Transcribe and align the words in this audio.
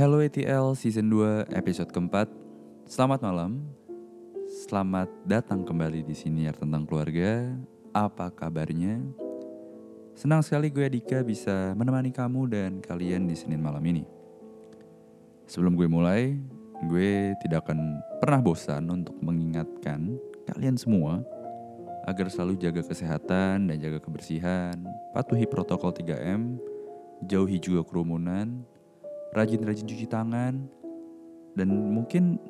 Hello 0.00 0.22
ATL 0.22 0.78
Season 0.80 1.04
2 1.12 1.52
episode 1.52 1.92
keempat. 1.92 2.30
Selamat 2.88 3.20
malam. 3.20 3.60
Selamat 4.48 5.12
datang 5.28 5.60
kembali 5.60 6.06
di 6.06 6.16
sini 6.16 6.48
ya 6.48 6.56
tentang 6.56 6.88
keluarga. 6.88 7.52
Apa 7.92 8.32
kabarnya? 8.32 8.96
Senang 10.16 10.40
sekali 10.40 10.72
gue 10.72 10.88
Dika 10.88 11.20
bisa 11.20 11.76
menemani 11.76 12.16
kamu 12.16 12.42
dan 12.48 12.70
kalian 12.80 13.28
di 13.28 13.36
Senin 13.36 13.60
malam 13.60 13.84
ini. 13.84 14.06
Sebelum 15.44 15.76
gue 15.76 15.90
mulai, 15.90 16.38
gue 16.88 17.36
tidak 17.44 17.68
akan 17.68 18.00
pernah 18.22 18.40
bosan 18.40 18.88
untuk 18.88 19.16
mengingatkan 19.20 20.16
kalian 20.48 20.80
semua 20.80 21.20
agar 22.08 22.32
selalu 22.32 22.56
jaga 22.56 22.80
kesehatan 22.80 23.68
dan 23.68 23.76
jaga 23.76 24.00
kebersihan, 24.00 24.72
patuhi 25.12 25.44
protokol 25.44 25.92
3M, 25.92 26.56
jauhi 27.28 27.60
juga 27.60 27.84
kerumunan, 27.84 28.64
rajin-rajin 29.36 29.84
cuci 29.84 30.08
tangan, 30.08 30.64
dan 31.54 31.68
mungkin 31.68 32.40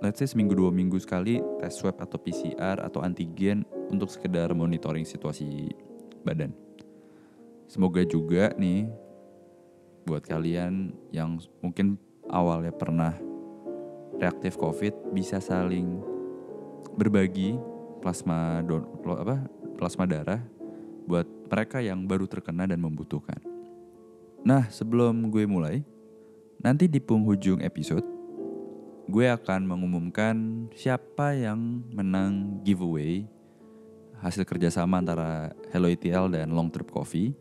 let's 0.00 0.22
say 0.22 0.28
seminggu 0.30 0.54
dua 0.54 0.70
minggu 0.70 0.96
sekali 1.02 1.42
tes 1.58 1.74
swab 1.74 1.98
atau 1.98 2.16
PCR 2.16 2.80
atau 2.80 3.02
antigen 3.02 3.66
untuk 3.90 4.08
sekedar 4.08 4.54
monitoring 4.54 5.04
situasi 5.04 5.74
badan. 6.22 6.54
Semoga 7.66 8.02
juga 8.06 8.54
nih 8.54 8.86
buat 10.06 10.24
kalian 10.24 10.94
yang 11.14 11.38
mungkin 11.62 12.00
awalnya 12.30 12.72
pernah 12.74 13.14
reaktif 14.20 14.60
COVID 14.60 15.16
bisa 15.16 15.40
saling 15.40 16.04
berbagi 16.94 17.56
plasma 18.04 18.60
don 18.60 18.84
apa 19.16 19.48
plasma 19.80 20.04
darah 20.04 20.44
buat 21.08 21.24
mereka 21.48 21.80
yang 21.80 22.04
baru 22.04 22.28
terkena 22.28 22.68
dan 22.68 22.78
membutuhkan. 22.78 23.40
Nah, 24.44 24.68
sebelum 24.68 25.32
gue 25.32 25.44
mulai, 25.48 25.82
nanti 26.60 26.86
di 26.86 27.00
penghujung 27.00 27.64
episode 27.64 28.04
gue 29.10 29.26
akan 29.26 29.66
mengumumkan 29.66 30.68
siapa 30.70 31.34
yang 31.34 31.82
menang 31.90 32.62
giveaway 32.62 33.26
hasil 34.22 34.46
kerjasama 34.46 35.02
antara 35.02 35.50
Hello 35.74 35.90
ETL 35.90 36.30
dan 36.30 36.54
Long 36.54 36.70
Trip 36.70 36.86
Coffee. 36.86 37.34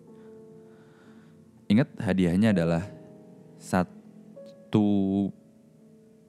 Ingat 1.70 1.94
hadiahnya 2.02 2.58
adalah 2.58 2.90
satu 3.62 5.30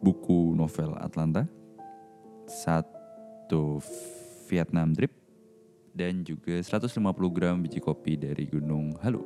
buku 0.00 0.56
novel 0.56 0.96
Atlanta, 0.96 1.44
satu 2.48 3.78
Vietnam 4.48 4.96
Drip, 4.96 5.12
dan 5.92 6.24
juga 6.24 6.56
150 6.56 6.96
gram 7.30 7.60
biji 7.60 7.78
kopi 7.78 8.16
dari 8.16 8.48
Gunung 8.48 8.96
Halu. 9.04 9.22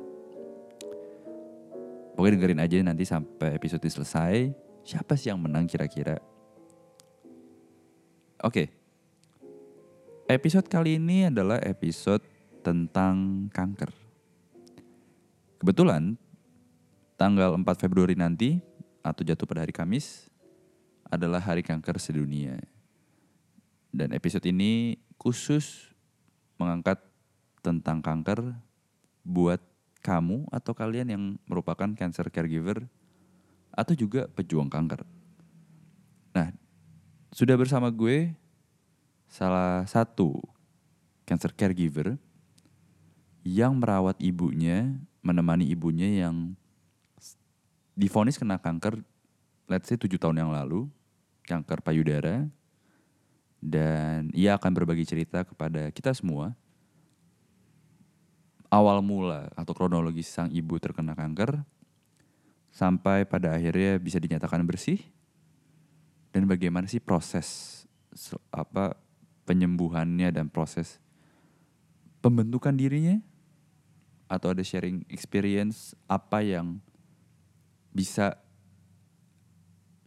Pokoknya 2.15 2.39
dengerin 2.39 2.63
aja 2.63 2.77
nanti 2.83 3.03
sampai 3.03 3.59
episode 3.59 3.83
ini 3.83 3.91
selesai. 3.91 4.35
Siapa 4.85 5.19
sih 5.19 5.33
yang 5.33 5.41
menang 5.41 5.67
kira-kira? 5.67 6.15
Oke. 8.39 8.71
Episode 10.25 10.65
kali 10.71 10.95
ini 10.95 11.27
adalah 11.27 11.59
episode 11.61 12.23
tentang 12.63 13.45
kanker. 13.51 13.91
Kebetulan 15.59 16.17
tanggal 17.19 17.53
4 17.55 17.63
Februari 17.77 18.15
nanti 18.15 18.57
atau 19.05 19.21
jatuh 19.21 19.45
pada 19.45 19.61
hari 19.61 19.75
Kamis 19.75 20.31
adalah 21.09 21.41
hari 21.41 21.61
kanker 21.61 22.01
sedunia. 22.01 22.57
Dan 23.93 24.11
episode 24.11 24.43
ini 24.49 24.99
khusus 25.15 25.93
mengangkat 26.59 26.99
tentang 27.63 28.03
kanker 28.03 28.53
buat 29.25 29.61
kamu 30.05 30.45
atau 30.53 30.73
kalian 30.77 31.07
yang 31.09 31.23
merupakan 31.49 31.89
cancer 31.97 32.29
caregiver 32.29 32.85
atau 33.73 33.93
juga 33.97 34.29
pejuang 34.29 34.69
kanker. 34.69 35.01
Nah, 36.35 36.53
sudah 37.33 37.55
bersama 37.57 37.89
gue 37.89 38.35
salah 39.25 39.87
satu 39.89 40.39
cancer 41.25 41.49
caregiver 41.57 42.19
yang 43.41 43.77
merawat 43.81 44.19
ibunya, 44.21 44.93
menemani 45.25 45.65
ibunya 45.69 46.27
yang 46.27 46.53
difonis 47.97 48.37
kena 48.37 48.59
kanker 48.59 49.01
let's 49.65 49.89
say 49.89 49.97
7 49.97 50.09
tahun 50.21 50.45
yang 50.45 50.51
lalu, 50.53 50.85
kanker 51.45 51.79
payudara. 51.85 52.49
Dan 53.61 54.29
ia 54.35 54.57
akan 54.57 54.71
berbagi 54.73 55.05
cerita 55.05 55.41
kepada 55.41 55.89
kita 55.89 56.13
semua. 56.13 56.53
Awal 58.69 58.99
mula 58.99 59.49
atau 59.55 59.71
kronologi 59.71 60.25
sang 60.25 60.51
ibu 60.51 60.75
terkena 60.81 61.15
kanker 61.15 61.63
sampai 62.75 63.23
pada 63.23 63.55
akhirnya 63.55 63.95
bisa 63.97 64.19
dinyatakan 64.19 64.67
bersih. 64.67 64.99
Dan 66.35 66.43
bagaimana 66.51 66.83
sih 66.91 66.99
proses 66.99 67.81
apa 68.51 68.99
penyembuhannya 69.47 70.35
dan 70.35 70.51
proses 70.51 70.99
pembentukan 72.19 72.75
dirinya? 72.75 73.23
Atau 74.27 74.51
ada 74.51 74.65
sharing 74.65 75.07
experience 75.07 75.95
apa 76.11 76.43
yang 76.43 76.83
bisa 77.95 78.44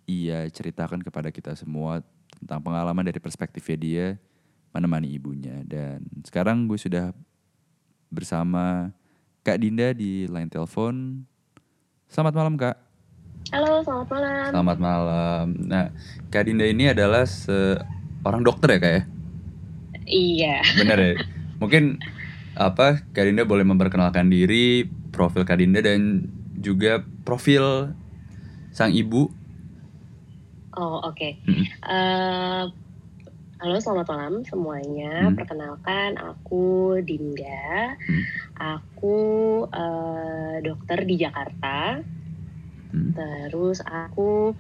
ia 0.08 0.48
ceritakan 0.48 1.04
kepada 1.04 1.28
kita 1.28 1.52
semua 1.52 2.00
tentang 2.40 2.64
pengalaman 2.64 3.04
dari 3.04 3.20
perspektifnya 3.20 3.76
dia 3.76 4.06
menemani 4.72 5.12
ibunya. 5.12 5.60
Dan 5.68 6.00
sekarang 6.24 6.64
gue 6.64 6.80
sudah 6.80 7.12
bersama 8.08 8.88
Kak 9.44 9.60
Dinda 9.60 9.92
di 9.92 10.24
line 10.24 10.48
telepon. 10.48 11.28
Selamat 12.08 12.34
malam 12.40 12.56
Kak. 12.56 12.76
Halo, 13.52 13.84
selamat 13.84 14.08
malam. 14.08 14.48
Selamat 14.48 14.78
malam. 14.80 15.44
Nah, 15.68 15.84
Kak 16.32 16.48
Dinda 16.48 16.64
ini 16.64 16.88
adalah 16.88 17.28
seorang 17.28 18.40
dokter 18.40 18.76
ya 18.76 18.80
Kak 18.80 18.92
ya? 18.92 19.02
Iya. 20.08 20.56
Bener 20.80 20.98
ya? 20.98 21.12
Mungkin 21.60 22.00
apa 22.56 23.04
Kak 23.12 23.24
Dinda 23.28 23.44
boleh 23.44 23.64
memperkenalkan 23.68 24.32
diri, 24.32 24.88
profil 25.12 25.44
Kak 25.44 25.60
Dinda 25.60 25.84
dan 25.84 26.32
juga 26.56 27.04
profil 27.28 27.92
sang 28.72 28.92
ibu 28.92 29.37
Oh 30.78 31.02
oke. 31.02 31.18
Okay. 31.18 31.32
Hmm. 31.42 31.66
Uh, 31.82 32.64
halo 33.58 33.82
selamat 33.82 34.06
malam 34.14 34.34
semuanya. 34.46 35.26
Hmm. 35.26 35.34
Perkenalkan 35.34 36.14
aku 36.22 36.94
Dinda. 37.02 37.98
Hmm. 37.98 38.22
Aku 38.78 39.18
uh, 39.66 40.62
dokter 40.62 41.02
di 41.02 41.18
Jakarta. 41.18 41.98
Hmm. 42.94 43.10
Terus 43.10 43.82
aku 43.82 44.54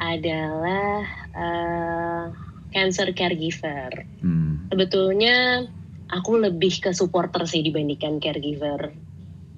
adalah 0.00 1.04
uh, 1.36 2.24
cancer 2.72 3.12
caregiver. 3.12 4.08
Hmm. 4.24 4.64
Sebetulnya 4.72 5.68
aku 6.08 6.40
lebih 6.40 6.72
ke 6.80 6.96
supporter 6.96 7.44
sih 7.44 7.60
dibandingkan 7.60 8.16
caregiver. 8.16 8.96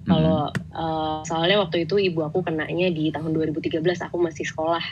Kalau 0.03 0.51
uh, 0.51 1.23
soalnya 1.23 1.63
waktu 1.63 1.87
itu 1.87 1.95
ibu 1.95 2.27
aku 2.27 2.43
kenanya 2.43 2.91
di 2.91 3.15
tahun 3.15 3.31
2013 3.39 3.79
aku 4.03 4.19
masih 4.19 4.43
sekolah 4.43 4.83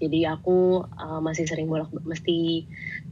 jadi 0.00 0.34
aku 0.34 0.88
uh, 0.96 1.20
masih 1.20 1.44
sering 1.44 1.68
bolak 1.68 1.92
mesti 2.08 2.64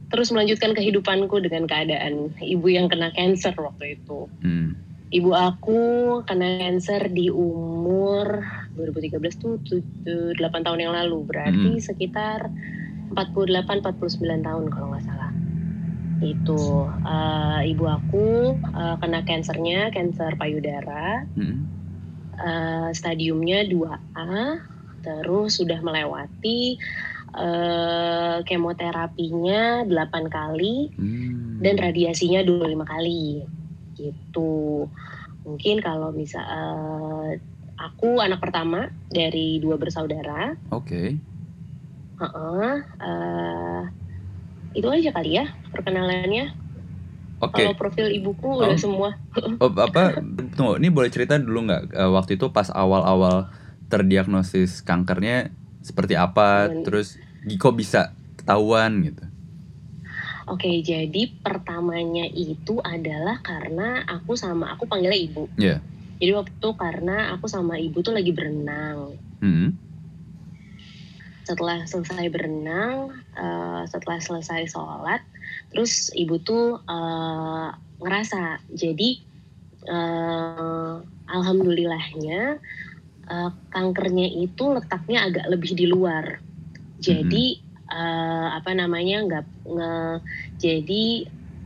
terus 0.09 0.33
melanjutkan 0.33 0.73
kehidupanku 0.73 1.37
dengan 1.37 1.69
keadaan 1.69 2.33
ibu 2.41 2.65
yang 2.65 2.89
kena 2.89 3.13
cancer 3.13 3.53
waktu 3.53 4.01
itu. 4.01 4.25
Hmm. 4.41 4.73
Ibu 5.09 5.31
aku 5.33 5.81
kena 6.25 6.57
cancer 6.65 7.13
di 7.13 7.29
umur 7.29 8.41
2013 8.73 9.21
tuh 9.41 9.61
8 9.61 10.37
tahun 10.41 10.79
yang 10.81 10.93
lalu, 10.97 11.29
berarti 11.29 11.77
hmm. 11.77 11.85
sekitar 11.85 12.49
48 13.13 13.85
49 13.85 14.45
tahun 14.45 14.65
kalau 14.73 14.87
nggak 14.93 15.05
salah. 15.05 15.31
Itu 16.19 16.89
uh, 16.89 17.61
ibu 17.63 17.85
aku 17.85 18.57
uh, 18.73 18.97
kena 18.97 19.21
kansernya, 19.29 19.93
kanker 19.93 20.41
payudara. 20.41 21.25
Hmm. 21.37 21.69
Uh, 22.39 22.89
stadiumnya 22.95 23.67
2A 23.67 24.63
terus 25.09 25.57
sudah 25.57 25.81
melewati 25.81 26.77
uh, 27.33 28.45
kemoterapinya 28.45 29.85
8 29.85 30.29
kali 30.29 30.93
hmm. 30.93 31.59
dan 31.65 31.75
radiasinya 31.81 32.45
25 32.45 32.85
kali 32.85 33.43
gitu 33.97 34.87
mungkin 35.43 35.81
kalau 35.81 36.13
bisa 36.13 36.39
uh, 36.39 37.35
aku 37.79 38.21
anak 38.21 38.39
pertama 38.43 38.91
dari 39.09 39.57
dua 39.57 39.75
bersaudara 39.75 40.55
oke 40.71 40.87
okay. 40.87 41.07
uh 42.21 42.25
-uh, 42.27 42.73
uh, 43.01 43.81
itu 44.77 44.87
aja 44.87 45.09
kali 45.11 45.41
ya 45.41 45.45
perkenalannya 45.73 46.69
Oke. 47.39 47.55
Okay. 47.55 47.71
Kalau 47.71 47.75
profil 47.79 48.07
ibuku 48.11 48.51
oh. 48.51 48.67
udah 48.67 48.75
semua. 48.75 49.15
oh, 49.63 49.71
apa? 49.79 50.19
Tunggu, 50.59 50.75
ini 50.75 50.91
boleh 50.91 51.07
cerita 51.07 51.39
dulu 51.39 51.71
nggak 51.71 51.95
uh, 51.95 52.11
waktu 52.11 52.35
itu 52.35 52.51
pas 52.51 52.67
awal-awal 52.67 53.47
terdiagnosis 53.89 54.85
kankernya 54.85 55.49
seperti 55.81 56.13
apa, 56.15 56.69
Dan, 56.69 56.85
terus 56.85 57.17
kok 57.57 57.75
bisa 57.75 58.13
ketahuan 58.37 59.01
gitu? 59.03 59.25
Oke, 60.49 60.81
jadi 60.81 61.29
pertamanya 61.45 62.25
itu 62.25 62.81
adalah 62.81 63.37
karena 63.45 64.01
aku 64.09 64.33
sama 64.33 64.73
aku 64.73 64.89
panggilnya 64.89 65.17
ibu. 65.17 65.45
Iya. 65.61 65.77
Jadi 66.19 66.31
waktu 66.33 66.51
itu 66.57 66.69
karena 66.73 67.37
aku 67.37 67.45
sama 67.45 67.77
ibu 67.77 68.01
tuh 68.01 68.17
lagi 68.17 68.33
berenang. 68.33 69.13
Hmm. 69.45 69.77
Setelah 71.45 71.85
selesai 71.85 72.33
berenang, 72.33 73.13
uh, 73.37 73.85
setelah 73.85 74.17
selesai 74.17 74.73
sholat, 74.73 75.21
terus 75.69 76.09
ibu 76.17 76.41
tuh 76.41 76.81
uh, 76.81 77.69
ngerasa. 78.01 78.65
Jadi 78.73 79.21
uh, 79.85 80.99
alhamdulillahnya 81.29 82.57
uh, 83.29 83.51
kankernya 83.71 84.27
itu 84.27 84.73
letaknya 84.73 85.29
agak 85.29 85.45
lebih 85.47 85.77
di 85.77 85.85
luar. 85.85 86.41
Jadi 86.99 87.61
uh, 87.87 88.59
apa 88.59 88.75
namanya 88.75 89.23
nggak 89.23 89.45
nge 89.69 89.93
jadi 90.59 91.03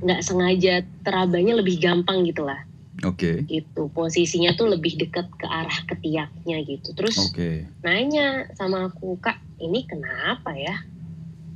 nggak 0.04 0.22
sengaja 0.22 0.84
terabanya 1.08 1.58
lebih 1.64 1.80
gampang 1.80 2.28
gitu 2.28 2.46
lah. 2.46 2.62
Oke. 3.04 3.44
Okay. 3.44 3.60
Gitu 3.64 3.90
posisinya 3.92 4.54
tuh 4.54 4.70
lebih 4.72 5.00
dekat 5.00 5.28
ke 5.40 5.48
arah 5.48 5.80
ketiaknya 5.90 6.62
gitu. 6.68 6.94
Terus 6.94 7.32
okay. 7.32 7.68
nanya 7.82 8.52
sama 8.54 8.92
aku 8.92 9.18
kak 9.20 9.40
ini 9.60 9.88
kenapa 9.88 10.54
ya? 10.54 10.78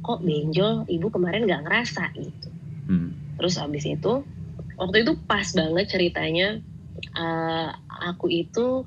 Kok 0.01 0.23
benjol 0.23 0.87
ibu 0.87 1.07
kemarin 1.11 1.45
nggak 1.45 1.63
ngerasa 1.67 2.15
gitu. 2.15 2.49
Hmm. 2.87 3.11
Terus 3.37 3.59
abis 3.59 3.85
itu 3.85 4.23
waktu 4.79 5.03
itu 5.03 5.13
pas 5.27 5.45
banget 5.53 5.85
ceritanya 5.91 6.57
uh, 7.17 7.69
aku 8.09 8.31
itu 8.31 8.85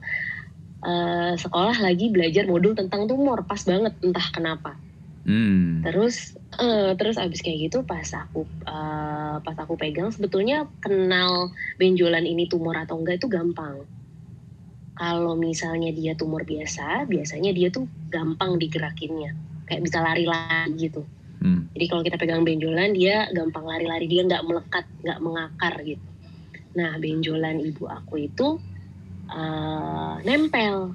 uh, 0.85 1.35
sekolah 1.37 1.77
lagi 1.81 2.13
belajar 2.13 2.45
modul 2.45 2.77
tentang 2.77 3.09
tumor 3.09 3.45
pas 3.45 3.61
banget 3.65 3.95
entah 4.05 4.29
kenapa 4.33 4.77
Hmm. 5.21 5.85
Terus 5.85 6.33
uh, 6.57 6.97
terus 6.97 7.21
abis 7.21 7.45
kayak 7.45 7.71
gitu 7.71 7.85
pas 7.85 8.09
aku 8.17 8.49
uh, 8.65 9.37
pas 9.45 9.57
aku 9.61 9.77
pegang 9.77 10.09
sebetulnya 10.09 10.65
kenal 10.81 11.53
benjolan 11.77 12.25
ini 12.25 12.49
tumor 12.49 12.77
atau 12.77 12.97
enggak 12.97 13.21
itu 13.21 13.29
gampang. 13.29 13.85
Kalau 14.97 15.33
misalnya 15.37 15.93
dia 15.97 16.13
tumor 16.13 16.45
biasa, 16.45 17.09
biasanya 17.09 17.57
dia 17.57 17.73
tuh 17.73 17.89
gampang 18.13 18.61
digerakinnya, 18.61 19.33
kayak 19.65 19.81
bisa 19.81 20.05
lari-lari 20.05 20.77
gitu. 20.77 21.09
Hmm. 21.41 21.73
Jadi 21.73 21.85
kalau 21.89 22.03
kita 22.05 22.21
pegang 22.21 22.45
benjolan 22.45 22.93
dia 22.93 23.25
gampang 23.33 23.65
lari-lari, 23.65 24.05
dia 24.05 24.29
nggak 24.29 24.45
melekat, 24.45 24.85
nggak 25.01 25.21
mengakar 25.25 25.75
gitu. 25.85 26.05
Nah 26.77 27.01
benjolan 27.01 27.65
ibu 27.65 27.89
aku 27.89 28.29
itu 28.29 28.61
uh, 29.31 30.15
nempel 30.27 30.95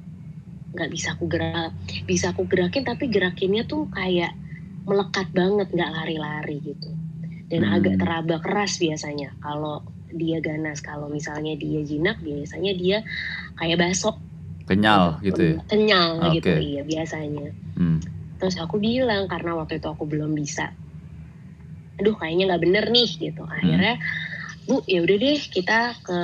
nggak 0.76 0.92
bisa 0.92 1.16
aku 1.16 1.26
gerak 1.32 1.72
bisa 2.04 2.36
aku 2.36 2.44
gerakin 2.52 2.84
tapi 2.84 3.08
gerakinnya 3.08 3.64
tuh 3.64 3.88
kayak 3.96 4.36
melekat 4.84 5.32
banget 5.32 5.72
nggak 5.72 5.92
lari-lari 5.92 6.60
gitu 6.62 6.92
dan 7.48 7.64
hmm. 7.64 7.76
agak 7.80 7.96
teraba 7.98 8.38
keras 8.44 8.78
biasanya 8.78 9.32
kalau 9.40 9.82
dia 10.12 10.44
ganas 10.44 10.84
kalau 10.84 11.08
misalnya 11.08 11.56
dia 11.56 11.82
jinak 11.82 12.20
biasanya 12.20 12.72
dia 12.76 12.98
kayak 13.56 13.80
basok 13.80 14.20
kenyal 14.66 15.22
gitu 15.24 15.56
ya 15.56 15.58
kenyal 15.72 16.20
okay. 16.22 16.42
gitu 16.42 16.52
iya 16.60 16.82
biasanya 16.84 17.48
hmm. 17.80 18.00
terus 18.42 18.60
aku 18.60 18.82
bilang 18.82 19.32
karena 19.32 19.56
waktu 19.56 19.80
itu 19.80 19.88
aku 19.88 20.04
belum 20.04 20.36
bisa 20.36 20.76
aduh 21.96 22.16
kayaknya 22.20 22.52
nggak 22.52 22.64
bener 22.68 22.86
nih 22.92 23.10
gitu 23.16 23.44
akhirnya 23.48 23.96
hmm. 23.96 24.35
Bu 24.66 24.82
ya 24.90 25.06
udah 25.06 25.18
deh 25.22 25.38
kita 25.38 25.94
ke 26.02 26.20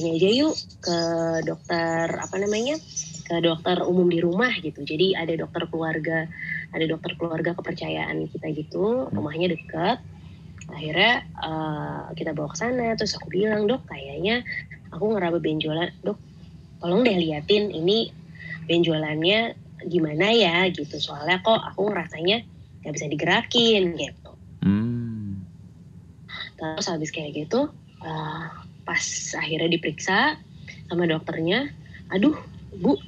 ini 0.00 0.16
aja 0.16 0.28
yuk 0.32 0.56
ke 0.80 0.98
dokter 1.44 2.08
apa 2.16 2.36
namanya 2.40 2.80
ke 3.24 3.40
dokter 3.40 3.80
umum 3.84 4.08
di 4.08 4.20
rumah 4.20 4.52
gitu. 4.60 4.84
Jadi 4.84 5.16
ada 5.16 5.32
dokter 5.32 5.64
keluarga, 5.68 6.28
ada 6.72 6.84
dokter 6.84 7.16
keluarga 7.16 7.56
kepercayaan 7.56 8.28
kita 8.28 8.52
gitu, 8.52 9.08
rumahnya 9.08 9.56
deket. 9.56 9.98
Akhirnya 10.68 11.24
uh, 11.40 12.12
kita 12.16 12.36
bawa 12.36 12.52
ke 12.52 12.56
sana, 12.60 12.96
terus 12.96 13.16
aku 13.16 13.32
bilang 13.32 13.68
dok 13.68 13.84
kayaknya 13.88 14.44
aku 14.92 15.16
ngeraba 15.16 15.40
benjolan, 15.40 15.92
dok 16.04 16.20
tolong 16.80 17.04
deh 17.04 17.16
liatin 17.16 17.72
ini 17.72 18.12
benjolannya 18.68 19.56
gimana 19.88 20.32
ya 20.32 20.68
gitu. 20.72 21.00
Soalnya 21.00 21.40
kok 21.40 21.60
aku 21.60 21.92
ngerasanya 21.92 22.44
nggak 22.84 22.92
bisa 22.92 23.06
digerakin 23.08 23.84
gitu. 23.96 24.23
Terus 26.54 26.86
habis 26.86 27.10
kayak 27.10 27.34
gitu, 27.34 27.70
uh, 28.02 28.46
pas 28.84 29.04
akhirnya 29.38 29.70
diperiksa 29.74 30.38
sama 30.88 31.08
dokternya, 31.08 31.72
aduh 32.12 32.36
bu 32.74 32.98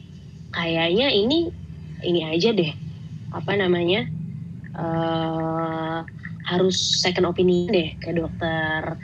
kayaknya 0.55 1.11
ini 1.11 1.51
ini 2.07 2.21
aja 2.25 2.55
deh 2.55 2.73
apa 3.35 3.53
namanya 3.59 4.07
uh, 4.77 6.01
harus 6.47 6.79
second 7.03 7.27
opinion 7.29 7.69
deh 7.69 7.93
ke 7.99 8.15
dokter 8.15 8.97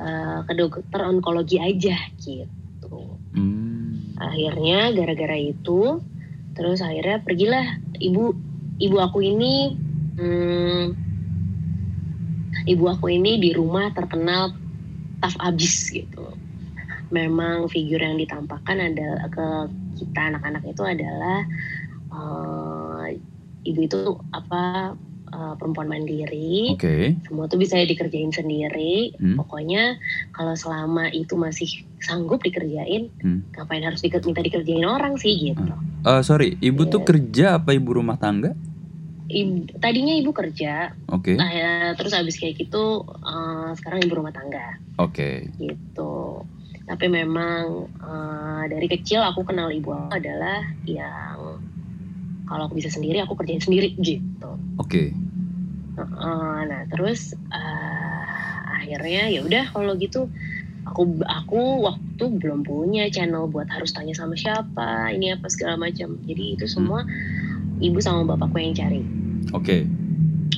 uh, 0.00 0.38
ke 0.48 0.52
dokter 0.56 1.00
onkologi 1.04 1.60
aja 1.60 1.96
gitu 2.18 3.18
hmm. 3.36 4.16
akhirnya 4.16 4.90
gara-gara 4.96 5.36
itu 5.36 6.00
terus 6.56 6.80
akhirnya 6.82 7.22
pergilah 7.22 7.66
ibu 8.00 8.34
ibu 8.80 8.96
aku 8.98 9.20
ini 9.22 9.76
hmm, 10.16 10.84
ibu 12.68 12.84
aku 12.86 13.08
ini 13.08 13.40
di 13.40 13.56
rumah 13.56 13.90
terkenal 13.96 14.52
tough 15.18 15.38
abis 15.40 15.88
gitu 15.90 16.36
memang 17.08 17.72
figur 17.72 17.98
yang 18.04 18.20
ditampakkan 18.20 18.76
adalah 18.76 19.26
ke 19.32 19.46
kita 20.04 20.20
anak-anak 20.28 20.62
itu 20.68 20.82
adalah 20.84 21.38
uh, 22.12 23.08
ibu 23.64 23.80
itu 23.80 24.00
apa 24.36 24.92
uh, 25.32 25.54
perempuan 25.56 25.88
mandiri, 25.88 26.76
okay. 26.76 27.16
semua 27.26 27.48
tuh 27.48 27.60
bisa 27.60 27.80
dikerjain 27.80 28.32
sendiri. 28.32 29.12
Hmm. 29.16 29.36
Pokoknya 29.40 29.96
kalau 30.32 30.54
selama 30.56 31.10
itu 31.12 31.34
masih 31.36 31.68
sanggup 32.00 32.40
dikerjain, 32.44 33.12
hmm. 33.20 33.56
ngapain 33.56 33.84
harus 33.84 34.00
di, 34.00 34.12
minta 34.12 34.44
dikerjain 34.44 34.84
orang 34.84 35.16
sih 35.20 35.52
gitu. 35.52 35.62
Uh, 36.04 36.22
sorry, 36.24 36.56
ibu 36.62 36.86
yeah. 36.86 36.92
tuh 36.92 37.00
iya. 37.02 37.08
kerja 37.08 37.44
apa 37.60 37.70
ibu 37.74 37.90
rumah 37.96 38.16
tangga? 38.16 38.54
Ibu, 39.28 39.76
tadinya 39.76 40.16
ibu 40.16 40.32
kerja, 40.32 40.96
oke. 41.12 41.20
Okay. 41.20 41.36
Nah, 41.36 41.52
ya, 41.52 41.92
terus 42.00 42.16
habis 42.16 42.40
kayak 42.40 42.64
gitu, 42.64 43.04
uh, 43.04 43.76
sekarang 43.76 44.00
ibu 44.00 44.16
rumah 44.16 44.32
tangga. 44.32 44.80
Oke. 44.96 45.52
Okay. 45.52 45.68
Gitu 45.68 46.44
tapi 46.88 47.06
memang 47.12 47.84
uh, 48.00 48.64
dari 48.64 48.88
kecil 48.88 49.20
aku 49.20 49.44
kenal 49.44 49.68
ibu 49.68 49.92
aku 49.92 50.16
adalah 50.16 50.64
yang 50.88 51.60
kalau 52.48 52.64
aku 52.64 52.80
bisa 52.80 52.88
sendiri 52.88 53.20
aku 53.20 53.36
kerjain 53.36 53.60
sendiri 53.60 53.92
gitu 54.00 54.56
oke 54.80 54.88
okay. 54.88 55.12
uh, 56.00 56.64
nah 56.64 56.88
terus 56.88 57.36
uh, 57.52 58.58
akhirnya 58.80 59.28
ya 59.28 59.44
udah 59.44 59.68
kalau 59.68 59.92
gitu 60.00 60.32
aku 60.88 61.20
aku 61.28 61.84
waktu 61.84 62.24
belum 62.40 62.64
punya 62.64 63.12
channel 63.12 63.52
buat 63.52 63.68
harus 63.68 63.92
tanya 63.92 64.16
sama 64.16 64.32
siapa 64.32 65.12
ini 65.12 65.36
apa 65.36 65.44
segala 65.52 65.76
macam 65.76 66.16
jadi 66.24 66.56
itu 66.56 66.64
semua 66.64 67.04
hmm. 67.04 67.47
Ibu 67.78 67.98
sama 68.02 68.26
bapakku 68.26 68.58
yang 68.58 68.76
cari 68.76 69.02
oke 69.54 69.64
okay. 69.64 69.82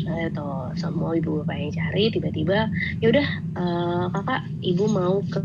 Nah, 0.07 0.27
itu 0.27 0.51
semua 0.79 1.19
ibu 1.19 1.43
bapak 1.43 1.57
yang 1.59 1.73
cari 1.75 2.15
tiba-tiba 2.15 2.71
ya 3.03 3.07
udah 3.11 3.27
uh, 3.59 4.05
kakak 4.15 4.47
ibu 4.63 4.87
mau 4.87 5.19
ke 5.27 5.43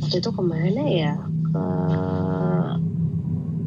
waktu 0.00 0.16
itu 0.20 0.30
ke 0.32 0.42
mana 0.42 0.82
ya 0.88 1.12
ke 1.52 1.64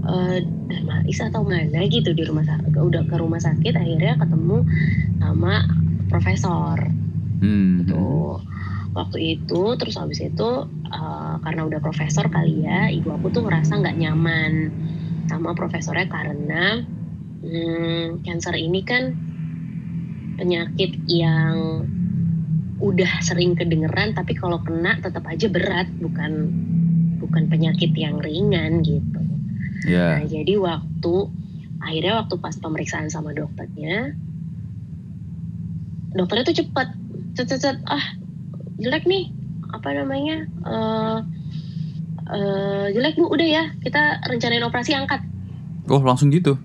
uh, 0.06 0.38
Darmais 0.68 1.20
atau 1.22 1.42
mana 1.46 1.80
gitu 1.88 2.12
di 2.12 2.24
rumah 2.26 2.44
sakit 2.44 2.74
udah 2.74 3.04
ke 3.06 3.16
rumah 3.18 3.40
sakit 3.40 3.74
akhirnya 3.78 4.18
ketemu 4.20 4.58
sama 5.22 5.54
profesor 6.10 6.78
hmm. 7.42 7.86
gitu 7.86 8.42
waktu 8.98 9.38
itu 9.38 9.62
terus 9.78 9.96
habis 10.02 10.20
itu 10.22 10.50
uh, 10.90 11.36
karena 11.46 11.62
udah 11.70 11.80
profesor 11.80 12.26
kali 12.28 12.66
ya 12.66 12.90
ibu 12.90 13.14
aku 13.14 13.30
tuh 13.30 13.46
ngerasa 13.46 13.78
nggak 13.78 13.98
nyaman 14.02 14.74
sama 15.30 15.54
profesornya 15.54 16.10
karena 16.10 16.82
hmm, 17.42 18.26
cancer 18.26 18.56
ini 18.56 18.82
kan 18.84 19.14
penyakit 20.38 21.02
yang 21.10 21.84
udah 22.78 23.26
sering 23.26 23.58
kedengeran 23.58 24.14
tapi 24.14 24.38
kalau 24.38 24.62
kena 24.62 25.02
tetap 25.02 25.26
aja 25.26 25.50
berat 25.50 25.90
bukan 25.98 26.54
bukan 27.18 27.50
penyakit 27.50 27.90
yang 27.98 28.22
ringan 28.22 28.86
gitu. 28.86 29.22
Yeah. 29.90 30.22
Nah 30.22 30.26
jadi 30.30 30.54
waktu 30.62 31.16
akhirnya 31.82 32.14
waktu 32.22 32.36
pas 32.38 32.54
pemeriksaan 32.58 33.10
sama 33.10 33.34
dokternya 33.34 34.14
dokternya 36.14 36.46
tuh 36.50 36.58
cepet 36.62 36.88
cet, 37.34 37.50
cet, 37.50 37.62
cet 37.66 37.78
ah 37.90 38.02
jelek 38.78 39.10
nih 39.10 39.34
apa 39.74 39.90
namanya 39.98 40.46
uh, 40.66 41.20
uh, 42.30 42.86
jelek 42.94 43.18
bu 43.18 43.26
udah 43.26 43.48
ya 43.48 43.64
kita 43.82 44.22
rencanain 44.30 44.64
operasi 44.64 44.94
angkat. 44.94 45.26
Oh 45.90 46.02
langsung 46.04 46.30
gitu? 46.30 46.62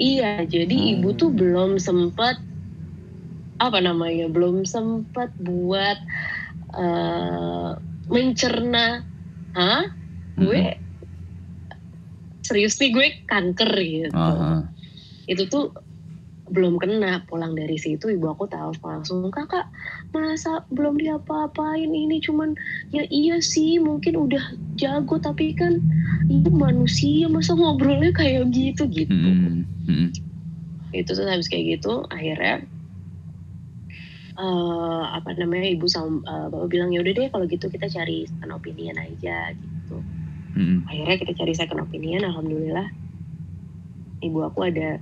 Iya 0.00 0.48
jadi 0.48 0.72
hmm. 0.72 0.90
ibu 0.96 1.08
tuh 1.12 1.28
belum 1.28 1.76
sempet 1.76 2.40
apa 3.60 3.78
namanya 3.84 4.32
belum 4.32 4.64
sempat 4.64 5.28
buat 5.36 6.00
uh, 6.72 7.76
mencerna 8.08 9.04
ah 9.52 9.84
gue 10.40 10.62
hmm. 10.72 10.80
serius 12.40 12.80
nih 12.80 12.96
gue 12.96 13.06
kanker 13.28 13.72
gitu 13.76 14.16
uh 14.16 14.32
-huh. 14.32 14.60
itu 15.28 15.44
tuh 15.52 15.76
belum 16.50 16.80
kena 16.80 17.28
pulang 17.28 17.52
dari 17.52 17.76
situ 17.76 18.08
ibu 18.08 18.32
aku 18.32 18.48
telepon 18.48 19.04
langsung 19.04 19.28
kakak 19.28 19.68
masa 20.10 20.66
belum 20.74 20.98
diapa-apain 20.98 21.90
ini 21.90 22.18
cuman 22.18 22.58
ya 22.90 23.06
iya 23.10 23.38
sih 23.38 23.78
mungkin 23.78 24.18
udah 24.18 24.42
jago 24.74 25.22
tapi 25.22 25.54
kan 25.54 25.78
ibu 26.26 26.50
manusia 26.50 27.30
masa 27.30 27.54
ngobrolnya 27.54 28.10
kayak 28.10 28.50
gitu 28.50 28.86
gitu 28.90 29.10
hmm. 29.10 29.62
Hmm. 29.86 30.08
itu 30.90 31.10
tuh 31.10 31.26
habis 31.26 31.46
kayak 31.46 31.78
gitu 31.78 32.02
akhirnya 32.10 32.66
uh, 34.40 35.04
apa 35.14 35.36
namanya 35.38 35.70
ibu 35.70 35.86
sama 35.86 36.22
uh, 36.26 36.46
bapak 36.50 36.68
bilang 36.70 36.90
ya 36.90 37.04
udah 37.04 37.12
deh 37.14 37.28
kalau 37.30 37.46
gitu 37.46 37.66
kita 37.70 37.86
cari 37.86 38.26
second 38.26 38.52
opinion 38.54 38.96
aja 38.98 39.52
gitu 39.54 39.96
hmm. 40.58 40.90
akhirnya 40.90 41.16
kita 41.22 41.32
cari 41.38 41.52
second 41.54 41.80
opinion 41.86 42.26
alhamdulillah 42.26 42.90
ibu 44.24 44.38
aku 44.42 44.66
ada 44.66 44.98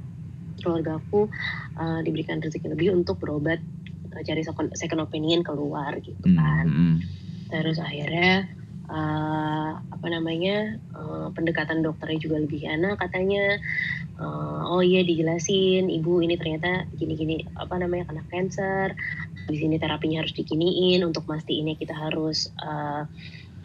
keluarga 0.58 0.98
aku 0.98 1.30
uh, 1.78 2.00
diberikan 2.02 2.42
rezeki 2.42 2.74
lebih 2.74 2.88
untuk 2.92 3.22
berobat 3.22 3.62
cari 4.24 4.42
second, 4.44 4.72
second 4.74 5.00
opinion 5.04 5.40
keluar 5.44 5.96
gitu 6.00 6.24
hmm, 6.24 6.36
kan 6.36 6.66
mm-hmm. 6.66 6.94
terus 7.52 7.78
akhirnya 7.80 8.48
uh, 8.88 9.78
apa 9.78 10.06
namanya 10.08 10.80
uh, 10.96 11.28
pendekatan 11.32 11.84
dokternya 11.84 12.18
juga 12.20 12.36
lebih 12.40 12.64
enak 12.64 13.00
katanya 13.00 13.60
uh, 14.20 14.68
oh 14.68 14.80
iya 14.84 15.04
dijelasin 15.04 15.92
ibu 15.92 16.20
ini 16.24 16.36
ternyata 16.40 16.88
gini-gini 16.96 17.44
apa 17.56 17.76
namanya 17.76 18.08
kena 18.08 18.24
cancer 18.32 18.96
di 19.48 19.56
sini 19.56 19.80
terapinya 19.80 20.20
harus 20.20 20.36
dikiniin 20.36 21.00
untuk 21.04 21.24
ini 21.48 21.72
kita 21.80 21.96
harus 21.96 22.52
uh, 22.60 23.08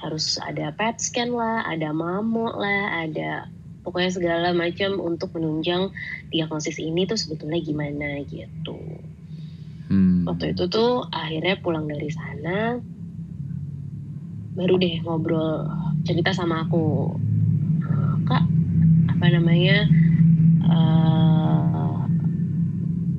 harus 0.04 0.36
ada 0.44 0.76
PET 0.76 1.00
scan 1.00 1.32
lah, 1.32 1.64
ada 1.64 1.96
mamo 1.96 2.52
lah, 2.52 3.08
ada 3.08 3.48
pokoknya 3.88 4.12
segala 4.12 4.50
macam 4.52 5.00
untuk 5.00 5.32
menunjang 5.36 5.96
diagnosis 6.28 6.80
ini 6.80 7.08
tuh 7.08 7.16
sebetulnya 7.16 7.64
gimana 7.64 8.20
gitu. 8.28 8.80
Hmm. 9.90 10.24
Waktu 10.28 10.56
itu 10.56 10.70
tuh 10.72 11.08
akhirnya 11.12 11.60
pulang 11.60 11.86
dari 11.88 12.10
sana 12.12 12.80
baru 14.54 14.78
deh 14.78 15.02
ngobrol 15.02 15.66
cerita 16.06 16.32
sama 16.32 16.68
aku. 16.68 17.18
Kak 18.24 18.44
apa 19.12 19.26
namanya 19.34 19.90
uh, 20.68 22.06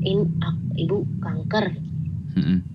in 0.04 0.30
aku, 0.40 0.62
ibu 0.78 0.96
kanker. 1.20 1.66
Hmm. 2.34 2.66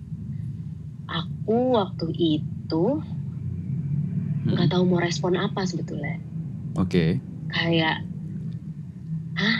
aku 1.10 1.76
waktu 1.76 2.06
itu 2.16 2.84
nggak 4.46 4.66
hmm. 4.70 4.72
tahu 4.72 4.82
mau 4.86 5.02
respon 5.02 5.36
apa 5.36 5.66
sebetulnya. 5.66 6.16
Oke. 6.78 7.18
Okay 7.18 7.30
kayak 7.50 8.06
hah? 9.36 9.58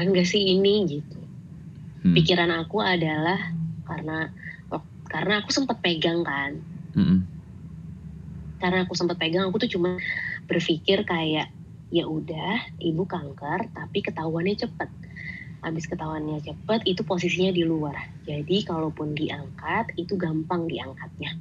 Gak 0.00 0.26
sih 0.26 0.58
ini? 0.58 0.86
Gitu 0.88 1.19
hmm. 2.04 2.14
pikiran 2.16 2.50
aku 2.64 2.80
adalah 2.80 3.52
karena 3.86 4.30
karena 5.10 5.42
aku 5.42 5.50
sempat 5.50 5.82
pegang 5.82 6.22
kan 6.22 6.62
hmm. 6.94 7.26
karena 8.62 8.86
aku 8.86 8.94
sempat 8.94 9.18
pegang 9.18 9.50
aku 9.50 9.58
tuh 9.66 9.70
cuma 9.74 9.98
berpikir 10.46 11.02
kayak 11.02 11.50
ya 11.90 12.06
udah 12.06 12.78
ibu 12.78 13.02
kanker 13.02 13.74
tapi 13.74 13.98
ketahuannya 14.06 14.54
cepet 14.54 14.90
habis 15.60 15.84
ketahuannya 15.90 16.40
cepet 16.40 16.80
itu 16.86 17.02
posisinya 17.02 17.50
di 17.50 17.66
luar 17.66 17.98
jadi 18.22 18.62
kalaupun 18.62 19.18
diangkat 19.18 19.92
itu 19.98 20.14
gampang 20.14 20.70
diangkatnya 20.70 21.34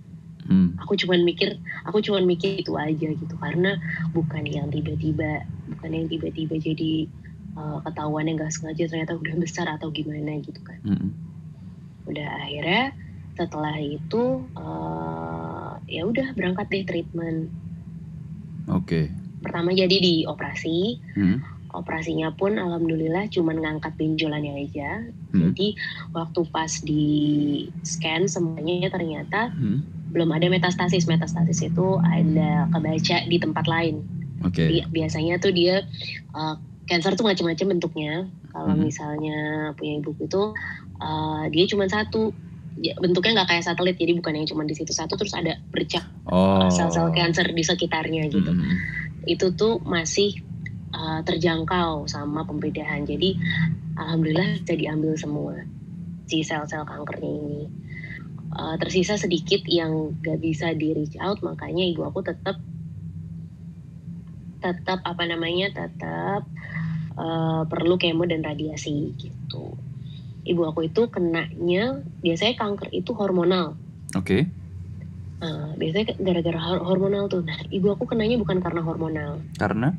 Hmm. 0.49 0.73
Aku 0.81 0.97
cuman 0.97 1.21
mikir, 1.21 1.61
aku 1.85 2.01
cuman 2.01 2.25
mikir 2.25 2.57
itu 2.57 2.73
aja 2.73 3.13
gitu 3.13 3.35
karena 3.37 3.77
bukan 4.17 4.49
yang 4.49 4.73
tiba-tiba, 4.73 5.45
bukan 5.69 5.91
yang 5.93 6.09
tiba-tiba 6.09 6.57
jadi 6.57 7.05
uh, 7.55 7.79
ketahuan 7.85 8.27
yang 8.27 8.37
gak 8.37 8.53
sengaja 8.53 8.89
ternyata 8.89 9.17
udah 9.17 9.35
besar 9.39 9.65
atau 9.69 9.89
gimana 9.89 10.41
gitu 10.41 10.59
kan. 10.61 10.79
Hmm. 10.85 11.09
Udah 12.09 12.29
akhirnya 12.45 12.93
setelah 13.39 13.75
itu 13.79 14.43
uh, 14.57 15.79
ya 15.87 16.03
udah 16.05 16.33
berangkat 16.35 16.67
deh 16.69 16.83
treatment. 16.85 17.49
Oke. 18.69 18.85
Okay. 18.85 19.05
Pertama 19.39 19.71
jadi 19.71 19.97
di 19.97 20.15
operasi. 20.27 20.99
Hmm. 21.15 21.39
Operasinya 21.69 22.33
pun 22.33 22.57
alhamdulillah 22.57 23.29
cuman 23.29 23.61
ngangkat 23.61 23.93
benjolannya 23.95 24.65
aja. 24.65 25.05
Hmm. 25.31 25.53
Jadi 25.53 25.77
waktu 26.17 26.41
pas 26.49 26.81
di 26.81 27.07
scan 27.85 28.25
semuanya 28.25 28.89
ternyata 28.89 29.53
hmm 29.53 29.99
belum 30.09 30.29
ada 30.33 30.49
metastasis. 30.49 31.05
Metastasis 31.05 31.69
itu 31.69 31.87
ada 32.01 32.67
kebaca 32.73 33.17
di 33.29 33.37
tempat 33.37 33.65
lain. 33.69 34.01
Oke. 34.43 34.65
Okay. 34.65 34.85
Biasanya 34.89 35.37
tuh 35.37 35.53
dia 35.53 35.85
uh, 36.33 36.57
cancer 36.89 37.13
tuh 37.13 37.29
macam-macam 37.29 37.77
bentuknya. 37.77 38.13
Kalau 38.49 38.73
hmm. 38.73 38.81
misalnya 38.81 39.37
punya 39.77 40.01
ibu 40.01 40.11
itu 40.17 40.43
uh, 40.97 41.45
dia 41.53 41.65
cuma 41.69 41.85
satu 41.85 42.33
ya, 42.79 42.95
bentuknya 42.97 43.41
nggak 43.41 43.49
kayak 43.55 43.65
satelit 43.65 43.95
jadi 43.99 44.15
bukan 44.17 44.33
yang 44.39 44.47
cuma 44.47 44.63
di 44.63 44.75
situ 44.75 44.91
satu 44.95 45.19
terus 45.19 45.35
ada 45.35 45.59
bercak 45.69 46.03
oh. 46.31 46.71
sel-sel 46.71 47.11
cancer 47.11 47.47
di 47.51 47.63
sekitarnya 47.63 48.31
gitu 48.31 48.51
hmm. 48.51 48.75
itu 49.27 49.51
tuh 49.53 49.83
masih 49.83 50.39
uh, 50.95 51.21
terjangkau 51.27 52.07
sama 52.07 52.47
pembedahan 52.47 53.03
jadi 53.03 53.35
alhamdulillah 53.99 54.63
bisa 54.63 54.73
diambil 54.79 55.13
semua 55.19 55.53
si 56.29 56.45
sel-sel 56.45 56.87
kankernya 56.87 57.29
ini 57.29 57.61
uh, 58.55 58.75
tersisa 58.79 59.19
sedikit 59.19 59.65
yang 59.67 60.15
gak 60.23 60.39
bisa 60.39 60.71
di 60.71 60.95
reach 60.95 61.19
out 61.19 61.43
makanya 61.43 61.83
ibu 61.83 62.07
aku 62.07 62.23
tetap 62.23 62.57
tetap 64.59 64.99
apa 65.07 65.23
namanya 65.23 65.71
tetap 65.71 66.43
uh, 67.19 67.61
perlu 67.67 67.99
kemo 67.99 68.23
dan 68.23 68.41
radiasi 68.41 69.11
gitu 69.19 69.75
ibu 70.47 70.61
aku 70.63 70.87
itu 70.87 71.11
kenanya 71.11 71.99
biasanya 72.23 72.55
kanker 72.55 72.89
itu 72.95 73.11
hormonal 73.11 73.75
oke 74.15 74.23
okay. 74.23 74.43
Uh, 75.39 75.71
biasanya 75.79 76.19
gara-gara 76.19 76.59
hormonal 76.83 77.31
tuh. 77.31 77.39
Nah, 77.47 77.55
ibu 77.71 77.95
aku 77.95 78.11
kenanya 78.11 78.35
bukan 78.35 78.59
karena 78.59 78.83
hormonal. 78.83 79.39
Karena? 79.55 79.95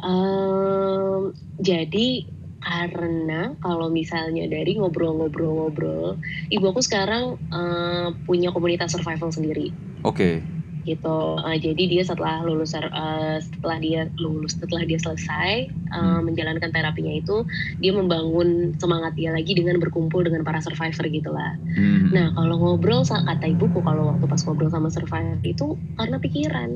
Uh, 0.00 1.36
jadi 1.60 2.24
karena 2.64 3.52
kalau 3.60 3.92
misalnya 3.92 4.48
dari 4.48 4.80
ngobrol-ngobrol-ngobrol, 4.80 6.16
ibu 6.48 6.64
aku 6.64 6.80
sekarang 6.80 7.36
uh, 7.52 8.16
punya 8.24 8.56
komunitas 8.56 8.96
survival 8.96 9.28
sendiri. 9.28 9.68
Oke. 10.00 10.40
Okay. 10.40 10.55
Gitu. 10.86 11.18
Uh, 11.42 11.58
jadi 11.58 11.82
dia 11.90 12.02
setelah 12.06 12.46
lulus 12.46 12.78
uh, 12.78 13.42
setelah 13.42 13.82
dia 13.82 14.06
lulus 14.22 14.54
setelah 14.54 14.86
dia 14.86 15.02
selesai 15.02 15.66
uh, 15.90 16.22
menjalankan 16.22 16.70
terapinya 16.70 17.10
itu, 17.10 17.42
dia 17.82 17.90
membangun 17.90 18.78
semangat 18.78 19.18
dia 19.18 19.34
lagi 19.34 19.58
dengan 19.58 19.82
berkumpul 19.82 20.22
dengan 20.22 20.46
para 20.46 20.62
survivor 20.62 21.10
gitulah. 21.10 21.58
Hmm. 21.74 22.14
Nah 22.14 22.30
kalau 22.38 22.54
ngobrol 22.62 23.02
kata 23.02 23.46
ibuku 23.50 23.82
kalau 23.82 24.14
waktu 24.14 24.30
pas 24.30 24.40
ngobrol 24.46 24.70
sama 24.70 24.88
survivor 24.94 25.42
itu 25.42 25.74
karena 25.98 26.16
pikiran, 26.22 26.70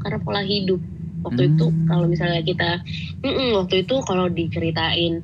karena 0.00 0.18
pola 0.24 0.40
hidup 0.40 0.80
waktu 1.20 1.42
hmm. 1.44 1.50
itu 1.52 1.66
kalau 1.84 2.06
misalnya 2.08 2.40
kita 2.40 2.80
mm 3.20 3.28
-mm, 3.28 3.48
waktu 3.60 3.84
itu 3.84 3.94
kalau 4.08 4.32
diceritain 4.32 5.20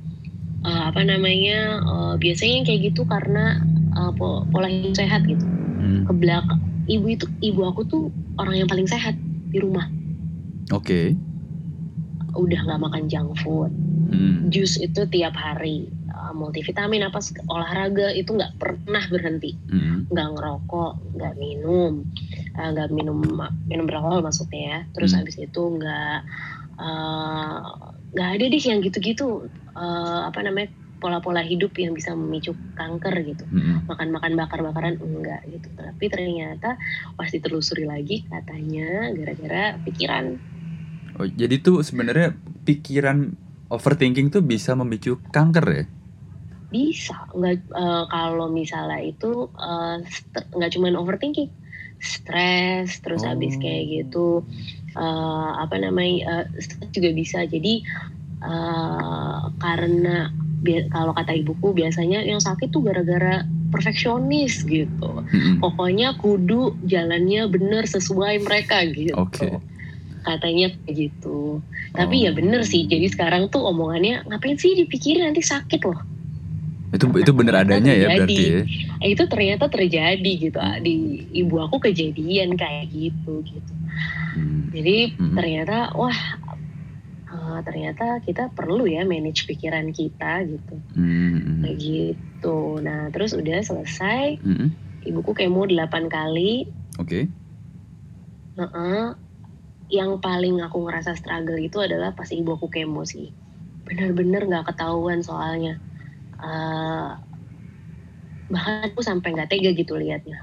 uh, 0.60 0.92
apa 0.92 1.00
namanya 1.00 1.80
uh, 1.80 2.14
biasanya 2.20 2.68
kayak 2.68 2.92
gitu 2.92 3.08
karena 3.08 3.64
uh, 3.96 4.12
pola 4.52 4.68
hidup 4.68 4.92
sehat 4.92 5.24
gitu 5.24 5.44
hmm. 5.80 6.04
ke 6.04 6.12
belakang 6.12 6.60
ibu 6.86 7.06
itu 7.10 7.26
ibu 7.42 7.60
aku 7.66 7.82
tuh 7.86 8.02
orang 8.38 8.64
yang 8.64 8.68
paling 8.70 8.88
sehat 8.88 9.14
di 9.50 9.58
rumah 9.62 9.86
oke 10.72 10.86
okay. 10.86 11.06
udah 12.34 12.60
nggak 12.66 12.80
makan 12.82 13.02
junk 13.06 13.36
food 13.42 13.72
hmm. 14.10 14.48
jus 14.50 14.78
itu 14.78 15.06
tiap 15.10 15.34
hari 15.36 15.90
multivitamin 16.26 17.06
apa 17.06 17.22
olahraga 17.48 18.10
itu 18.12 18.34
nggak 18.34 18.58
pernah 18.58 19.04
berhenti 19.08 19.54
hmm. 19.70 20.10
nggak 20.10 20.28
ngerokok 20.36 20.92
nggak 21.16 21.34
minum 21.38 22.02
Eh, 22.56 22.68
nggak 22.72 22.88
minum 22.88 23.20
minum 23.68 23.84
beralkohol 23.84 24.24
maksudnya 24.24 24.60
ya 24.64 24.78
terus 24.96 25.12
hmm. 25.12 25.20
habis 25.20 25.36
itu 25.36 25.62
nggak 25.76 26.18
eh, 26.80 27.56
nggak 28.16 28.28
uh, 28.32 28.32
ada 28.32 28.44
deh 28.48 28.62
yang 28.64 28.80
gitu-gitu 28.80 29.44
uh, 29.76 30.20
apa 30.24 30.40
namanya 30.40 30.72
pola-pola 30.96 31.44
hidup 31.44 31.76
yang 31.76 31.92
bisa 31.92 32.16
memicu 32.16 32.56
kanker 32.74 33.14
gitu. 33.24 33.44
Hmm. 33.46 33.84
makan-makan 33.86 34.32
bakar-bakaran 34.34 34.94
enggak 34.98 35.44
gitu. 35.48 35.68
Tapi 35.76 36.04
ternyata 36.08 36.80
pasti 37.14 37.38
ditelusuri 37.38 37.84
lagi 37.84 38.24
katanya 38.26 39.12
gara-gara 39.12 39.76
pikiran. 39.84 40.24
Oh 41.16 41.28
jadi 41.28 41.60
tuh 41.60 41.80
sebenarnya 41.80 42.36
pikiran 42.68 43.32
overthinking 43.72 44.28
tuh 44.28 44.42
bisa 44.44 44.76
memicu 44.76 45.18
kanker 45.32 45.66
ya? 45.68 45.84
Bisa. 46.68 47.16
Nggak 47.32 47.72
uh, 47.72 48.04
kalau 48.10 48.50
misalnya 48.50 49.00
itu 49.00 49.48
nggak 50.56 50.70
uh, 50.70 50.74
cuma 50.74 50.92
overthinking. 50.96 51.48
Stres 51.96 53.00
terus 53.00 53.24
oh. 53.24 53.32
habis 53.32 53.56
kayak 53.56 53.88
gitu 53.88 54.44
uh, 54.92 55.50
apa 55.64 55.80
namanya 55.80 56.44
uh, 56.44 56.44
stres 56.60 56.92
juga 56.92 57.10
bisa. 57.16 57.48
Jadi 57.48 57.80
uh, 58.44 59.48
karena 59.56 60.28
kalau 60.92 61.12
kata 61.14 61.32
ibuku 61.38 61.72
biasanya 61.72 62.22
yang 62.26 62.42
sakit 62.42 62.70
tuh 62.74 62.82
gara-gara 62.82 63.46
perfeksionis 63.70 64.62
gitu. 64.66 65.10
Hmm. 65.26 65.58
pokoknya 65.62 66.18
kudu 66.18 66.74
jalannya 66.86 67.48
bener 67.50 67.86
sesuai 67.86 68.42
mereka 68.42 68.84
gitu. 68.90 69.14
Okay. 69.16 69.58
katanya 70.26 70.74
begitu 70.90 71.62
tapi 71.94 72.26
ya 72.26 72.34
bener 72.34 72.66
sih 72.66 72.90
jadi 72.90 73.06
sekarang 73.06 73.46
tuh 73.46 73.62
omongannya 73.62 74.26
ngapain 74.26 74.58
sih 74.58 74.74
dipikirin 74.74 75.30
nanti 75.30 75.42
sakit 75.42 75.80
loh. 75.86 76.02
Itu 76.90 77.10
itu 77.18 77.32
bener 77.34 77.66
adanya 77.66 77.92
ya 77.94 78.06
berarti 78.10 78.34
ya? 78.42 78.62
Eh, 79.02 79.14
itu 79.14 79.26
ternyata 79.26 79.66
terjadi 79.66 80.32
gitu. 80.38 80.58
Ah, 80.58 80.78
di 80.78 81.26
ibu 81.34 81.58
aku 81.58 81.82
kejadian 81.82 82.54
kayak 82.54 82.90
gitu 82.90 83.42
gitu. 83.42 83.72
Hmm. 84.36 84.68
jadi 84.68 85.16
hmm. 85.16 85.32
ternyata 85.32 85.96
wah 85.96 86.12
uh, 87.36 87.60
ternyata 87.60 88.24
kita 88.24 88.48
perlu 88.56 88.88
ya 88.88 89.04
manage 89.04 89.44
pikiran 89.44 89.92
kita 89.92 90.48
gitu 90.48 90.76
hmm. 90.96 91.60
kayak 91.62 91.76
gitu 91.76 92.80
nah 92.80 93.12
terus 93.12 93.36
udah 93.36 93.60
selesai 93.60 94.40
hmm. 94.40 94.68
ibuku 95.04 95.36
kemo 95.36 95.68
8 95.68 96.08
kali 96.08 96.64
oke 96.96 97.04
okay. 97.04 97.24
uh 98.56 98.64
-uh. 98.64 99.04
yang 99.92 100.18
paling 100.18 100.64
aku 100.64 100.88
ngerasa 100.88 101.14
struggle 101.14 101.60
itu 101.60 101.78
adalah 101.78 102.16
pas 102.16 102.32
ibu 102.32 102.56
aku 102.56 102.72
kemo 102.72 103.04
sih 103.04 103.30
bener-bener 103.84 104.48
nggak 104.48 104.64
-bener 104.66 104.72
ketahuan 104.74 105.20
soalnya 105.22 105.78
uh, 106.40 107.20
bahkan 108.50 108.90
aku 108.90 109.04
sampai 109.04 109.36
nggak 109.36 109.50
tega 109.52 109.70
gitu 109.76 109.94
liatnya 109.94 110.42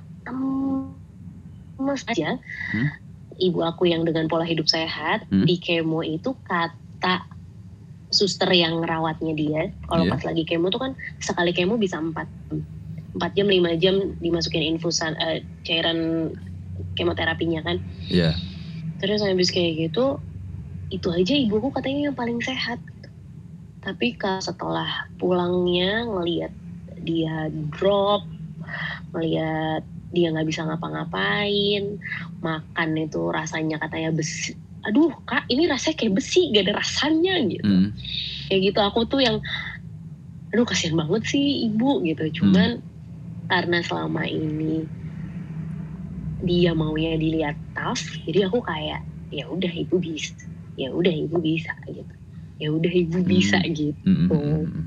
mas 1.83 2.07
aja 2.07 2.39
hmm? 2.71 2.89
ibu 3.41 3.59
aku 3.65 3.91
yang 3.91 4.07
dengan 4.07 4.31
pola 4.31 4.47
hidup 4.47 4.71
sehat 4.71 5.27
hmm? 5.27 5.43
di 5.43 5.59
kemo 5.59 5.99
itu 6.05 6.37
kata 7.03 7.27
suster 8.15 8.47
yang 8.55 8.79
ngerawatnya 8.79 9.35
dia 9.35 9.61
kalau 9.91 10.07
yeah. 10.07 10.13
pas 10.15 10.23
lagi 10.23 10.47
kemo 10.47 10.71
tuh 10.71 10.79
kan 10.79 10.91
sekali 11.19 11.51
kemo 11.51 11.75
bisa 11.75 11.99
empat 11.99 12.31
empat 13.19 13.31
jam 13.35 13.51
lima 13.51 13.75
jam 13.75 14.15
dimasukin 14.23 14.79
infusan 14.79 15.19
uh, 15.19 15.43
cairan 15.67 16.31
kemoterapinya 16.95 17.59
kan 17.59 17.83
yeah. 18.07 18.31
terus 19.03 19.19
habis 19.19 19.51
kayak 19.51 19.91
gitu 19.91 20.15
itu 20.95 21.11
aja 21.11 21.35
ibuku 21.35 21.75
katanya 21.75 22.07
yang 22.07 22.15
paling 22.15 22.39
sehat 22.39 22.79
tapi 23.83 24.15
setelah 24.39 25.11
pulangnya 25.19 26.07
ngelihat 26.07 26.55
dia 27.03 27.51
drop 27.75 28.23
ngelihat 29.11 29.83
dia 30.15 30.31
nggak 30.31 30.47
bisa 30.47 30.63
ngapa-ngapain 30.63 31.99
makan 32.39 32.89
itu 32.95 33.27
rasanya 33.27 33.75
katanya 33.81 34.15
besi 34.15 34.55
aduh 34.83 35.11
kak 35.23 35.47
ini 35.47 35.67
rasanya 35.67 35.95
kayak 35.95 36.13
besi 36.19 36.51
gak 36.51 36.67
ada 36.67 36.73
rasanya 36.79 37.35
gitu 37.47 37.67
mm. 37.67 37.89
kayak 38.51 38.61
gitu 38.71 38.79
aku 38.83 38.99
tuh 39.07 39.21
yang 39.23 39.37
aduh 40.51 40.67
kasihan 40.67 40.99
banget 40.99 41.23
sih 41.33 41.71
ibu 41.71 42.03
gitu 42.03 42.43
cuman 42.43 42.79
mm. 42.79 43.47
karena 43.47 43.79
selama 43.83 44.23
ini 44.27 44.83
dia 46.43 46.75
maunya 46.75 47.15
dilihat 47.15 47.55
tough 47.71 48.03
jadi 48.27 48.51
aku 48.51 48.59
kayak 48.59 49.01
ya 49.31 49.47
udah 49.47 49.71
ibu 49.71 49.95
bisa 49.97 50.35
ya 50.75 50.91
udah 50.91 51.09
ibu 51.09 51.39
bisa 51.39 51.73
gitu 51.87 52.13
ya 52.61 52.69
udah 52.69 52.93
ibu 52.93 53.19
bisa 53.25 53.57
hmm. 53.59 53.73
gitu 53.73 54.13
hmm. 54.29 54.85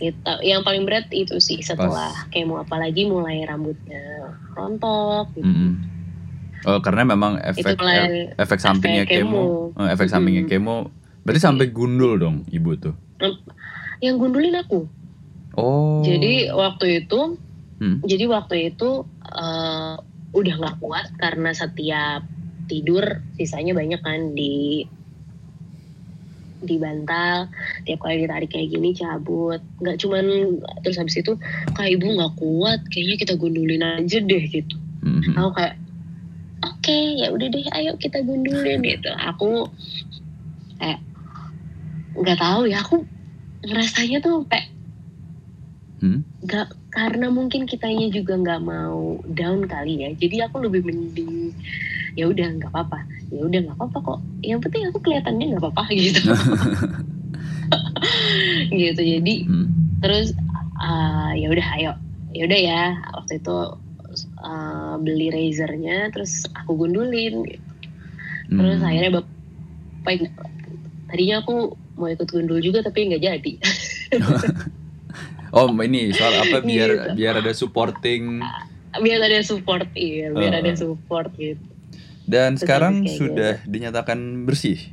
gitu 0.00 0.34
yang 0.46 0.64
paling 0.64 0.88
berat 0.88 1.06
itu 1.12 1.36
sih 1.38 1.60
setelah 1.60 2.10
Pas. 2.10 2.30
kemo 2.32 2.58
apalagi 2.62 3.06
mulai 3.06 3.44
rambutnya 3.44 4.32
rontok 4.56 5.30
gitu. 5.36 5.44
hmm. 5.44 5.97
Oh 6.66 6.80
karena 6.82 7.02
memang 7.06 7.38
efek 7.38 7.78
mulai, 7.78 8.32
efek 8.34 8.58
sampingnya 8.58 9.04
efek 9.06 9.22
kemo, 9.22 9.72
kemo. 9.74 9.78
Oh, 9.78 9.86
efek 9.86 10.08
sampingnya 10.10 10.44
hmm. 10.46 10.50
kemo. 10.50 10.76
Berarti 11.22 11.40
sampai 11.44 11.70
gundul 11.70 12.18
dong 12.18 12.36
ibu 12.48 12.74
tuh? 12.74 12.94
Yang 14.02 14.16
gundulin 14.16 14.56
aku. 14.58 14.88
Oh. 15.58 16.02
Jadi 16.06 16.50
waktu 16.50 17.04
itu 17.04 17.38
hmm. 17.82 18.06
jadi 18.06 18.24
waktu 18.30 18.74
itu 18.74 19.06
uh, 19.26 19.94
udah 20.34 20.54
nggak 20.58 20.78
kuat 20.82 21.06
karena 21.18 21.50
setiap 21.54 22.22
tidur 22.68 23.24
sisanya 23.40 23.72
banyak 23.72 24.00
kan 24.00 24.32
di 24.34 24.86
di 26.58 26.74
bantal. 26.78 27.50
Tiap 27.86 27.98
kali 28.02 28.26
ditarik 28.26 28.50
kayak 28.50 28.74
gini 28.74 28.90
cabut. 28.94 29.62
Nggak 29.78 29.96
cuman 30.02 30.24
terus 30.82 30.98
habis 30.98 31.18
itu 31.18 31.38
kayak 31.74 31.98
ibu 31.98 32.06
nggak 32.18 32.34
kuat 32.38 32.80
kayaknya 32.90 33.16
kita 33.18 33.34
gundulin 33.38 33.82
aja 33.82 34.18
deh 34.18 34.44
gitu. 34.46 34.76
Mm-hmm. 34.98 35.38
aku 35.38 35.50
kayak 35.54 35.74
oke 36.64 36.80
okay, 36.82 37.22
ya 37.22 37.28
udah 37.30 37.48
deh 37.50 37.66
ayo 37.78 37.92
kita 38.00 38.22
gundulin 38.22 38.80
gitu 38.82 39.10
aku 39.14 39.70
kayak 40.78 41.00
nggak 42.18 42.38
tahu 42.38 42.66
ya 42.66 42.82
aku 42.82 43.06
ngerasanya 43.62 44.18
tuh 44.22 44.46
kayak 44.46 44.68
hmm? 46.02 46.20
nggak 46.46 46.66
hmm? 46.66 46.78
karena 46.88 47.26
mungkin 47.30 47.68
kitanya 47.68 48.10
juga 48.10 48.34
nggak 48.38 48.62
mau 48.64 49.22
down 49.34 49.66
kali 49.66 50.02
ya 50.02 50.10
jadi 50.18 50.50
aku 50.50 50.66
lebih 50.66 50.82
mending 50.86 51.54
ya 52.18 52.26
udah 52.26 52.58
nggak 52.58 52.70
apa-apa 52.74 52.98
ya 53.30 53.46
udah 53.46 53.58
nggak 53.68 53.76
apa-apa 53.78 53.98
kok 54.02 54.20
yang 54.42 54.58
penting 54.58 54.90
aku 54.90 54.98
kelihatannya 54.98 55.54
nggak 55.54 55.62
apa-apa 55.62 55.82
gitu 55.94 56.20
gitu 58.82 59.00
jadi 59.02 59.34
hmm. 59.46 59.66
terus 60.02 60.34
uh, 60.80 61.30
ya 61.36 61.46
udah 61.52 61.66
ayo 61.78 61.92
ya 62.32 62.42
udah 62.48 62.60
ya 62.60 62.82
waktu 63.14 63.38
itu 63.38 63.58
uh, 64.42 64.94
beli 65.02 65.30
razornya 65.30 66.10
terus 66.14 66.46
aku 66.54 66.86
gundulin 66.86 67.44
gitu. 67.46 67.68
terus 68.48 68.78
hmm. 68.80 68.88
akhirnya 68.88 69.10
bapak 69.20 70.14
tadinya 71.08 71.36
aku 71.42 71.74
mau 71.98 72.08
ikut 72.08 72.28
gundul 72.30 72.62
juga 72.62 72.84
tapi 72.86 73.10
nggak 73.10 73.22
jadi 73.22 73.52
oh 75.56 75.68
ini 75.82 76.14
soal 76.14 76.34
apa 76.46 76.62
biar 76.62 76.90
gitu. 76.90 77.08
biar 77.18 77.34
ada 77.40 77.52
supporting 77.52 78.40
biar 78.98 79.20
ada 79.20 79.40
support 79.44 79.86
iya 79.94 80.32
biar 80.32 80.52
uh. 80.54 80.60
ada 80.64 80.72
support 80.74 81.30
gitu 81.36 81.60
dan 82.28 82.54
Terus 82.54 82.68
sekarang 82.68 82.94
sudah 83.08 83.64
gitu. 83.64 83.72
dinyatakan 83.72 84.44
bersih. 84.44 84.92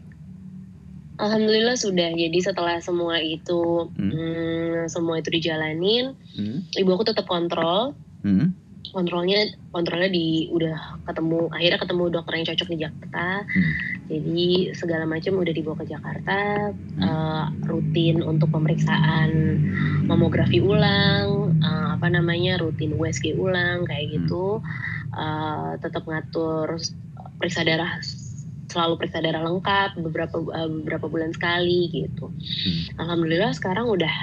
Alhamdulillah 1.20 1.76
sudah. 1.76 2.16
Jadi 2.16 2.40
setelah 2.40 2.80
semua 2.80 3.20
itu 3.20 3.92
hmm. 3.92 4.12
Hmm, 4.12 4.80
semua 4.88 5.20
itu 5.20 5.36
dijalanin, 5.36 6.16
hmm. 6.40 6.72
ibu 6.80 6.90
aku 6.96 7.04
tetap 7.12 7.28
kontrol. 7.28 7.92
Hmm. 8.24 8.56
Kontrolnya 8.96 9.52
kontrolnya 9.76 10.08
di 10.08 10.48
udah 10.56 11.04
ketemu 11.04 11.52
akhirnya 11.52 11.80
ketemu 11.84 12.04
dokter 12.16 12.34
yang 12.40 12.48
cocok 12.48 12.68
di 12.72 12.78
Jakarta. 12.80 13.28
Hmm. 13.44 13.74
Jadi 14.08 14.50
segala 14.72 15.04
macam 15.04 15.34
udah 15.36 15.52
dibawa 15.52 15.76
ke 15.84 15.86
Jakarta, 15.92 16.40
hmm. 16.72 17.04
uh, 17.04 17.46
rutin 17.68 18.24
untuk 18.24 18.56
pemeriksaan 18.56 19.60
mamografi 20.08 20.64
ulang, 20.64 21.60
uh, 21.60 22.00
apa 22.00 22.08
namanya 22.08 22.56
rutin 22.64 22.96
USG 22.96 23.36
ulang 23.36 23.84
kayak 23.84 24.08
hmm. 24.08 24.14
gitu. 24.24 24.64
Uh, 25.12 25.76
tetap 25.84 26.08
ngatur 26.08 26.80
periksa 27.36 27.68
darah 27.68 28.00
selalu 28.72 29.00
periksa 29.00 29.20
darah 29.20 29.44
lengkap 29.44 30.00
beberapa 30.00 30.40
uh, 30.40 30.72
beberapa 30.72 31.12
bulan 31.12 31.36
sekali 31.36 31.92
gitu. 31.92 32.32
Hmm. 32.32 33.04
Alhamdulillah 33.04 33.52
sekarang 33.52 33.92
udah 33.92 34.16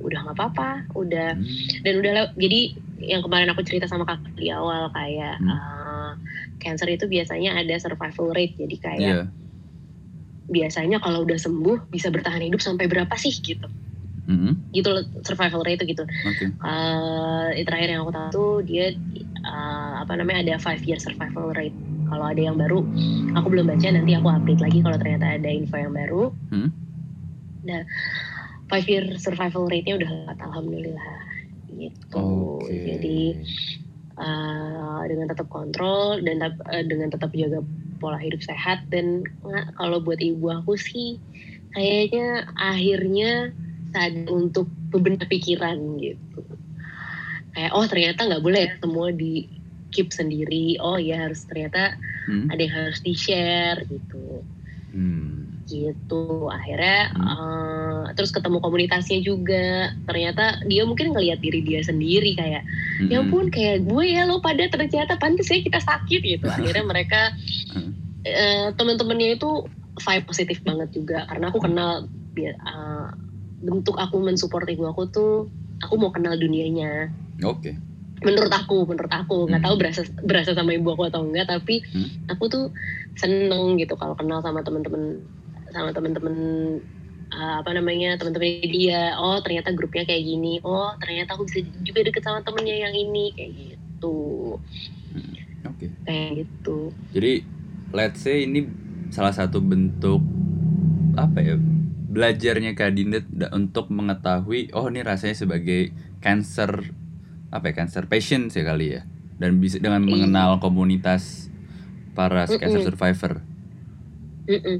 udah 0.00 0.18
nggak 0.28 0.36
apa-apa, 0.36 0.70
udah 0.92 1.36
hmm. 1.36 1.84
dan 1.84 1.94
udah 2.00 2.12
jadi 2.36 2.76
yang 3.00 3.24
kemarin 3.24 3.48
aku 3.50 3.64
cerita 3.64 3.88
sama 3.88 4.04
kakak 4.04 4.36
di 4.36 4.52
awal 4.52 4.92
kayak 4.92 5.40
hmm. 5.40 5.48
uh, 5.48 6.12
cancer 6.60 6.86
itu 6.92 7.08
biasanya 7.08 7.56
ada 7.56 7.74
survival 7.80 8.32
rate 8.36 8.56
jadi 8.60 8.76
kayak 8.76 9.00
yeah. 9.00 9.26
biasanya 10.52 11.00
kalau 11.00 11.24
udah 11.24 11.40
sembuh 11.40 11.88
bisa 11.88 12.12
bertahan 12.12 12.44
hidup 12.44 12.60
sampai 12.60 12.86
berapa 12.86 13.12
sih 13.16 13.32
gitu. 13.40 13.66
Mm-hmm. 14.30 14.78
gitu 14.78 14.94
loh 14.94 15.02
survival 15.26 15.66
rate 15.66 15.82
itu 15.82 15.98
gitu. 15.98 16.04
Okay. 16.06 16.54
Uh, 16.62 17.50
terakhir 17.66 17.98
yang 17.98 18.06
aku 18.06 18.14
tahu 18.14 18.28
tuh 18.30 18.54
dia 18.62 18.94
uh, 19.42 20.06
apa 20.06 20.12
namanya 20.14 20.46
ada 20.46 20.54
five 20.62 20.78
year 20.86 21.02
survival 21.02 21.50
rate 21.50 21.74
kalau 22.10 22.26
ada 22.26 22.42
yang 22.42 22.58
baru 22.58 22.82
aku 23.38 23.46
belum 23.46 23.70
baca 23.70 23.86
nanti 23.90 24.12
aku 24.18 24.28
update 24.28 24.62
lagi 24.62 24.78
kalau 24.82 24.96
ternyata 24.98 25.26
ada 25.38 25.50
info 25.50 25.76
yang 25.78 25.94
baru 25.94 26.34
hmm? 26.50 26.70
nah 27.62 27.82
five 28.66 28.86
year 28.90 29.04
survival 29.18 29.70
rate-nya 29.70 29.98
udah 30.02 30.10
alhamdulillah 30.42 31.10
gitu 31.78 32.58
okay. 32.62 32.96
jadi 32.96 33.20
uh, 34.18 35.02
dengan 35.06 35.26
tetap 35.30 35.46
kontrol 35.48 36.20
dan 36.22 36.42
uh, 36.42 36.84
dengan 36.86 37.12
tetap 37.12 37.30
jaga 37.32 37.62
pola 38.00 38.16
hidup 38.16 38.40
sehat 38.40 38.88
dan 38.88 39.28
uh, 39.44 39.68
kalau 39.76 40.00
buat 40.00 40.18
ibu 40.18 40.50
aku 40.50 40.74
sih 40.76 41.20
kayaknya 41.76 42.48
akhirnya 42.56 43.54
saat 43.90 44.14
untuk 44.30 44.70
bebenah 44.90 45.26
pikiran 45.26 45.98
gitu 45.98 46.42
kayak 47.54 47.72
oh 47.74 47.86
ternyata 47.86 48.26
nggak 48.26 48.42
boleh 48.42 48.60
ya 48.66 48.72
semua 48.78 49.10
di 49.10 49.46
keep 49.90 50.14
sendiri 50.14 50.78
oh 50.78 50.98
ya 50.98 51.26
harus 51.26 51.42
ternyata 51.50 51.98
hmm. 52.30 52.46
ada 52.54 52.60
yang 52.62 52.74
harus 52.74 53.02
di 53.02 53.14
share 53.14 53.82
gitu 53.90 54.46
hmm. 54.94 55.49
Gitu. 55.70 56.50
Akhirnya 56.50 57.14
uh, 57.14 58.04
terus 58.18 58.34
ketemu 58.34 58.58
komunitasnya 58.58 59.22
juga. 59.22 59.94
Ternyata 60.04 60.66
dia 60.66 60.82
mungkin 60.82 61.14
ngelihat 61.14 61.38
diri 61.38 61.62
dia 61.62 61.80
sendiri 61.86 62.34
kayak 62.34 62.62
ya 63.00 63.06
hmm. 63.06 63.08
ya 63.08 63.16
ampun 63.22 63.46
kayak 63.48 63.86
gue 63.86 64.04
ya 64.04 64.26
lo 64.26 64.42
pada 64.42 64.66
ternyata 64.66 65.16
pantas 65.16 65.48
ya 65.48 65.62
kita 65.62 65.78
sakit 65.78 66.20
gitu. 66.20 66.46
Akhirnya 66.56 66.84
mereka 66.84 67.32
uh, 68.26 68.68
teman-temannya 68.74 69.38
itu 69.38 69.64
vibe 70.02 70.24
positif 70.26 70.58
banget 70.66 70.90
juga. 70.90 71.24
Karena 71.30 71.54
aku 71.54 71.62
kenal 71.62 72.10
uh, 72.10 73.08
bentuk 73.62 73.94
aku 73.94 74.18
mensupport 74.18 74.66
ibu 74.66 74.90
aku 74.90 75.06
tuh 75.08 75.46
aku 75.80 75.94
mau 75.96 76.10
kenal 76.10 76.34
dunianya. 76.34 77.14
Oke. 77.46 77.72
Okay 77.72 77.76
menurut 78.20 78.52
aku 78.52 78.84
menurut 78.84 79.12
aku. 79.12 79.48
Nggak 79.48 79.64
Hmm. 79.64 79.68
tahu 79.68 79.74
berasa 79.80 80.00
berasa 80.20 80.50
sama 80.52 80.76
ibu 80.76 80.92
aku 80.92 81.08
atau 81.08 81.24
enggak 81.24 81.48
tapi 81.48 81.80
Hmm. 81.92 82.08
aku 82.28 82.44
tuh 82.52 82.64
seneng 83.16 83.76
gitu 83.80 83.96
kalau 83.96 84.14
kenal 84.16 84.40
sama 84.44 84.60
temen-temen 84.64 85.20
sama 85.70 85.90
temen-temen 85.90 86.36
uh, 87.30 87.54
apa 87.62 87.70
namanya 87.72 88.18
temen-temen 88.18 88.66
dia 88.66 89.14
oh 89.16 89.38
ternyata 89.40 89.72
grupnya 89.72 90.04
kayak 90.04 90.22
gini 90.22 90.58
oh 90.62 90.92
ternyata 90.98 91.34
aku 91.34 91.46
bisa 91.46 91.62
juga 91.82 92.00
deket 92.04 92.22
sama 92.22 92.42
temennya 92.42 92.86
yang 92.88 92.94
ini 92.94 93.32
kayak 93.32 93.50
gitu 93.56 94.18
Oke. 95.66 95.86
kayak 96.04 96.30
gitu 96.46 96.90
Jadi 97.12 97.32
let's 97.90 98.20
say 98.22 98.44
ini 98.44 98.66
salah 99.10 99.34
satu 99.34 99.58
bentuk 99.58 100.22
apa 101.18 101.42
ya 101.42 101.56
belajarnya 102.10 102.74
Kak 102.74 102.90
Dinda 102.94 103.22
da- 103.26 103.50
untuk 103.54 103.90
mengetahui 103.90 104.70
oh 104.74 104.86
ini 104.90 105.02
rasanya 105.02 105.34
sebagai 105.34 105.90
cancer 106.18 106.90
apa 107.50 107.70
ya 107.70 107.74
cancer 107.82 108.06
patient 108.06 108.50
ya 108.50 108.62
kali 108.62 108.98
ya 108.98 109.02
dan 109.38 109.58
bisa 109.58 109.78
dengan 109.78 110.04
Iya. 110.04 110.10
mengenal 110.10 110.50
komunitas 110.60 111.48
para 112.12 112.44
cancer 112.46 112.82
survivor. 112.84 113.40
Mm-mm. 114.48 114.76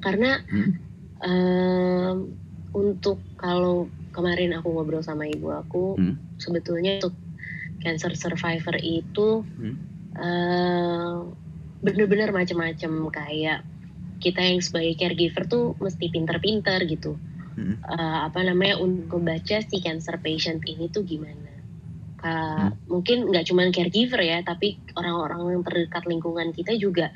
karena 0.00 0.40
Hmm. 0.50 0.72
em, 1.24 2.16
untuk 2.74 3.22
kalau 3.38 3.88
kemarin 4.10 4.54
aku 4.58 4.68
ngobrol 4.70 5.02
sama 5.02 5.26
ibu 5.26 5.50
aku 5.50 5.94
Hmm. 5.98 6.18
sebetulnya 6.36 6.98
untuk 7.02 7.14
cancer 7.82 8.14
survivor 8.16 8.76
itu 8.80 9.44
Hmm. 9.58 9.76
eh, 10.14 11.14
bener-bener 11.82 12.30
macam-macam 12.30 12.92
kayak 13.10 13.66
kita 14.22 14.40
yang 14.40 14.62
sebagai 14.62 14.94
caregiver 14.96 15.44
tuh 15.44 15.74
mesti 15.82 16.06
pinter-pinter 16.08 16.80
gitu 16.86 17.18
Hmm. 17.54 17.78
Eh, 17.84 18.18
apa 18.26 18.40
namanya 18.42 18.80
untuk 18.80 19.20
membaca 19.22 19.60
si 19.62 19.76
cancer 19.78 20.18
patient 20.18 20.64
ini 20.64 20.88
tuh 20.88 21.04
gimana 21.04 21.52
Ka- 22.16 22.72
mungkin 22.88 23.28
nggak 23.28 23.44
cuma 23.52 23.68
caregiver 23.68 24.22
ya 24.24 24.40
tapi 24.40 24.80
orang-orang 24.96 25.60
yang 25.60 25.62
terdekat 25.66 26.02
lingkungan 26.08 26.50
kita 26.56 26.72
juga 26.80 27.12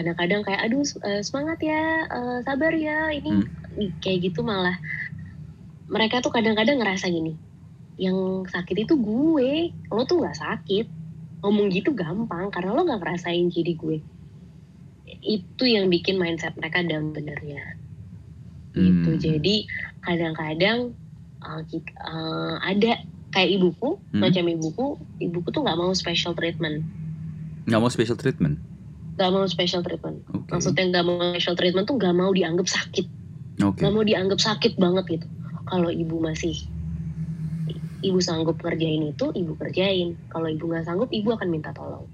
kadang-kadang 0.00 0.40
kayak 0.40 0.60
aduh 0.64 0.80
eh, 1.04 1.20
semangat 1.20 1.60
ya 1.60 2.08
eh, 2.08 2.38
sabar 2.40 2.72
ya. 2.72 3.12
Ini 3.12 3.30
kayak 4.00 4.32
gitu 4.32 4.40
malah. 4.40 4.80
Mereka 5.92 6.24
tuh 6.24 6.32
kadang-kadang 6.32 6.80
ngerasa 6.80 7.12
gini 7.12 7.36
yang 8.00 8.48
sakit 8.48 8.88
itu 8.88 8.96
gue 8.96 9.76
lo 9.92 10.02
tuh 10.08 10.24
nggak 10.24 10.40
sakit. 10.40 10.86
Ngomong 11.44 11.68
gitu 11.68 11.92
gampang 11.92 12.48
karena 12.48 12.72
lo 12.72 12.80
nggak 12.88 13.00
ngerasain 13.04 13.52
jadi 13.52 13.76
gue. 13.76 14.00
Itu 15.20 15.68
yang 15.68 15.92
bikin 15.92 16.16
mindset 16.16 16.56
mereka 16.56 16.80
dan 16.80 17.12
benernya. 17.12 17.76
Gitu. 18.70 19.10
Hmm. 19.10 19.18
jadi 19.18 19.56
kadang-kadang 19.98 20.94
uh, 21.42 21.62
uh, 22.06 22.54
ada 22.62 23.02
kayak 23.34 23.50
ibuku 23.58 23.98
Hmm. 24.14 24.22
macam 24.22 24.46
ibuku 24.46 24.86
ibuku 25.18 25.48
tuh 25.50 25.60
nggak 25.66 25.78
mau 25.78 25.92
special 25.92 26.32
treatment. 26.32 26.86
Nggak 27.66 27.80
mau 27.82 27.90
special 27.90 28.16
treatment. 28.16 28.62
Nggak 29.20 29.30
mau 29.30 29.44
special 29.44 29.84
treatment 29.84 30.24
Oke. 30.32 30.48
maksudnya 30.48 30.84
nggak 30.88 31.04
mau 31.04 31.20
special 31.36 31.56
treatment 31.60 31.84
tuh 31.84 32.00
nggak 32.00 32.14
mau 32.16 32.32
dianggap 32.32 32.64
sakit 32.64 33.06
Oke. 33.60 33.84
nggak 33.84 33.92
mau 33.92 34.00
dianggap 34.00 34.40
sakit 34.40 34.80
banget 34.80 35.04
gitu 35.20 35.26
kalau 35.68 35.92
ibu 35.92 36.16
masih 36.24 36.56
ibu 38.00 38.16
sanggup 38.18 38.56
kerjain 38.56 39.12
itu 39.12 39.28
ibu 39.36 39.52
kerjain 39.60 40.16
kalau 40.32 40.48
ibu 40.48 40.64
nggak 40.64 40.88
sanggup 40.88 41.12
ibu 41.12 41.36
akan 41.36 41.48
minta 41.52 41.68
tolong 41.76 42.08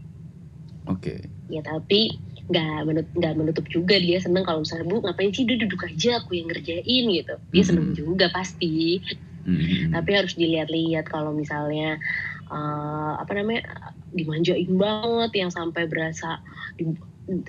Oke. 0.90 1.22
ya 1.46 1.62
tapi 1.62 2.18
nggak 2.46 2.78
menut 2.86 3.06
nggak 3.14 3.34
menutup 3.34 3.66
juga 3.66 3.98
dia 3.98 4.18
seneng 4.18 4.42
kalau 4.42 4.62
misalnya 4.62 4.86
bu 4.86 5.02
ngapain 5.02 5.30
sih 5.30 5.42
dia 5.42 5.58
duduk 5.58 5.82
aja 5.82 6.22
aku 6.22 6.38
yang 6.38 6.46
ngerjain 6.50 7.04
gitu 7.10 7.34
dia 7.50 7.62
seneng 7.62 7.90
Hmm. 7.90 7.98
juga 7.98 8.26
pasti 8.34 8.98
Hmm. 9.46 9.94
tapi 9.94 10.10
harus 10.10 10.34
dilihat-lihat 10.34 11.06
kalau 11.06 11.30
misalnya 11.30 12.02
eh, 12.46 13.12
apa 13.18 13.30
namanya 13.30 13.94
dimanjain 14.14 14.70
banget 14.74 15.30
yang 15.34 15.50
sampai 15.50 15.86
berasa 15.90 16.38
di- 16.78 16.98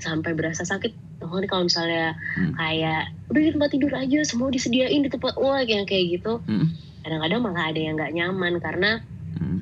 sampai 0.02 0.34
berasa 0.34 0.66
sakit 0.66 1.22
oh 1.22 1.38
kalau 1.46 1.66
misalnya 1.66 2.18
Hmm. 2.38 2.54
kayak 2.54 3.10
udah 3.30 3.42
di 3.42 3.52
tempat 3.54 3.70
tidur 3.74 3.94
aja 3.94 4.20
semua 4.24 4.50
disediain 4.50 5.02
di 5.02 5.10
tempat 5.10 5.38
wah 5.38 5.62
yang 5.62 5.86
kayak 5.86 6.18
gitu 6.22 6.42
Hmm. 6.46 6.74
kadang-kadang 7.02 7.42
malah 7.42 7.70
ada 7.70 7.80
yang 7.82 7.94
nggak 7.98 8.14
nyaman 8.14 8.54
karena 8.62 8.92
Hmm. 9.38 9.62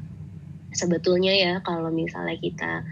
sebetulnya 0.72 1.34
ya 1.36 1.54
kalau 1.64 1.92
misalnya 1.92 2.36
kita 2.40 2.84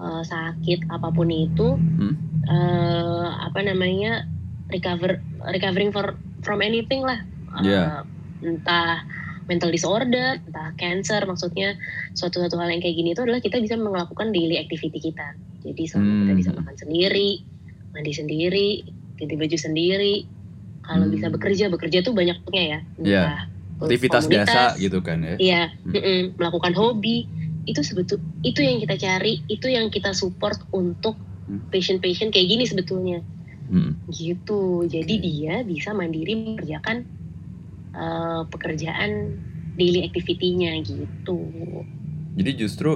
eh, 0.00 0.22
sakit 0.24 0.88
apa 0.88 1.12
pun 1.12 1.28
itu 1.28 1.76
Hmm. 1.98 2.14
eh, 2.48 3.28
apa 3.46 3.60
namanya 3.60 4.24
recover 4.70 5.20
recovering 5.50 5.90
for 5.90 6.16
from 6.40 6.62
anything 6.62 7.02
lah 7.04 7.20
Yeah. 7.60 8.06
entah 8.40 9.02
mental 9.50 9.74
disorder 9.74 10.38
entah 10.38 10.70
cancer 10.78 11.26
maksudnya 11.26 11.74
suatu-suatu 12.14 12.54
hal 12.54 12.70
yang 12.70 12.78
kayak 12.78 12.94
gini 12.94 13.10
itu 13.10 13.26
adalah 13.26 13.42
kita 13.42 13.58
bisa 13.58 13.74
melakukan 13.74 14.30
daily 14.30 14.54
activity 14.54 15.10
kita 15.10 15.34
jadi 15.66 15.74
kita 15.74 15.98
Hmm. 15.98 16.38
bisa 16.38 16.50
makan 16.54 16.76
sendiri 16.78 17.42
mandi 17.90 18.12
sendiri 18.14 18.70
ganti 19.18 19.34
baju 19.34 19.56
sendiri 19.58 20.14
kalau 20.80 21.10
Hmm. 21.10 21.14
bisa 21.18 21.26
bekerja 21.28 21.66
bekerja 21.66 21.98
tuh 22.06 22.14
banyaknya 22.14 22.62
ya 22.62 22.78
Yeah. 23.02 23.26
entah 23.26 23.42
Aktivitas 23.80 24.28
biasa 24.28 24.76
gitu 24.76 25.00
kan 25.00 25.24
ya. 25.24 25.36
Iya, 25.40 25.62
Hmm. 25.88 26.36
melakukan 26.36 26.76
hobi 26.76 27.24
itu 27.64 27.80
sebetul 27.80 28.20
itu 28.44 28.60
yang 28.60 28.76
kita 28.76 29.00
cari, 29.00 29.40
itu 29.48 29.72
yang 29.72 29.88
kita 29.88 30.12
support 30.12 30.60
untuk 30.68 31.16
Hmm. 31.48 31.64
patient-patient 31.72 32.28
kayak 32.28 32.44
gini 32.44 32.68
sebetulnya, 32.68 33.24
Hmm. 33.72 33.96
gitu. 34.12 34.84
Jadi 34.84 35.14
dia 35.24 35.64
bisa 35.64 35.96
mandiri 35.96 36.36
mengerjakan 36.36 37.08
uh, 37.96 38.46
pekerjaan 38.52 39.10
daily 39.78 40.00
activity-nya 40.08 40.70
gitu. 40.84 41.32
Jadi 42.38 42.50
justru 42.62 42.88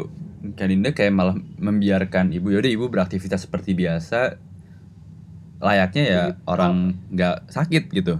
Kak 0.44 0.66
Dinda 0.70 0.90
kayak 0.92 1.12
malah 1.14 1.36
membiarkan 1.58 2.30
ibu 2.36 2.52
yaudah 2.54 2.70
ibu 2.70 2.86
beraktivitas 2.92 3.48
seperti 3.48 3.72
biasa 3.74 4.36
layaknya 5.66 6.02
ya 6.14 6.22
Gitu. 6.28 6.40
orang 6.52 6.74
nggak 7.14 7.34
sakit 7.54 7.82
gitu 7.96 8.14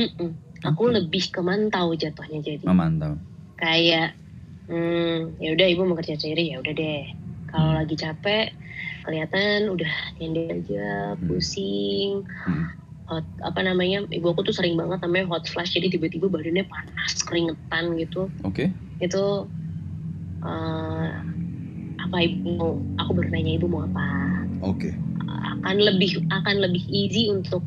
Mm-mm. 0.00 0.30
Aku 0.68 0.82
Oke. 0.84 0.94
lebih 0.96 1.24
ke 1.34 1.40
mantau 1.48 1.88
jatuhnya 2.02 2.38
jadi 2.48 2.66
memantau 2.66 3.12
kayak, 3.62 4.08
hmm, 4.70 5.38
ya 5.42 5.48
udah 5.56 5.66
ibu 5.72 5.82
mau 5.88 5.96
kerja 6.00 6.16
sendiri 6.20 6.42
ya 6.52 6.56
udah 6.62 6.74
deh. 6.80 7.02
Kalau 7.50 7.70
Hmm. 7.70 7.78
lagi 7.80 7.94
capek, 8.04 8.46
kelihatan 9.04 9.58
udah 9.74 9.92
nyender 10.18 10.44
aja, 10.58 10.80
Hmm. 11.20 11.26
pusing, 11.28 12.24
Hmm. 12.46 12.64
Hot 13.06 13.26
apa 13.42 13.60
namanya 13.60 14.06
ibu 14.08 14.30
aku 14.30 14.46
tuh 14.46 14.54
sering 14.54 14.78
banget 14.78 15.02
namanya 15.02 15.26
hot 15.28 15.44
flash 15.50 15.74
jadi 15.74 15.90
tiba-tiba 15.90 16.30
badannya 16.30 16.64
panas 16.66 17.12
keringetan 17.26 17.98
gitu. 17.98 18.30
Oke. 18.46 18.70
Itu 19.02 19.46
eh, 20.42 21.10
apa 22.02 22.16
ibu 22.18 22.58
mau 22.58 22.70
aku 22.98 23.10
baru 23.14 23.28
nanya 23.30 23.52
ibu 23.58 23.66
mau 23.70 23.82
apa? 23.86 24.06
Oke. 24.62 24.94
Akan 25.62 25.78
lebih 25.78 26.22
akan 26.30 26.56
lebih 26.62 26.82
easy 26.90 27.30
untuk 27.30 27.62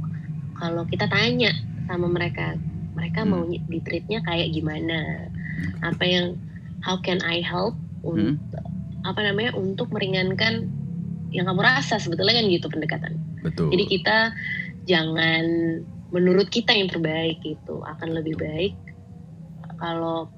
kalau 0.60 0.84
kita 0.88 1.08
tanya 1.08 1.52
sama 1.88 2.08
mereka. 2.08 2.56
Mereka 2.96 3.28
Hmm. 3.28 3.32
mau 3.32 3.44
di 3.48 3.80
treatnya 3.84 4.24
kayak 4.24 4.56
gimana? 4.56 5.28
Apa 5.84 6.04
yang 6.04 6.26
how 6.80 6.96
can 7.00 7.20
I 7.24 7.44
help 7.44 7.76
Hmm. 8.04 8.40
untuk 8.40 8.64
apa 9.06 9.20
namanya 9.22 9.54
untuk 9.54 9.92
meringankan 9.92 10.66
yang 11.30 11.46
kamu 11.46 11.62
rasa 11.62 12.00
sebetulnya 12.00 12.40
kan 12.40 12.48
gitu 12.48 12.68
pendekatan. 12.72 13.14
Betul. 13.44 13.70
Jadi 13.70 13.84
kita 13.92 14.32
jangan 14.86 15.44
menurut 16.14 16.48
kita 16.48 16.72
yang 16.72 16.88
terbaik 16.88 17.42
gitu. 17.42 17.82
Akan 17.84 18.14
lebih 18.16 18.38
baik 18.40 18.74
kalau 19.82 20.30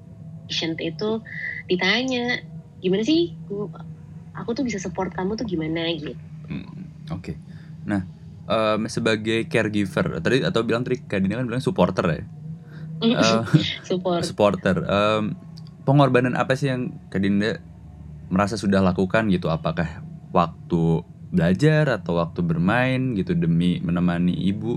patient 0.48 0.80
itu 0.80 1.20
ditanya 1.68 2.40
gimana 2.80 3.04
sih? 3.04 3.36
Aku 4.34 4.56
tuh 4.56 4.64
bisa 4.64 4.80
support 4.80 5.12
kamu 5.12 5.36
tuh 5.36 5.46
gimana? 5.46 5.86
Gitu. 5.92 6.16
Hmm, 6.48 6.88
oke. 7.12 7.32
Nah 7.84 8.02
em, 8.48 8.80
sebagai 8.88 9.44
caregiver 9.46 10.18
tadi 10.24 10.40
atau 10.42 10.64
bilang 10.64 10.82
tadi 10.82 11.04
Kak 11.04 11.20
kan 11.20 11.46
bilang 11.46 11.62
supporter 11.62 12.06
ya? 12.08 12.22
Eh, 13.04 13.40
support. 13.88 14.24
supporter. 14.24 14.76
Em, 14.88 15.36
pengorbanan 15.84 16.34
apa 16.34 16.56
sih 16.56 16.72
yang 16.72 16.90
Kak 17.12 17.20
Dinda 17.20 17.60
merasa 18.32 18.56
sudah 18.56 18.80
lakukan 18.80 19.28
gitu? 19.28 19.52
Apakah 19.52 20.02
waktu 20.32 21.04
belajar 21.34 21.84
atau 21.96 22.12
waktu 22.20 22.40
bermain 22.50 23.00
gitu 23.18 23.32
demi 23.44 23.66
menemani 23.86 24.32
ibu? 24.50 24.68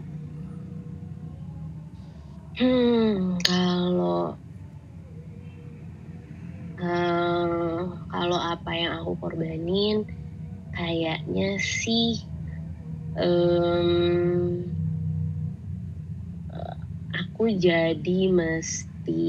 Hmm, 2.58 3.36
kalau 3.48 4.40
eh, 6.82 7.82
kalau 8.12 8.40
apa 8.52 8.70
yang 8.82 8.92
aku 9.00 9.12
korbanin 9.22 9.96
kayaknya 10.76 11.46
sih 11.82 12.08
eh, 13.16 14.72
aku 17.20 17.44
jadi 17.66 18.18
mesti 18.38 19.22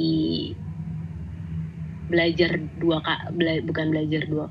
belajar 2.11 2.51
dua 2.81 2.97
kak 3.07 3.19
bukan 3.69 3.87
belajar 3.93 4.23
dua. 4.33 4.47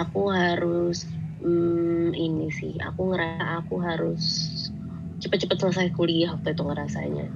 Aku 0.00 0.18
harus 0.40 0.96
hmm, 1.42 2.14
ini 2.14 2.48
sih 2.54 2.78
aku 2.78 3.12
ngerasa 3.12 3.66
aku 3.66 3.74
harus 3.82 4.24
cepet-cepet 5.22 5.58
selesai 5.58 5.88
kuliah 5.94 6.34
waktu 6.34 6.54
itu 6.54 6.62
ngerasanya 6.62 7.26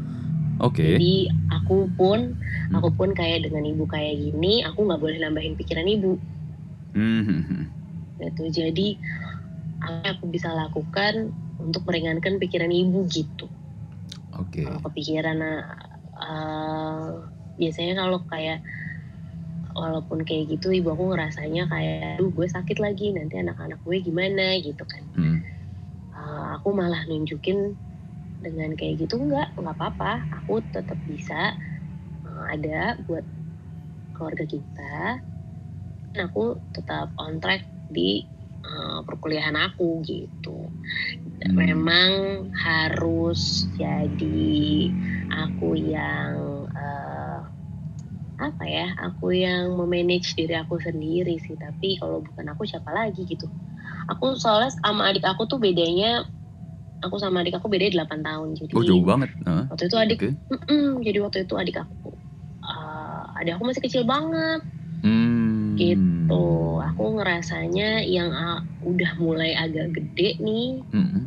oke 0.62 0.80
jadi 0.80 1.14
aku 1.52 1.90
pun 1.94 2.38
hmm. 2.38 2.74
aku 2.74 2.88
pun 2.94 3.12
kayak 3.12 3.46
dengan 3.46 3.66
ibu 3.66 3.84
kayak 3.86 4.16
gini 4.18 4.62
aku 4.62 4.86
nggak 4.86 5.02
boleh 5.02 5.18
nambahin 5.18 5.58
pikiran 5.58 5.86
ibu 5.86 6.18
hmm. 6.94 7.68
itu 8.22 8.44
jadi 8.48 8.88
apa 9.76 10.08
yang 10.08 10.14
aku 10.18 10.26
bisa 10.32 10.48
lakukan 10.56 11.36
untuk 11.60 11.84
meringankan 11.84 12.40
pikiran 12.40 12.72
ibu 12.72 13.04
gitu 13.10 13.46
oke 14.34 14.50
okay. 14.50 14.66
kepikiran 14.66 15.38
uh, 16.16 17.10
biasanya 17.56 17.94
kalau 18.00 18.20
kayak 18.28 18.64
walaupun 19.76 20.24
kayak 20.24 20.56
gitu 20.56 20.72
ibu 20.72 20.88
aku 20.96 21.12
ngerasanya 21.12 21.68
kayak 21.68 22.16
duh 22.16 22.32
gue 22.32 22.48
sakit 22.48 22.80
lagi 22.80 23.12
nanti 23.12 23.36
anak-anak 23.36 23.76
gue 23.84 23.96
gimana? 24.00 24.56
Gitu 24.56 24.80
kan. 24.82 25.04
Hmm. 25.12 25.38
uh, 26.16 26.48
aku 26.56 26.72
malah 26.72 27.04
nunjukin 27.04 27.76
dengan 28.40 28.72
kayak 28.72 29.04
gitu 29.04 29.20
enggak 29.20 29.52
nggak 29.54 29.76
apa-apa. 29.76 30.24
Aku 30.42 30.64
tetap 30.72 30.96
bisa 31.04 31.52
uh, 32.24 32.44
ada 32.48 32.96
buat 33.04 33.24
keluarga 34.16 34.44
kita. 34.48 35.20
Dan 36.16 36.32
aku 36.32 36.56
tetap 36.72 37.12
on 37.20 37.36
track 37.44 37.68
di 37.92 38.24
uh, 38.64 39.04
perkuliahan 39.04 39.54
aku 39.54 40.00
gitu. 40.08 40.72
Hmm. 41.36 41.52
memang 41.52 42.12
harus 42.56 43.68
jadi 43.76 44.88
aku 45.28 45.76
yang 45.76 46.55
apa 48.36 48.64
ya 48.68 48.92
aku 49.00 49.32
yang 49.32 49.72
memanage 49.80 50.36
diri 50.36 50.52
aku 50.60 50.76
sendiri 50.76 51.40
sih 51.40 51.56
tapi 51.56 51.96
kalau 51.96 52.20
bukan 52.20 52.52
aku 52.52 52.68
siapa 52.68 52.92
lagi 52.92 53.24
gitu 53.24 53.48
aku 54.12 54.36
soalnya 54.36 54.72
sama 54.84 55.08
adik 55.08 55.24
aku 55.24 55.48
tuh 55.48 55.56
bedanya 55.56 56.28
aku 57.00 57.16
sama 57.16 57.40
adik 57.40 57.56
aku 57.56 57.72
beda 57.72 57.92
8 57.92 58.20
tahun 58.20 58.48
jadi 58.60 58.72
oh 58.76 58.84
jauh 58.84 59.04
banget 59.04 59.30
huh? 59.48 59.64
waktu 59.72 59.84
itu 59.88 59.96
adik 59.96 60.18
okay. 60.20 60.32
mm 60.52 60.58
-mm, 60.68 60.88
jadi 61.00 61.18
waktu 61.24 61.38
itu 61.48 61.54
adik 61.56 61.76
aku 61.80 62.12
uh, 62.64 63.24
adik 63.40 63.56
aku 63.56 63.64
masih 63.72 63.82
kecil 63.84 64.02
banget 64.04 64.60
hmm. 65.00 65.76
gitu 65.80 66.44
aku 66.80 67.04
ngerasanya 67.20 68.04
yang 68.04 68.32
uh, 68.32 68.60
udah 68.84 69.12
mulai 69.16 69.56
agak 69.56 69.96
gede 69.96 70.36
nih 70.40 70.84
hmm. 70.92 71.24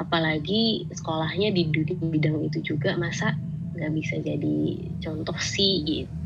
apalagi 0.00 0.88
sekolahnya 0.92 1.52
di, 1.52 1.68
di 1.68 1.94
bidang 1.96 2.48
itu 2.48 2.64
juga 2.64 2.96
masa 2.96 3.36
nggak 3.76 3.92
bisa 3.96 4.16
jadi 4.20 4.60
contoh 5.00 5.36
sih 5.40 5.84
gitu 5.84 6.19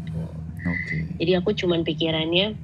Okay. 0.65 1.01
Jadi 1.21 1.33
aku 1.37 1.53
cuman 1.53 1.85
pikirannya 1.85 2.57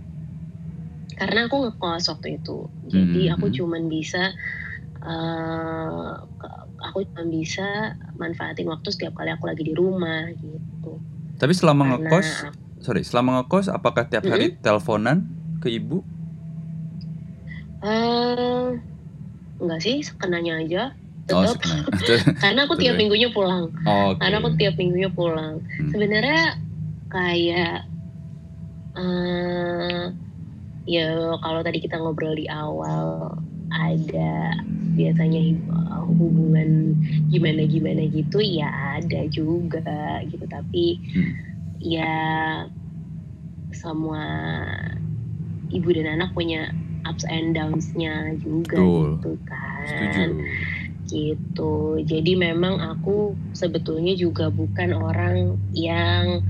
karena 1.21 1.47
aku 1.47 1.69
ngekos 1.69 2.09
waktu 2.09 2.41
itu. 2.41 2.67
Jadi 2.89 3.29
hmm. 3.29 3.35
aku 3.37 3.53
cuman 3.53 3.93
bisa 3.93 4.33
uh, 5.05 6.25
aku 6.81 7.05
cuma 7.13 7.25
bisa 7.29 7.95
manfaatin 8.17 8.69
waktu 8.69 8.89
setiap 8.89 9.13
kali 9.21 9.31
aku 9.33 9.45
lagi 9.49 9.63
di 9.65 9.77
rumah 9.77 10.33
gitu. 10.33 10.97
Tapi 11.37 11.53
selama 11.53 11.85
karena, 11.85 11.97
ngekos, 12.09 12.29
sorry, 12.81 13.03
selama 13.05 13.45
ngekos 13.45 13.69
apakah 13.69 14.09
tiap 14.09 14.25
hari 14.29 14.53
-hmm. 14.53 14.61
teleponan 14.65 15.29
ke 15.61 15.69
ibu? 15.73 16.01
Uh, 17.81 18.77
enggak 19.61 19.81
sih, 19.81 20.05
sekenanya 20.05 20.61
aja. 20.61 20.83
Tetap. 21.29 21.57
Oh, 21.57 21.85
karena 22.43 22.61
aku 22.69 22.75
tiap 22.81 22.97
minggunya 22.97 23.29
pulang. 23.33 23.73
Oh, 23.85 24.13
okay. 24.17 24.21
Karena 24.25 24.37
aku 24.41 24.51
tiap 24.57 24.75
minggunya 24.77 25.09
pulang. 25.13 25.65
Hmm. 25.65 25.91
Sebenarnya 25.93 26.61
kayak 27.09 27.90
uh, 29.01 30.13
ya 30.85 31.09
kalau 31.41 31.61
tadi 31.65 31.81
kita 31.81 31.97
ngobrol 31.97 32.37
di 32.37 32.45
awal 32.53 33.33
ada 33.71 34.59
biasanya 34.99 35.55
hubungan 36.11 36.99
gimana 37.31 37.63
gimana 37.65 38.03
gitu 38.11 38.43
ya 38.43 38.99
ada 38.99 39.25
juga 39.31 40.21
gitu 40.27 40.45
tapi 40.51 40.99
hmm. 41.15 41.33
ya 41.79 42.15
semua 43.71 44.27
ibu 45.71 45.89
dan 45.95 46.19
anak 46.19 46.35
punya 46.35 46.75
ups 47.07 47.25
and 47.31 47.55
downs-nya 47.57 48.37
juga 48.43 48.77
Betul. 48.77 49.07
gitu 49.17 49.33
kan 49.47 49.87
Setuju. 49.87 50.27
gitu 51.07 51.75
jadi 52.05 52.33
memang 52.37 52.83
aku 52.83 53.39
sebetulnya 53.55 54.19
juga 54.19 54.51
bukan 54.51 54.91
orang 54.93 55.57
yang 55.73 56.43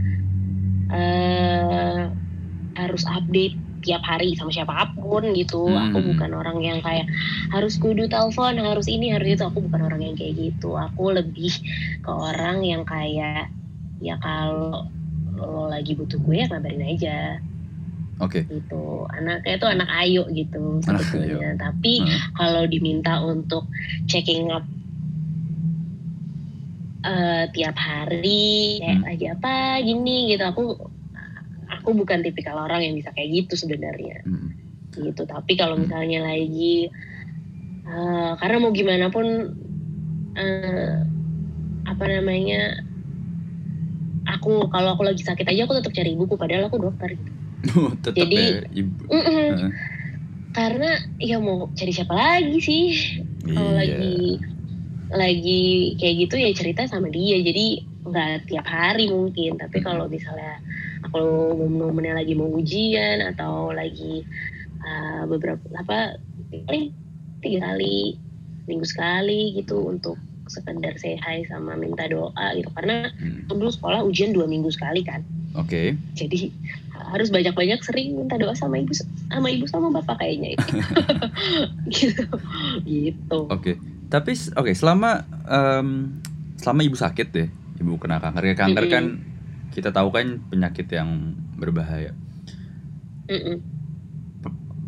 uh, 0.91 2.11
harus 2.87 3.05
update 3.09 3.57
tiap 3.81 4.05
hari 4.05 4.37
sama 4.37 4.53
siapa 4.53 4.93
pun 4.97 5.25
gitu. 5.33 5.69
Hmm. 5.69 5.90
Aku 5.90 5.99
bukan 6.14 6.31
orang 6.37 6.59
yang 6.61 6.79
kayak 6.85 7.09
harus 7.53 7.81
kudu 7.81 8.07
telepon, 8.09 8.61
harus 8.61 8.87
ini, 8.87 9.12
harus 9.12 9.37
itu. 9.37 9.43
Aku 9.45 9.64
bukan 9.64 9.81
orang 9.88 10.01
yang 10.05 10.14
kayak 10.16 10.37
gitu. 10.37 10.77
Aku 10.77 11.12
lebih 11.12 11.53
ke 12.01 12.11
orang 12.12 12.61
yang 12.64 12.85
kayak 12.85 13.49
ya 14.01 14.16
kalau 14.21 14.88
lo 15.37 15.73
lagi 15.73 15.97
butuh 15.97 16.21
gue 16.21 16.37
ya 16.37 16.47
ngabarin 16.53 16.85
aja. 16.85 17.19
Oke. 18.21 18.45
Okay. 18.45 18.61
Gitu. 18.61 18.85
Anaknya 19.09 19.55
itu 19.57 19.66
anak 19.66 19.90
ayu 19.97 20.23
gitu 20.29 20.85
sebetulnya. 20.85 21.57
Tapi 21.57 22.05
hmm. 22.05 22.37
kalau 22.37 22.69
diminta 22.69 23.25
untuk 23.25 23.64
checking 24.05 24.53
up 24.53 24.64
uh, 27.05 27.45
tiap 27.53 27.77
hari 27.77 28.81
kayak 28.81 28.99
hmm. 29.01 29.07
lagi 29.09 29.27
apa 29.33 29.55
gini 29.81 30.16
gitu 30.37 30.45
aku 30.45 30.64
aku 31.90 32.07
bukan 32.07 32.22
tipikal 32.22 32.55
orang 32.55 32.87
yang 32.87 32.94
bisa 32.94 33.11
kayak 33.11 33.35
gitu 33.35 33.66
sebenarnya 33.66 34.22
hmm. 34.22 34.55
gitu 34.94 35.26
tapi 35.26 35.59
kalau 35.59 35.74
hmm. 35.74 35.90
misalnya 35.90 36.22
lagi 36.22 36.87
uh, 37.83 38.38
karena 38.38 38.57
mau 38.62 38.70
gimana 38.70 39.11
pun 39.11 39.26
uh, 40.38 40.94
apa 41.90 42.05
namanya 42.07 42.79
aku 44.31 44.70
kalau 44.70 44.94
aku 44.94 45.03
lagi 45.03 45.26
sakit 45.26 45.50
aja 45.50 45.66
aku 45.66 45.83
tetap 45.83 45.90
cari 45.90 46.14
ibuku 46.14 46.38
padahal 46.38 46.70
aku 46.70 46.79
dokter 46.79 47.18
gitu 47.18 47.33
oh, 47.74 47.90
jadi 48.07 48.38
ya, 48.38 48.87
ibu. 48.87 49.03
Mm 49.11 49.18
-mm. 49.26 49.50
Uh. 49.50 49.70
karena 50.55 50.90
ya 51.18 51.42
mau 51.42 51.66
cari 51.74 51.90
siapa 51.90 52.14
lagi 52.14 52.59
sih 52.62 52.87
kalau 53.50 53.74
iya. 53.74 53.83
lagi 53.83 54.38
lagi 55.11 55.62
kayak 55.98 56.14
gitu 56.22 56.35
ya 56.38 56.50
cerita 56.55 56.87
sama 56.87 57.11
dia 57.11 57.42
jadi 57.42 57.83
nggak 58.07 58.46
tiap 58.46 58.66
hari 58.70 59.11
mungkin 59.11 59.59
tapi 59.59 59.83
kalau 59.83 60.07
misalnya 60.07 60.62
kalau 61.11 61.55
momen-momennya 61.59 62.23
lagi 62.23 62.33
mau 62.38 62.51
ujian 62.51 63.23
atau 63.35 63.75
lagi 63.75 64.23
uh, 64.83 65.27
beberapa 65.27 65.62
apa 65.79 66.18
paling 66.66 66.94
tiga 67.40 67.73
kali 67.73 68.18
minggu 68.66 68.87
sekali 68.87 69.59
gitu 69.59 69.83
untuk 69.87 70.16
sekedar 70.51 70.99
say 70.99 71.14
hi 71.14 71.46
sama 71.46 71.79
minta 71.79 72.11
doa 72.11 72.46
gitu 72.59 72.70
karena 72.75 73.14
hmm. 73.14 73.46
dulu 73.46 73.70
sekolah 73.70 74.03
ujian 74.03 74.35
dua 74.35 74.51
minggu 74.51 74.70
sekali 74.75 75.07
kan 75.07 75.23
oke 75.55 75.70
okay. 75.70 75.94
jadi 76.18 76.51
harus 77.11 77.31
banyak-banyak 77.31 77.81
sering 77.87 78.18
minta 78.18 78.35
doa 78.35 78.55
sama 78.59 78.83
ibu 78.83 78.90
sama 79.31 79.49
ibu 79.51 79.66
sama 79.70 79.94
bapak 79.94 80.18
kayaknya 80.18 80.59
itu 80.59 80.66
gitu 81.94 82.25
gitu 82.83 83.38
oke 83.46 83.62
okay. 83.62 83.75
tapi 84.11 84.35
oke 84.35 84.66
okay, 84.66 84.75
selama 84.75 85.23
um, 85.46 86.18
selama 86.59 86.81
ibu 86.83 86.96
sakit 86.99 87.29
deh 87.31 87.49
ibu 87.79 87.96
kena 87.96 88.18
kanker 88.18 88.44
ya 88.51 88.55
kanker 88.59 88.85
mm 88.85 88.90
-hmm. 88.90 88.94
kan 88.94 89.05
kita 89.71 89.95
tahu 89.95 90.11
kan 90.11 90.43
penyakit 90.51 90.91
yang 90.91 91.35
berbahaya. 91.59 92.15
Mm-mm. 93.31 93.63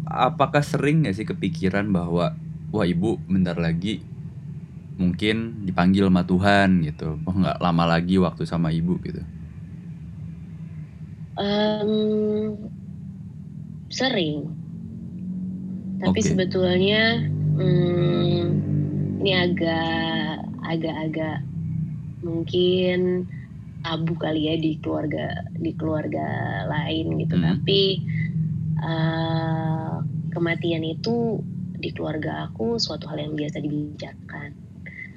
Apakah 0.06 0.60
sering 0.60 1.06
gak 1.06 1.16
sih 1.16 1.24
kepikiran 1.24 1.88
bahwa 1.88 2.34
wah 2.74 2.86
ibu 2.86 3.16
bentar 3.28 3.56
lagi 3.56 4.02
mungkin 5.00 5.64
dipanggil 5.64 6.08
sama 6.08 6.22
Tuhan 6.28 6.84
gitu, 6.84 7.16
oh 7.24 7.34
nggak 7.34 7.58
lama 7.64 7.84
lagi 7.96 8.20
waktu 8.20 8.44
sama 8.44 8.68
ibu 8.70 9.00
gitu? 9.00 9.24
Um, 11.32 12.68
sering, 13.88 14.52
tapi 15.96 16.20
okay. 16.20 16.28
sebetulnya 16.28 17.24
hmm, 17.56 18.40
ini 19.24 19.32
agak 19.32 20.44
agak-agak 20.60 21.40
mungkin 22.20 23.24
tabu 23.82 24.14
kali 24.14 24.48
ya 24.48 24.54
di 24.56 24.78
keluarga 24.78 25.44
di 25.58 25.74
keluarga 25.74 26.26
lain 26.70 27.18
gitu 27.18 27.36
hmm. 27.36 27.44
tapi 27.44 27.80
uh, 28.78 30.00
kematian 30.32 30.86
itu 30.86 31.42
di 31.82 31.90
keluarga 31.90 32.46
aku 32.46 32.78
suatu 32.78 33.10
hal 33.10 33.18
yang 33.18 33.34
biasa 33.34 33.58
dibicarakan 33.58 34.50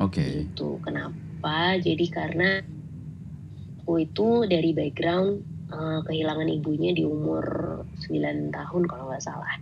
oke 0.02 0.18
okay. 0.18 0.50
itu 0.50 0.82
kenapa 0.82 1.78
jadi 1.78 2.06
karena 2.10 2.50
aku 3.86 4.02
itu 4.02 4.50
dari 4.50 4.74
background 4.74 5.46
uh, 5.70 6.02
kehilangan 6.10 6.50
ibunya 6.50 6.92
di 6.98 7.06
umur 7.06 7.46
9 8.02 8.50
tahun 8.50 8.84
kalau 8.90 9.14
nggak 9.14 9.22
salah 9.22 9.62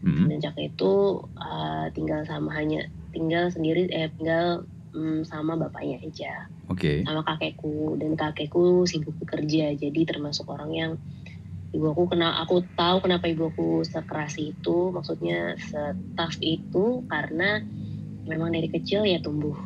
hmm. 0.00 0.32
sejak 0.32 0.56
itu 0.56 1.20
uh, 1.36 1.92
tinggal 1.92 2.24
sama 2.24 2.56
hanya 2.56 2.88
tinggal 3.12 3.52
sendiri 3.52 3.84
eh 3.92 4.08
tinggal 4.16 4.64
um, 4.96 5.20
sama 5.22 5.60
bapaknya 5.60 6.00
aja 6.00 6.48
okay. 6.68 7.04
sama 7.04 7.22
kakekku 7.26 7.96
dan 8.00 8.16
kakekku 8.16 8.88
sibuk 8.88 9.14
bekerja 9.20 9.76
jadi 9.76 10.00
termasuk 10.06 10.48
orang 10.48 10.70
yang 10.72 10.92
ibu 11.74 11.90
aku 11.90 12.14
kenal 12.14 12.30
aku 12.38 12.62
tahu 12.78 13.02
kenapa 13.02 13.26
ibu 13.26 13.50
aku 13.50 13.82
sekeras 13.82 14.38
itu 14.38 14.94
maksudnya 14.94 15.58
setaf 15.58 16.38
itu 16.38 17.02
karena 17.10 17.58
memang 18.30 18.54
dari 18.54 18.70
kecil 18.70 19.02
ya 19.02 19.18
tumbuh 19.18 19.58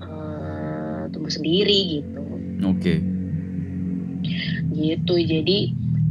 uh, 0.00 1.04
tumbuh 1.12 1.28
sendiri 1.28 2.00
gitu 2.00 2.24
oke 2.64 2.80
okay. 2.80 2.98
gitu 4.72 5.14
jadi 5.20 5.58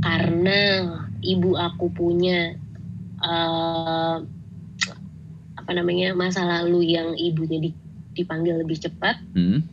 karena 0.06 0.60
ibu 1.26 1.58
aku 1.58 1.90
punya 1.90 2.54
uh, 3.24 4.22
apa 5.58 5.72
namanya 5.72 6.12
masa 6.12 6.44
lalu 6.44 6.94
yang 6.94 7.16
ibunya 7.16 7.74
dipanggil 8.14 8.60
lebih 8.62 8.84
cepat 8.84 9.18
hmm. 9.34 9.73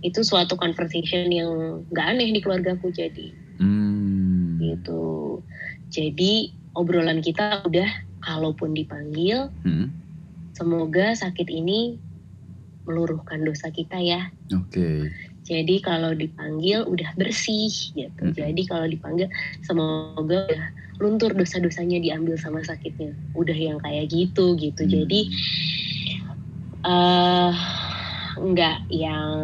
Itu 0.00 0.20
suatu 0.24 0.56
conversation 0.56 1.28
yang 1.28 1.82
gak 1.92 2.16
aneh 2.16 2.32
di 2.32 2.40
keluarga 2.40 2.76
aku 2.76 2.88
jadi 2.92 3.32
hmm. 3.60 4.60
gitu 4.60 5.40
jadi 5.92 6.52
obrolan 6.76 7.20
kita 7.20 7.64
udah 7.66 7.88
kalaupun 8.24 8.72
dipanggil 8.72 9.52
hmm. 9.64 9.92
semoga 10.56 11.12
sakit 11.16 11.48
ini 11.48 12.00
meluruhkan 12.88 13.44
dosa 13.44 13.68
kita 13.68 14.00
ya 14.00 14.32
oke 14.52 14.72
okay. 14.72 15.12
Jadi 15.50 15.82
kalau 15.82 16.14
dipanggil 16.14 16.86
udah 16.86 17.10
bersih 17.18 17.74
gitu. 17.98 18.22
Hmm. 18.22 18.36
Jadi 18.36 18.62
kalau 18.70 18.86
dipanggil 18.86 19.26
semoga 19.66 20.46
udah 20.46 20.64
luntur 21.02 21.34
dosa-dosanya 21.34 21.98
diambil 21.98 22.38
sama 22.38 22.62
sakitnya. 22.62 23.10
Udah 23.34 23.56
yang 23.58 23.82
kayak 23.82 24.14
gitu 24.14 24.54
gitu. 24.54 24.86
Hmm. 24.86 24.92
Jadi 24.94 25.20
uh, 26.86 27.50
nggak 28.40 28.88
yang 28.88 29.36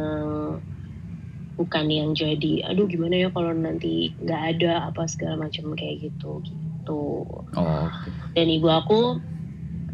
bukan 1.57 1.87
yang 1.89 2.11
jadi 2.13 2.69
aduh 2.69 2.85
gimana 2.85 3.27
ya 3.27 3.29
kalau 3.33 3.53
nanti 3.53 4.13
nggak 4.21 4.43
ada 4.57 4.93
apa 4.93 5.09
segala 5.09 5.49
macam 5.49 5.73
kayak 5.73 6.09
gitu 6.09 6.45
gitu. 6.45 7.25
Oh, 7.57 7.89
okay. 7.89 8.13
Dan 8.37 8.53
ibu 8.53 8.69
aku 8.69 9.19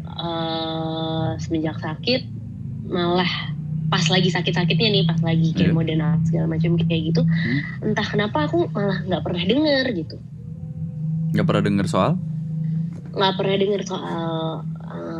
uh, 0.07 1.39
semenjak 1.39 1.79
sakit 1.79 2.27
malah 2.87 3.53
pas 3.93 4.05
lagi 4.09 4.33
sakit-sakitnya 4.33 4.89
nih 4.89 5.03
pas 5.05 5.21
lagi 5.21 5.53
kemo 5.53 5.85
yeah. 5.85 5.93
dan 5.93 6.17
segala 6.25 6.57
macam 6.57 6.73
kayak 6.81 7.13
gitu 7.13 7.21
hmm. 7.21 7.93
entah 7.93 8.07
kenapa 8.09 8.49
aku 8.49 8.65
malah 8.73 9.05
nggak 9.05 9.21
pernah 9.21 9.43
dengar 9.45 9.85
gitu 9.93 10.17
nggak 11.37 11.45
pernah 11.45 11.63
dengar 11.63 11.85
soal 11.85 12.11
nggak 13.13 13.33
pernah 13.37 13.55
dengar 13.61 13.81
soal 13.85 14.65
uh, 14.89 15.12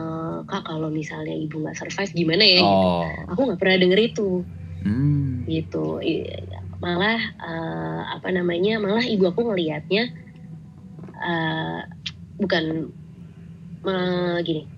kak 0.54 0.70
kalau 0.70 0.94
misalnya 0.94 1.34
ibu 1.34 1.66
nggak 1.66 1.74
survive 1.74 2.13
gimana 2.13 2.46
ya 2.46 2.62
gitu. 2.62 2.70
oh. 2.70 3.02
gitu 3.10 3.32
aku 3.34 3.42
nggak 3.50 3.60
pernah 3.60 3.78
denger 3.82 4.00
itu 4.06 4.30
hmm. 4.86 5.50
gitu 5.50 5.86
malah 6.78 7.22
uh, 7.42 8.02
apa 8.13 8.30
namanya 8.30 8.78
malah 8.78 9.02
ibu 9.02 9.26
aku 9.26 9.50
ngelihatnya 9.50 10.13
uh, 11.18 11.89
bukan 12.38 12.94
uh, 13.82 14.38
gini 14.46 14.70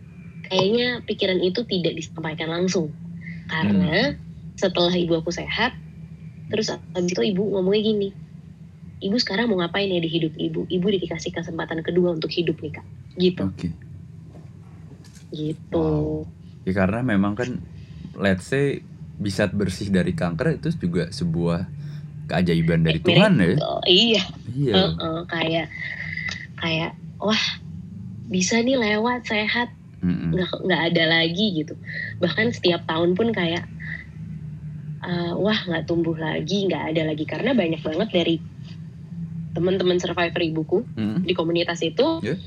kayaknya 0.47 1.03
pikiran 1.03 1.43
itu 1.43 1.67
tidak 1.67 1.99
disampaikan 1.99 2.55
langsung 2.55 2.95
karena 3.51 4.15
hmm. 4.15 4.55
setelah 4.55 4.95
ibu 4.95 5.19
aku 5.19 5.35
sehat 5.35 5.75
terus 6.53 6.71
abis 6.71 7.11
itu 7.11 7.35
ibu 7.35 7.43
ngomongnya 7.51 7.83
gini 7.83 8.09
ibu 9.03 9.17
sekarang 9.19 9.51
mau 9.51 9.59
ngapain 9.59 9.91
ya 9.91 9.99
di 9.99 10.07
hidup 10.07 10.37
ibu 10.39 10.63
ibu 10.71 10.85
dikasih 10.87 11.35
kesempatan 11.35 11.83
kedua 11.83 12.15
untuk 12.15 12.31
hidup 12.31 12.55
nih 12.63 12.79
kak 12.79 12.85
gitu 13.19 13.49
okay. 13.49 13.73
Gitu. 15.33 16.25
Wow. 16.25 16.65
ya 16.65 16.73
karena 16.73 17.05
memang 17.05 17.37
kan 17.37 17.61
let's 18.17 18.49
say 18.49 18.81
bisa 19.15 19.47
bersih 19.47 19.93
dari 19.93 20.11
kanker 20.11 20.59
itu 20.59 20.73
juga 20.75 21.07
sebuah 21.13 21.69
keajaiban 22.27 22.83
dari 22.83 22.99
Tuhan 22.99 23.37
ya. 23.39 23.47
Iya. 23.85 24.23
Iya. 24.51 24.73
Uh 24.73 24.91
-uh, 24.97 25.19
kayak 25.29 25.67
kayak 26.59 26.91
wah 27.21 27.43
bisa 28.27 28.59
nih 28.59 28.75
lewat 28.75 29.29
sehat. 29.29 29.69
Nggak 30.05 30.49
mm 30.51 30.61
nggak 30.65 30.81
ada 30.93 31.03
lagi 31.09 31.45
gitu. 31.63 31.73
Bahkan 32.21 32.53
setiap 32.53 32.85
tahun 32.85 33.17
pun 33.17 33.31
kayak 33.31 33.65
uh, 35.05 35.33
wah 35.37 35.59
nggak 35.65 35.85
tumbuh 35.85 36.17
lagi 36.17 36.65
nggak 36.67 36.93
ada 36.93 37.01
lagi. 37.07 37.23
Karena 37.23 37.55
banyak 37.55 37.81
banget 37.81 38.09
dari 38.11 38.35
teman-teman 39.55 39.97
survivor 40.01 40.41
ibuku 40.43 40.79
mm 40.97 41.23
di 41.23 41.33
komunitas 41.37 41.79
itu 41.85 42.19
yeah. 42.25 42.37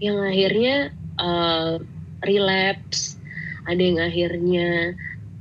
yang 0.00 0.16
akhirnya 0.24 0.94
uh, 1.20 1.76
relapse 2.26 3.20
ada 3.64 3.80
yang 3.80 4.00
akhirnya 4.00 4.96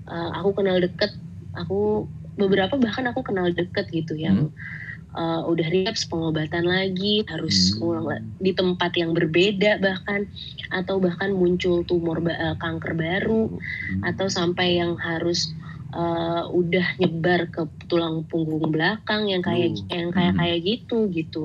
uh, 0.08 0.30
aku 0.40 0.64
kenal 0.64 0.78
deket 0.80 1.12
aku 1.56 2.08
beberapa 2.40 2.76
bahkan 2.80 3.08
aku 3.10 3.22
kenal 3.26 3.52
deket 3.52 3.88
gitu 3.92 4.18
yang 4.18 4.50
mm 4.50 4.82
uh, 5.14 5.42
udah 5.48 5.68
relapse 5.70 6.06
pengobatan 6.06 6.66
lagi 6.66 7.24
harus 7.30 7.74
hmm. 7.74 7.86
ulang 7.86 8.26
di 8.42 8.52
tempat 8.54 8.92
yang 8.98 9.14
berbeda 9.14 9.80
bahkan 9.80 10.28
atau 10.74 10.98
bahkan 10.98 11.34
muncul 11.34 11.86
tumor 11.86 12.20
uh, 12.26 12.58
kanker 12.58 12.94
baru 12.98 13.50
hmm. 13.50 14.02
atau 14.04 14.28
sampai 14.28 14.82
yang 14.82 14.98
harus 14.98 15.54
uh, 15.94 16.50
udah 16.50 16.98
nyebar 17.00 17.50
ke 17.50 17.64
tulang 17.88 18.26
punggung 18.28 18.74
belakang 18.74 19.30
yang 19.30 19.46
kayak 19.46 19.78
hmm. 19.78 19.90
yang 19.90 20.10
kayak 20.12 20.34
hmm. 20.34 20.42
kayak 20.42 20.60
gitu 20.66 20.98
gitu 21.14 21.42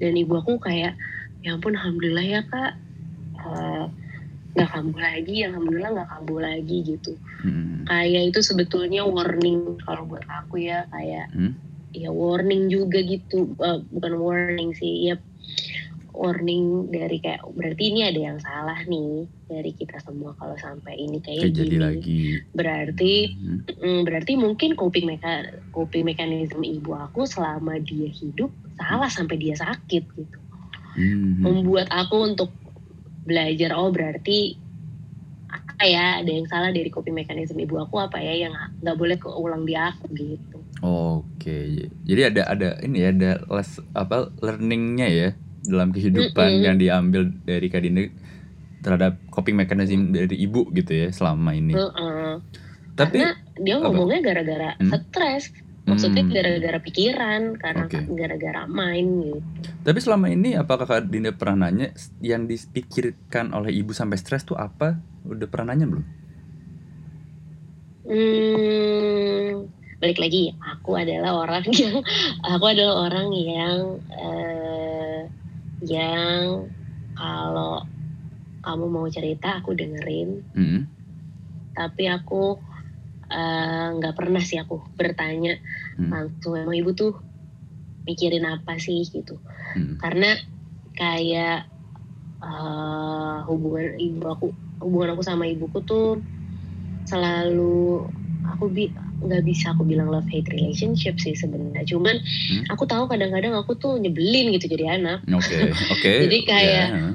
dan 0.00 0.16
ibu 0.16 0.40
aku 0.40 0.58
kayak 0.60 0.96
ya 1.44 1.54
ampun 1.54 1.76
alhamdulillah 1.78 2.26
ya 2.26 2.42
kak 2.48 2.72
nggak 4.56 4.68
uh, 4.68 4.72
kambuh 4.72 5.00
lagi 5.04 5.36
alhamdulillah 5.44 5.90
nggak 6.00 6.10
kambuh 6.10 6.40
lagi 6.40 6.78
gitu 6.80 7.12
hmm. 7.44 7.84
kayak 7.84 8.22
itu 8.32 8.40
sebetulnya 8.40 9.04
warning 9.04 9.76
kalau 9.84 10.08
buat 10.08 10.24
aku 10.24 10.64
ya 10.64 10.88
kayak 10.88 11.28
hmm? 11.36 11.52
ya 11.92 12.08
warning 12.08 12.72
juga 12.72 13.04
gitu 13.04 13.52
uh, 13.60 13.84
bukan 13.92 14.16
warning 14.16 14.72
sih 14.72 15.12
ya 15.12 15.20
warning 16.16 16.88
dari 16.88 17.20
kayak 17.20 17.44
berarti 17.52 17.92
ini 17.92 18.00
ada 18.08 18.20
yang 18.32 18.38
salah 18.40 18.80
nih 18.88 19.28
dari 19.52 19.76
kita 19.76 20.00
semua 20.00 20.32
kalau 20.40 20.56
sampai 20.56 20.96
ini 20.96 21.20
kayak 21.20 21.52
gini 21.52 21.76
lagi. 21.76 22.40
berarti 22.56 23.36
hmm. 23.36 23.60
mm, 23.76 24.00
berarti 24.08 24.32
mungkin 24.40 24.72
coping 24.72 25.04
meka 25.04 25.52
coping 25.76 26.08
mekanisme 26.08 26.64
ibu 26.64 26.96
aku 26.96 27.28
selama 27.28 27.76
dia 27.84 28.08
hidup 28.08 28.48
salah 28.80 29.12
sampai 29.12 29.36
dia 29.36 29.54
sakit 29.60 30.04
gitu 30.16 30.38
hmm. 30.96 31.44
membuat 31.44 31.92
aku 31.92 32.16
untuk 32.32 32.48
belajar 33.26 33.74
oh 33.74 33.90
berarti 33.90 34.54
apa 35.50 35.84
ya 35.84 36.24
ada 36.24 36.30
yang 36.30 36.46
salah 36.48 36.72
dari 36.72 36.88
coping 36.88 37.12
mekanisme 37.12 37.58
ibu 37.60 37.76
aku 37.82 38.00
apa 38.00 38.22
ya 38.22 38.48
yang 38.48 38.54
nggak 38.80 38.96
boleh 38.96 39.18
keulang 39.20 39.68
di 39.68 39.74
aku 39.76 40.06
gitu 40.14 40.56
Oke, 40.84 41.88
jadi 42.04 42.28
ada 42.28 42.42
ada 42.52 42.68
ini 42.84 43.00
ya 43.00 43.08
ada 43.08 43.32
les 43.48 43.70
apa 43.96 44.28
learningnya 44.44 45.08
ya 45.08 45.28
dalam 45.64 45.88
kehidupan 45.88 46.36
mm 46.36 46.56
-hmm. 46.60 46.66
yang 46.68 46.76
diambil 46.76 47.22
dari 47.48 47.72
Kadine 47.72 48.12
terhadap 48.84 49.16
coping 49.32 49.56
mechanism 49.56 50.12
dari 50.12 50.36
ibu 50.36 50.68
gitu 50.76 50.92
ya 50.92 51.08
selama 51.08 51.56
ini. 51.56 51.72
Mm 51.72 51.80
-hmm. 51.80 52.32
Tapi 52.92 53.18
karena 53.24 53.32
dia 53.56 53.76
ngomongnya 53.80 54.20
gara-gara 54.20 54.70
hmm? 54.76 54.92
stres, 55.08 55.52
maksudnya 55.86 56.26
hmm. 56.26 56.32
gara-gara 56.34 56.78
pikiran 56.82 57.42
karena 57.62 57.84
okay. 57.86 58.02
gara-gara 58.10 58.66
main 58.66 59.06
gitu. 59.22 59.38
Tapi 59.86 59.98
selama 60.02 60.26
ini 60.34 60.58
apakah 60.58 60.84
Kak 60.84 61.06
Dinda 61.06 61.30
pernah 61.30 61.70
nanya 61.70 61.94
yang 62.18 62.50
dipikirkan 62.50 63.54
oleh 63.54 63.70
ibu 63.70 63.94
sampai 63.94 64.18
stres 64.18 64.42
tuh 64.42 64.58
apa? 64.58 64.98
Udah 65.22 65.46
pernah 65.46 65.72
nanya 65.72 65.86
belum? 65.86 66.06
Hmm, 68.06 69.66
balik 69.98 70.20
lagi 70.20 70.52
aku 70.60 70.94
adalah 70.94 71.42
orang 71.42 71.66
yang 71.82 71.98
aku 72.44 72.64
adalah 72.68 73.08
orang 73.08 73.28
yang 73.32 73.78
uh, 74.12 75.20
yang 75.82 76.68
kalau 77.16 77.82
kamu 78.60 78.86
mau 78.86 79.06
cerita 79.08 79.58
aku 79.58 79.72
dengerin 79.72 80.44
mm. 80.52 80.80
tapi 81.72 82.06
aku 82.06 82.58
eh, 82.60 82.75
nggak 83.96 84.14
uh, 84.14 84.16
pernah 84.16 84.42
sih 84.42 84.58
aku 84.62 84.86
bertanya 84.94 85.58
mm. 85.98 86.10
langsung 86.10 86.54
emang 86.54 86.78
ibu 86.78 86.94
tuh 86.94 87.18
mikirin 88.06 88.46
apa 88.46 88.78
sih 88.78 89.02
gitu 89.02 89.42
mm. 89.74 89.98
karena 89.98 90.38
kayak 90.94 91.66
uh, 92.38 93.42
hubungan 93.50 93.98
ibu 93.98 94.24
aku 94.30 94.46
hubungan 94.78 95.18
aku 95.18 95.22
sama 95.26 95.50
ibuku 95.50 95.82
tuh 95.82 96.22
selalu 97.06 98.06
aku 98.46 98.70
bi 98.70 98.90
nggak 99.16 99.42
bisa 99.48 99.72
aku 99.72 99.82
bilang 99.88 100.12
love 100.12 100.28
hate 100.28 100.46
relationship 100.52 101.16
sih 101.16 101.32
sebenarnya 101.32 101.88
cuman 101.88 102.20
hmm? 102.20 102.68
aku 102.68 102.84
tahu 102.84 103.08
kadang-kadang 103.08 103.56
aku 103.56 103.72
tuh 103.80 103.96
nyebelin 103.96 104.52
gitu 104.52 104.68
jadi 104.68 105.00
anak 105.00 105.24
oke 105.32 105.40
okay. 105.40 105.72
oke 105.72 105.88
okay. 105.96 106.16
jadi 106.28 106.38
kayak 106.44 106.86
yeah. 106.92 107.12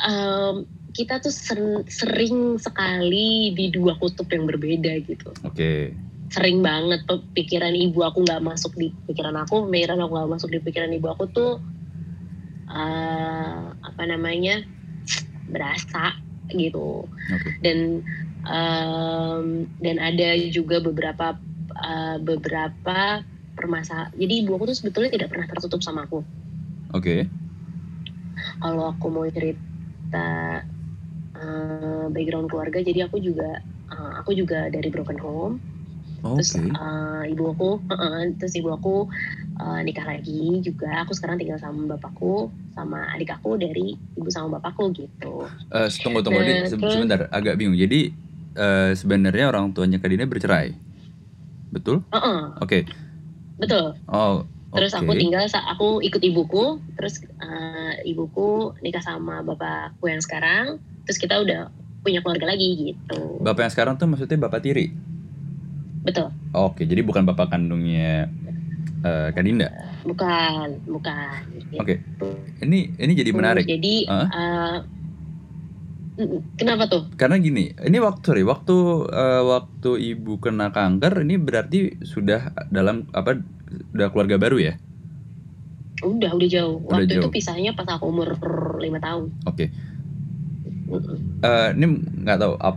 um, 0.00 0.64
kita 0.90 1.22
tuh 1.22 1.30
ser 1.30 1.58
sering 1.86 2.58
sekali 2.58 3.54
di 3.54 3.70
dua 3.70 3.94
kutub 3.96 4.26
yang 4.30 4.46
berbeda 4.46 4.90
gitu 5.06 5.30
oke 5.46 5.54
okay. 5.54 5.94
sering 6.30 6.62
banget 6.62 7.06
pikiran 7.34 7.74
ibu 7.74 8.02
aku 8.02 8.26
nggak 8.26 8.42
masuk 8.42 8.74
di 8.74 8.90
pikiran 9.06 9.38
aku 9.38 9.70
pikiran 9.70 10.02
aku 10.02 10.12
nggak 10.18 10.30
masuk 10.30 10.48
di 10.50 10.58
pikiran 10.62 10.90
ibu 10.90 11.06
aku 11.10 11.24
tuh 11.30 11.62
uh, 12.70 13.74
apa 13.74 14.02
namanya 14.06 14.62
berasa 15.50 16.18
gitu 16.50 17.06
okay. 17.30 17.54
dan 17.62 17.78
um, 18.46 19.66
dan 19.78 19.96
ada 20.02 20.34
juga 20.50 20.82
beberapa 20.82 21.38
uh, 21.78 22.16
beberapa 22.18 23.22
permasalahan 23.54 24.14
jadi 24.18 24.34
ibu 24.46 24.58
aku 24.58 24.74
tuh 24.74 24.78
sebetulnya 24.78 25.10
tidak 25.14 25.30
pernah 25.34 25.46
tertutup 25.50 25.82
sama 25.82 26.06
aku 26.06 26.22
oke 26.94 27.02
okay. 27.02 27.30
kalau 28.58 28.90
aku 28.94 29.06
mau 29.10 29.26
cerita 29.30 30.62
uh, 31.40 32.06
background 32.12 32.52
keluarga 32.52 32.84
jadi 32.84 33.08
aku 33.08 33.18
juga 33.18 33.64
uh, 33.90 34.20
aku 34.22 34.36
juga 34.36 34.68
dari 34.68 34.88
broken 34.92 35.18
home. 35.18 35.56
Okay. 36.20 36.36
terus 36.44 36.52
uh, 36.76 37.24
ibu 37.24 37.56
aku 37.56 37.80
uh, 37.88 38.28
terus 38.36 38.52
ibu 38.52 38.76
aku 38.76 39.08
uh, 39.56 39.80
nikah 39.80 40.04
lagi 40.04 40.60
juga. 40.60 41.00
Aku 41.08 41.16
sekarang 41.16 41.40
tinggal 41.40 41.56
sama 41.56 41.96
bapakku 41.96 42.52
sama 42.76 43.08
adik 43.16 43.32
aku 43.32 43.56
dari 43.56 43.96
ibu 43.96 44.28
sama 44.28 44.60
bapakku 44.60 44.92
gitu. 44.92 45.48
Uh, 45.72 45.88
tunggu 46.04 46.20
tunggu 46.20 46.44
nah, 46.44 46.68
se 46.68 46.76
terus, 46.76 46.92
sebentar 46.92 47.24
agak 47.32 47.56
bingung. 47.56 47.72
Jadi 47.72 48.12
uh, 48.60 48.92
sebenarnya 48.92 49.48
orang 49.48 49.72
tuanya 49.72 49.96
Kak 49.96 50.12
Dina 50.12 50.28
bercerai? 50.28 50.76
Betul? 51.72 52.04
Uh 52.12 52.16
-uh. 52.20 52.40
oke. 52.60 52.68
Okay. 52.68 52.82
betul. 53.56 53.96
Oh 54.04 54.44
Terus 54.70 54.94
okay. 54.94 55.02
aku 55.02 55.12
tinggal, 55.18 55.44
aku 55.50 55.88
ikut 55.98 56.22
ibuku, 56.22 56.78
terus 56.94 57.18
uh, 57.42 57.94
ibuku 58.06 58.70
nikah 58.86 59.02
sama 59.02 59.42
bapakku 59.42 60.06
yang 60.06 60.22
sekarang, 60.22 60.78
terus 61.10 61.18
kita 61.18 61.42
udah 61.42 61.74
punya 62.06 62.22
keluarga 62.22 62.54
lagi 62.54 62.94
gitu. 62.94 63.42
Bapak 63.42 63.66
yang 63.66 63.72
sekarang 63.74 63.94
tuh 63.98 64.06
maksudnya 64.06 64.38
bapak 64.46 64.62
tiri? 64.62 64.94
Betul. 66.06 66.30
Oke, 66.54 66.86
jadi 66.86 67.02
bukan 67.02 67.26
bapak 67.26 67.50
kandungnya 67.50 68.30
uh, 69.02 69.34
Kadinda? 69.34 69.74
Bukan, 70.06 70.86
bukan. 70.86 71.42
Oke, 71.82 71.98
ini 72.62 72.94
ini 72.94 73.12
jadi 73.18 73.34
menarik. 73.34 73.66
Hmm, 73.66 73.74
jadi 73.74 73.94
uh? 74.06 74.22
Uh, 74.30 74.76
Kenapa 76.54 76.84
tuh? 76.86 77.08
Karena 77.16 77.40
gini, 77.40 77.74
ini 77.74 77.96
waktu 77.98 78.22
sorry, 78.22 78.44
waktu 78.46 78.76
uh, 79.10 79.42
waktu 79.50 80.14
ibu 80.14 80.38
kena 80.38 80.70
kanker 80.70 81.26
ini 81.26 81.42
berarti 81.42 81.98
sudah 82.06 82.54
dalam 82.70 83.10
apa 83.16 83.40
udah 83.98 84.08
keluarga 84.14 84.38
baru 84.38 84.62
ya? 84.62 84.74
Udah, 86.06 86.38
udah 86.38 86.48
jauh. 86.48 86.78
Udah 86.86 87.02
waktu 87.02 87.18
jauh. 87.18 87.24
itu 87.24 87.28
pisahnya 87.34 87.74
pas 87.74 87.88
aku 87.88 88.06
umur 88.06 88.36
lima 88.78 89.02
tahun. 89.02 89.32
Oke. 89.48 89.68
Okay. 89.68 89.89
Uh, 90.90 91.68
ini 91.78 91.86
nggak 92.26 92.38
tahu 92.42 92.54
ap, 92.58 92.76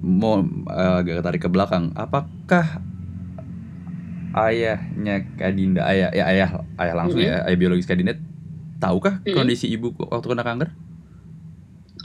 mau 0.00 0.38
uh, 0.70 1.02
agak 1.02 1.26
tarik 1.26 1.42
ke 1.42 1.50
belakang. 1.50 1.90
Apakah 1.98 2.80
ayahnya 4.38 5.26
Kadinda 5.34 5.82
ayah 5.90 6.14
ya 6.14 6.24
ayah 6.30 6.50
ayah 6.78 6.94
langsung 6.94 7.18
mm 7.18 7.26
-hmm. 7.26 7.42
ya 7.42 7.46
ayah 7.50 7.58
biologis 7.58 7.88
Kadinda 7.88 8.14
tahukah 8.78 9.18
mm 9.20 9.26
-hmm. 9.26 9.34
kondisi 9.34 9.66
ibu 9.66 9.90
waktu 9.98 10.26
kena 10.30 10.46
kanker? 10.46 10.70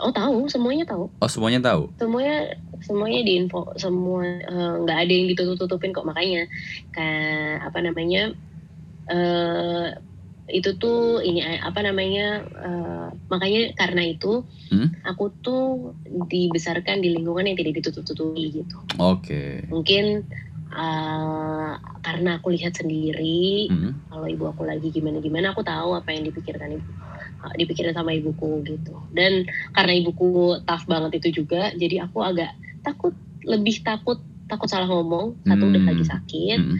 Oh 0.01 0.09
tahu, 0.09 0.49
semuanya 0.49 0.89
tahu. 0.89 1.05
Oh 1.21 1.29
semuanya 1.29 1.61
tahu. 1.61 1.93
Semuanya 2.01 2.57
semuanya 2.81 3.21
diinfo, 3.21 3.69
semua 3.77 4.25
eh, 4.25 4.73
nggak 4.81 4.97
uh, 4.97 5.01
ada 5.05 5.11
yang 5.13 5.27
ditutup-tutupin 5.29 5.93
kok 5.93 6.07
makanya 6.07 6.49
kayak 6.91 7.69
apa 7.69 7.79
namanya 7.79 8.33
uh, 9.07 9.87
itu 10.51 10.75
tuh 10.75 11.23
ini 11.23 11.39
apa 11.39 11.79
namanya 11.79 12.43
uh, 12.51 13.07
makanya 13.31 13.71
karena 13.79 14.11
itu 14.11 14.43
hmm? 14.71 15.07
aku 15.07 15.31
tuh 15.39 15.95
dibesarkan 16.27 16.99
di 16.99 17.15
lingkungan 17.15 17.47
yang 17.47 17.55
tidak 17.55 17.79
ditutup-tutupi 17.79 18.63
gitu. 18.63 18.77
Oke. 18.99 19.23
Okay. 19.23 19.49
Mungkin 19.71 20.27
uh, 20.75 21.79
karena 22.03 22.41
aku 22.41 22.51
lihat 22.51 22.75
sendiri 22.75 23.71
hmm. 23.71 24.11
kalau 24.11 24.27
ibu 24.27 24.43
aku 24.51 24.67
lagi 24.67 24.91
gimana-gimana 24.91 25.55
aku 25.55 25.63
tahu 25.63 25.95
apa 25.95 26.11
yang 26.11 26.27
dipikirkan 26.27 26.75
ibu 26.75 26.91
dipikirin 27.59 27.91
sama 27.91 28.15
ibuku 28.15 28.63
gitu 28.63 28.95
dan 29.11 29.43
karena 29.75 29.99
ibuku 29.99 30.63
tough 30.63 30.87
banget 30.87 31.19
itu 31.19 31.43
juga 31.43 31.75
jadi 31.75 32.07
aku 32.07 32.23
agak 32.23 32.55
takut 32.87 33.11
lebih 33.43 33.83
takut 33.83 34.23
takut 34.47 34.71
salah 34.71 34.87
ngomong 34.87 35.35
satu 35.43 35.63
hmm. 35.67 35.71
udah 35.75 35.83
lagi 35.91 36.05
sakit 36.07 36.59
hmm. 36.59 36.77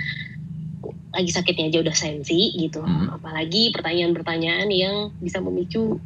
Lagi 1.14 1.30
sakitnya 1.30 1.70
aja 1.70 1.80
udah 1.86 1.96
sensi 1.96 2.58
gitu 2.58 2.82
hmm. 2.82 3.22
apalagi 3.22 3.70
pertanyaan-pertanyaan 3.72 4.68
yang 4.74 5.14
bisa 5.22 5.38
memicu 5.38 6.02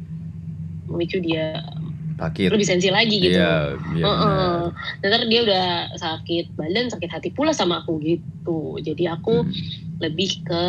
memicu 0.88 1.18
dia 1.24 1.64
Sakit. 2.18 2.50
lebih 2.50 2.66
sensi 2.66 2.90
lagi 2.90 3.16
gitu. 3.22 3.38
Iya, 3.38 3.78
iya 3.94 4.04
uh 4.04 4.10
-uh. 4.10 4.58
Ntar 5.06 5.30
dia 5.30 5.40
udah 5.46 5.66
sakit 5.94 6.58
badan, 6.58 6.90
sakit 6.90 7.06
hati 7.06 7.30
pula 7.30 7.54
sama 7.54 7.86
aku 7.86 8.02
gitu. 8.02 8.74
Jadi 8.82 9.06
aku 9.06 9.46
hmm. 9.46 9.54
lebih 10.02 10.42
ke 10.42 10.64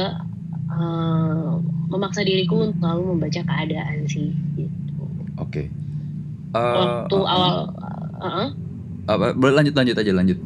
uh, 0.70 1.58
memaksa 1.90 2.22
diriku 2.22 2.70
untuk 2.70 2.78
selalu 2.86 3.18
membaca 3.18 3.42
keadaan 3.42 4.06
sih 4.06 4.30
gitu. 4.62 5.04
Oke. 5.42 5.50
Okay. 5.50 5.66
Uh, 6.54 6.78
Waktu 6.78 7.18
uh, 7.18 7.26
awal 7.26 7.54
uh, 8.22 8.50
uh, 9.10 9.18
uh, 9.34 9.50
lanjut 9.58 9.74
lanjut 9.74 9.98
aja 9.98 10.12
lanjut. 10.14 10.38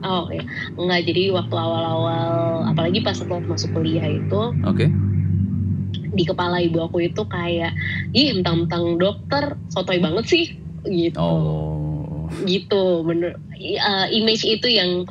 Oh 0.00 0.26
ya, 0.32 0.40
enggak 0.80 1.04
jadi 1.08 1.32
waktu 1.36 1.54
awal-awal 1.56 2.64
apalagi 2.68 3.04
pas 3.04 3.16
setelah 3.16 3.44
masuk 3.44 3.76
kuliah 3.76 4.08
itu. 4.08 4.40
Oke. 4.64 4.86
Okay. 4.86 4.88
Di 6.10 6.24
kepala 6.26 6.58
ibu 6.58 6.82
aku 6.82 7.06
itu 7.06 7.22
kayak, 7.28 7.70
ih 8.10 8.34
mentang-mentang 8.34 8.98
dokter, 8.98 9.54
sotoy 9.70 10.02
banget 10.02 10.26
sih, 10.26 10.44
gitu. 10.88 11.20
Oh. 11.20 12.26
Gitu, 12.46 13.06
bener. 13.06 13.38
Uh, 13.60 14.06
image 14.10 14.42
itu 14.42 14.66
yang 14.66 15.06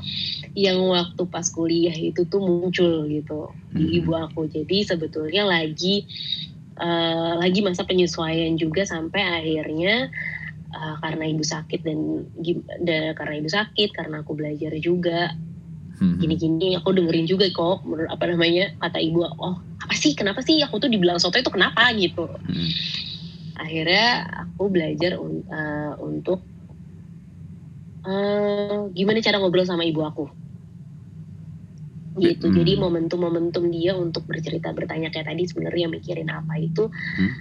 yang 0.57 0.81
waktu 0.91 1.23
pas 1.29 1.45
kuliah 1.53 1.93
itu 1.93 2.25
tuh 2.27 2.41
muncul 2.41 3.05
gitu 3.07 3.53
di 3.71 3.85
hmm. 3.85 3.97
ibu 4.03 4.11
aku. 4.17 4.49
Jadi 4.51 4.83
sebetulnya 4.83 5.45
lagi 5.45 6.03
uh, 6.81 7.39
lagi 7.39 7.61
masa 7.61 7.85
penyesuaian 7.85 8.57
juga 8.57 8.83
sampai 8.83 9.21
akhirnya 9.21 10.09
uh, 10.74 10.95
karena 11.01 11.24
ibu 11.30 11.43
sakit 11.43 11.82
dan, 11.86 12.26
dan 12.84 13.13
karena 13.17 13.36
ibu 13.41 13.49
sakit 13.49 13.89
karena 13.93 14.22
aku 14.22 14.34
belajar 14.38 14.74
juga 14.82 15.34
hmm. 15.99 16.17
gini-gini 16.22 16.78
aku 16.78 16.93
dengerin 16.95 17.28
juga 17.28 17.49
kok 17.49 17.86
menurut 17.86 18.09
apa 18.09 18.26
namanya 18.30 18.74
kata 18.80 18.99
ibu 19.01 19.26
oh 19.26 19.55
apa 19.80 19.93
sih 19.95 20.13
kenapa 20.13 20.41
sih 20.45 20.61
aku 20.61 20.78
tuh 20.78 20.89
dibilang 20.89 21.17
soto 21.17 21.38
itu 21.38 21.51
kenapa 21.51 21.89
gitu 21.95 22.26
hmm. 22.26 22.70
akhirnya 23.59 24.07
aku 24.45 24.70
belajar 24.72 25.17
un, 25.17 25.43
uh, 25.49 25.93
untuk 26.01 26.41
uh, 28.05 28.88
gimana 28.93 29.20
cara 29.20 29.41
ngobrol 29.41 29.67
sama 29.67 29.86
ibu 29.86 30.01
aku 30.05 30.26
gitu. 32.20 32.51
Hmm. 32.51 32.55
Jadi 32.59 32.72
momentum-momentum 32.76 33.72
dia 33.72 33.95
untuk 33.95 34.28
bercerita 34.28 34.76
bertanya 34.76 35.07
kayak 35.09 35.32
tadi 35.32 35.47
sebenarnya 35.47 35.88
mikirin 35.88 36.28
apa 36.28 36.59
itu 36.59 36.91
hmm. 36.91 37.32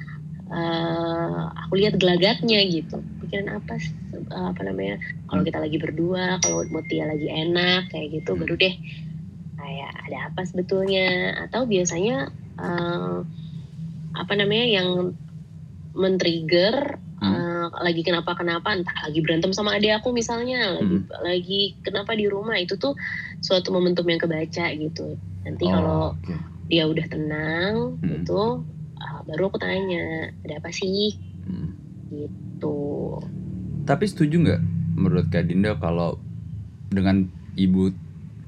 Uh, 0.48 1.52
aku 1.66 1.72
lihat 1.80 1.96
gelagatnya 1.96 2.60
gitu. 2.68 3.00
Pikirin 3.24 3.48
apa 3.52 3.80
uh, 4.32 4.52
apa 4.52 4.60
namanya? 4.64 5.00
Kalau 5.28 5.42
kita 5.44 5.58
lagi 5.60 5.76
berdua, 5.80 6.40
kalau 6.40 6.64
dia 6.88 7.04
lagi 7.08 7.28
enak 7.28 7.92
kayak 7.92 8.20
gitu 8.20 8.36
baru 8.36 8.56
deh 8.56 8.74
kayak 9.58 9.92
ada 10.08 10.18
apa 10.32 10.40
sebetulnya 10.48 11.36
atau 11.44 11.68
biasanya 11.68 12.32
uh, 12.56 13.20
apa 14.16 14.32
namanya 14.32 14.66
yang 14.80 14.88
men-trigger 15.92 16.96
hmm. 17.20 17.26
uh, 17.26 17.66
lagi 17.84 18.00
kenapa 18.06 18.32
kenapa 18.38 18.72
entah 18.72 18.96
lagi 19.04 19.20
berantem 19.20 19.52
sama 19.52 19.76
adik 19.76 19.98
aku 20.00 20.14
misalnya 20.14 20.78
lagi 20.78 20.94
hmm. 21.04 21.04
lagi 21.20 21.60
kenapa 21.84 22.16
di 22.16 22.30
rumah 22.30 22.56
itu 22.56 22.78
tuh 22.78 22.94
suatu 23.44 23.74
momentum 23.74 24.06
yang 24.08 24.22
kebaca 24.22 24.66
gitu 24.72 25.18
nanti 25.44 25.64
oh, 25.68 25.70
kalau 25.74 26.02
okay. 26.22 26.38
dia 26.70 26.88
udah 26.88 27.06
tenang 27.10 27.98
hmm. 28.00 28.24
itu 28.24 28.40
uh, 28.40 28.77
baru 29.28 29.52
aku 29.52 29.58
tanya 29.60 30.32
ada 30.42 30.54
apa 30.56 30.72
sih 30.72 31.14
hmm. 31.44 31.70
gitu 32.08 32.78
tapi 33.84 34.04
setuju 34.08 34.36
nggak 34.40 34.60
menurut 34.96 35.26
Kak 35.28 35.46
Dinda 35.46 35.76
kalau 35.76 36.16
dengan 36.88 37.28
ibu 37.54 37.92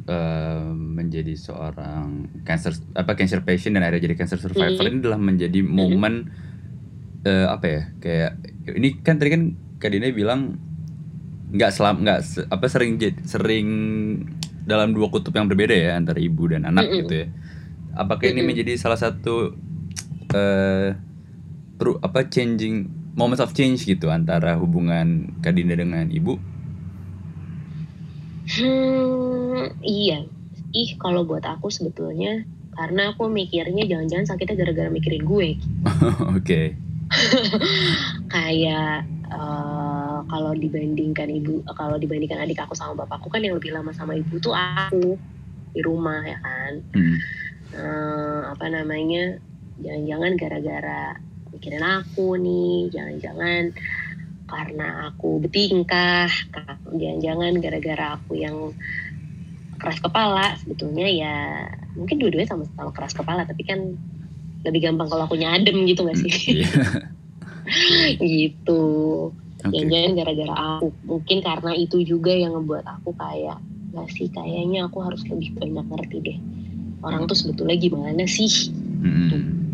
uh, 0.08 0.72
menjadi 0.72 1.36
seorang 1.36 2.42
cancer 2.48 2.74
apa 2.96 3.12
cancer 3.14 3.44
patient 3.44 3.76
dan 3.76 3.84
akhirnya 3.84 4.08
jadi 4.08 4.16
cancer 4.16 4.40
survivor 4.40 4.80
hmm. 4.80 4.90
ini 4.90 4.98
adalah 5.04 5.20
menjadi 5.20 5.60
hmm. 5.60 5.70
momen 5.70 6.14
hmm 6.24 6.48
uh, 7.26 7.46
apa 7.52 7.66
ya 7.66 7.82
kayak 8.00 8.30
ini 8.76 8.88
kan 9.00 9.18
tadi 9.20 9.30
kan 9.32 9.42
Kak 9.80 9.90
Dina 9.92 10.12
bilang 10.12 10.56
nggak 11.50 11.70
selam 11.74 12.04
nggak 12.06 12.20
se, 12.22 12.40
apa 12.46 12.66
sering 12.70 13.00
sering 13.26 13.68
dalam 14.64 14.94
dua 14.94 15.10
kutub 15.10 15.34
yang 15.34 15.50
berbeda 15.50 15.74
ya 15.74 15.98
antara 15.98 16.20
ibu 16.20 16.46
dan 16.46 16.68
anak 16.68 16.86
mm 16.86 16.92
-mm. 16.92 17.00
gitu 17.04 17.14
ya. 17.16 17.26
Apakah 17.98 18.28
mm 18.28 18.30
-mm. 18.30 18.38
ini 18.38 18.42
menjadi 18.46 18.72
salah 18.78 19.00
satu 19.00 19.56
uh, 20.34 20.94
apa 22.04 22.20
changing 22.28 22.88
moments 23.16 23.42
of 23.42 23.52
change 23.56 23.84
gitu 23.84 24.12
antara 24.12 24.54
hubungan 24.56 25.34
Kak 25.42 25.56
Dina 25.56 25.74
dengan 25.74 26.08
ibu? 26.08 26.38
Hmm, 28.50 29.74
iya. 29.84 30.26
Ih, 30.70 30.90
kalau 30.98 31.26
buat 31.26 31.42
aku 31.42 31.70
sebetulnya 31.70 32.46
karena 32.74 33.12
aku 33.12 33.26
mikirnya 33.26 33.84
jangan-jangan 33.84 34.26
sakitnya 34.34 34.56
gara-gara 34.66 34.88
mikirin 34.88 35.26
gue. 35.26 35.48
Oke. 36.36 36.38
okay. 36.38 36.66
kayak 38.34 39.02
uh, 39.34 40.22
kalau 40.30 40.52
dibandingkan 40.54 41.26
ibu 41.26 41.62
kalau 41.74 41.98
dibandingkan 41.98 42.38
adik 42.38 42.62
aku 42.62 42.78
sama 42.78 43.02
bapakku 43.02 43.26
kan 43.26 43.42
yang 43.42 43.58
lebih 43.58 43.74
lama 43.74 43.90
sama 43.90 44.14
ibu 44.14 44.38
tuh 44.38 44.54
aku 44.54 45.18
di 45.74 45.80
rumah 45.82 46.22
ya 46.22 46.38
kan 46.38 46.72
hmm. 46.94 47.16
uh, 47.74 48.40
apa 48.54 48.66
namanya 48.70 49.42
jangan-jangan 49.80 50.32
gara-gara 50.36 51.02
mikirin 51.50 51.84
aku 51.84 52.38
nih 52.38 52.92
jangan-jangan 52.94 53.74
karena 54.50 54.88
aku 55.10 55.38
bertingkah 55.42 56.30
jangan-jangan 56.94 57.52
gara-gara 57.62 58.06
aku 58.18 58.38
yang 58.38 58.56
keras 59.80 59.98
kepala 60.02 60.54
sebetulnya 60.60 61.08
ya 61.08 61.36
mungkin 61.96 62.20
dua-duanya 62.20 62.50
sama-sama 62.52 62.92
keras 62.92 63.16
kepala 63.16 63.48
tapi 63.48 63.62
kan 63.64 63.96
lebih 64.60 64.84
gampang 64.84 65.08
kalau 65.08 65.24
aku 65.24 65.40
nyadem 65.40 65.88
gitu 65.88 66.04
gak 66.04 66.20
sih? 66.20 66.60
Iya. 66.60 66.68
gitu. 68.20 68.84
Okay. 69.56 69.88
Jangan 69.88 70.12
gara-gara 70.20 70.54
aku. 70.76 70.92
Mungkin 71.08 71.40
karena 71.40 71.72
itu 71.72 72.04
juga 72.04 72.36
yang 72.36 72.52
ngebuat 72.52 72.84
aku 72.84 73.16
kayak 73.16 73.56
gak 73.96 74.08
sih 74.12 74.28
kayaknya 74.28 74.84
aku 74.84 75.00
harus 75.00 75.24
lebih 75.26 75.56
banyak 75.56 75.86
ngerti 75.88 76.16
deh 76.20 76.38
orang 77.00 77.24
tuh 77.26 77.34
sebetulnya 77.34 77.74
gimana 77.80 78.22
sih 78.28 78.70
Hmm. 79.00 79.69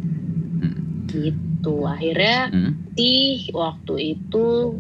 Gitu 1.07 1.75
akhirnya 1.83 2.51
Hmm. 2.51 2.73
sih 2.95 3.51
waktu 3.51 3.95
itu 4.17 4.77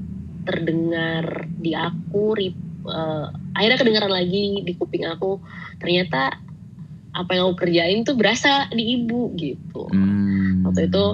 terdengar 0.46 1.24
di 1.58 1.74
aku 1.74 2.34
rip, 2.34 2.54
eh, 2.86 3.26
akhirnya 3.52 3.78
kedengaran 3.78 4.12
lagi 4.12 4.62
di 4.62 4.72
kuping 4.74 5.04
aku 5.04 5.42
ternyata 5.78 6.38
apa 7.10 7.30
yang 7.32 7.50
aku 7.50 7.66
kerjain 7.66 8.04
tuh 8.04 8.14
berasa 8.14 8.68
di 8.70 9.00
ibu 9.00 9.34
gitu 9.34 9.90
Hmm. 9.90 10.62
Waktu 10.62 10.86
itu 10.86 11.04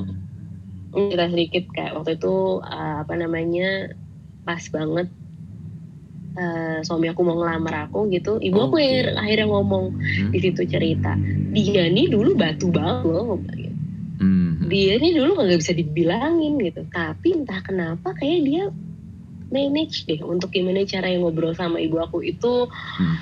kita 0.93 1.25
sedikit 1.29 1.65
kayak 1.73 1.97
waktu 1.97 2.21
itu 2.21 2.35
eh, 2.61 2.97
apa 3.01 3.15
namanya 3.17 3.89
pas 4.43 4.61
banget 4.69 5.09
eh, 6.33 6.79
suami 6.83 7.09
aku 7.09 7.21
mau 7.23 7.37
ngelamar 7.37 7.89
aku 7.89 8.09
gitu 8.09 8.37
ibu 8.37 8.59
aku 8.59 8.77
Oke. 8.77 8.85
yang 8.85 9.17
akhirnya 9.17 9.47
ngomong 9.49 9.85
Hmm. 9.97 10.31
di 10.33 10.39
situ 10.41 10.65
cerita 10.65 11.17
dia 11.53 11.85
nih 11.87 12.09
dulu 12.09 12.37
batu 12.37 12.69
banget 12.69 13.05
loh. 13.05 13.41
Hmm. 14.23 14.70
dia 14.70 14.95
nih 14.97 15.18
dulu 15.18 15.35
nggak 15.35 15.59
bisa 15.59 15.75
dibilangin 15.75 16.55
gitu 16.62 16.87
tapi 16.95 17.35
entah 17.35 17.59
kenapa 17.61 18.14
kayak 18.14 18.41
dia 18.47 18.64
manage 19.51 20.07
deh 20.07 20.23
untuk 20.23 20.49
gimana 20.49 20.87
cara 20.87 21.11
yang 21.11 21.27
ngobrol 21.27 21.53
sama 21.53 21.77
ibu 21.77 21.99
aku 21.99 22.23
itu 22.23 22.70
Hmm. 22.70 23.16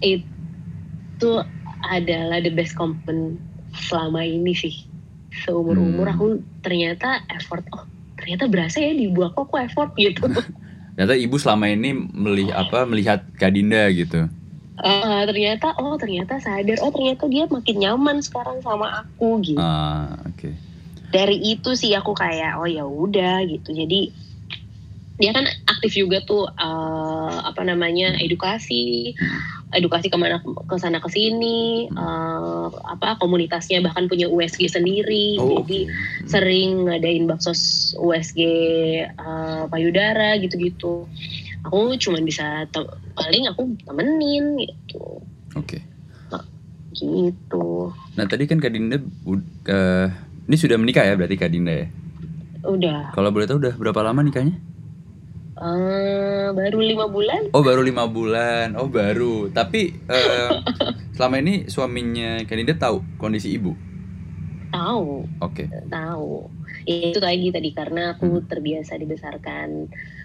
itu 0.00 1.30
adalah 1.82 2.38
the 2.38 2.48
best 2.48 2.78
compliment 2.78 3.36
selama 3.74 4.22
ini 4.22 4.54
sih 4.54 4.86
seumur 5.42 5.74
umur 5.74 6.06
Hmm. 6.06 6.14
aku 6.14 6.26
ternyata 6.60 7.26
effort 7.28 7.66
oh 7.74 7.82
ternyata 8.14 8.46
berasa 8.46 8.78
ya 8.78 8.94
di 8.94 9.10
ibu 9.10 9.26
aku 9.26 9.42
aku 9.42 9.56
effort 9.58 9.90
gitu 9.98 10.22
Ternyata 10.92 11.16
ibu 11.16 11.40
selama 11.40 11.72
ini 11.72 11.96
melihat 12.12 12.68
apa 12.68 12.84
melihat 12.84 13.24
Kak 13.40 13.56
Dinda 13.56 13.88
gitu. 13.88 14.28
Ah, 14.80 15.28
ternyata 15.28 15.76
oh 15.76 16.00
ternyata 16.00 16.40
sadar. 16.40 16.80
Oh 16.80 16.88
ternyata 16.88 17.28
dia 17.28 17.44
makin 17.44 17.76
nyaman 17.76 18.24
sekarang 18.24 18.64
sama 18.64 19.04
aku 19.04 19.42
gitu. 19.44 19.60
Ah, 19.60 20.16
oke. 20.24 20.72
dari 21.12 21.36
itu 21.36 21.76
sih 21.76 21.92
aku 21.92 22.16
kayak 22.16 22.56
oh 22.56 22.64
ya 22.64 22.88
udah 22.88 23.44
gitu. 23.44 23.76
Jadi 23.76 24.08
dia 25.20 25.30
kan 25.36 25.44
aktif 25.68 25.92
juga 25.92 26.24
tuh 26.24 26.48
eh, 26.48 27.36
apa 27.44 27.62
namanya 27.68 28.16
edukasi. 28.16 29.12
Edukasi 29.72 30.12
ke 30.12 30.16
mana 30.20 30.40
ke 30.40 30.76
sana 30.80 31.04
ke 31.04 31.08
sini. 31.12 31.88
Eh, 31.92 32.66
apa 32.72 33.20
komunitasnya 33.20 33.84
bahkan 33.84 34.08
punya 34.08 34.24
USG 34.32 34.72
sendiri. 34.72 35.36
Oh, 35.36 35.60
jadi. 35.60 35.84
Hmm. 35.84 36.28
sering 36.32 36.70
ngadain 36.88 37.28
baksos 37.28 37.92
USG 38.00 38.40
eh, 39.04 39.62
payudara 39.68 40.40
gitu-gitu 40.40 41.12
aku 41.66 41.94
cuman 41.98 42.22
bisa 42.26 42.66
paling 43.14 43.44
aku 43.50 43.62
temenin 43.86 44.44
gitu 44.58 45.22
Oke. 45.56 45.78
gitu 46.92 47.92
Nah 48.16 48.24
tadi 48.28 48.44
kan 48.44 48.60
Kak 48.60 48.72
Dinda 48.72 48.96
eh, 49.68 50.06
ini 50.48 50.56
sudah 50.58 50.76
menikah 50.76 51.04
ya 51.08 51.16
berarti 51.16 51.36
Kak 51.40 51.50
Dinda 51.52 51.72
ya. 51.72 51.86
udah 52.62 53.12
Kalau 53.12 53.28
boleh 53.32 53.46
tahu 53.48 53.58
udah 53.60 53.74
berapa 53.76 54.00
lama 54.04 54.20
nikahnya? 54.24 54.54
eh, 55.62 56.48
baru 56.56 56.78
lima 56.80 57.06
bulan 57.08 57.42
Oh 57.52 57.60
baru 57.60 57.84
lima 57.84 58.08
bulan. 58.08 58.72
Oh 58.80 58.88
baru. 58.88 59.52
Tapi 59.52 59.92
eh, 60.08 60.52
selama 61.16 61.36
ini 61.44 61.68
suaminya 61.68 62.40
Kak 62.48 62.56
Dinda 62.56 62.74
tahu 62.76 63.04
kondisi 63.20 63.52
ibu. 63.52 63.72
tahu 64.72 65.28
Oke. 65.44 65.68
tahu 65.92 66.48
ya, 66.88 67.12
itu 67.12 67.20
lagi 67.20 67.48
tadi 67.52 67.70
karena 67.76 68.16
aku 68.16 68.40
Hmm. 68.40 68.48
terbiasa 68.48 68.96
dibesarkan 68.96 69.68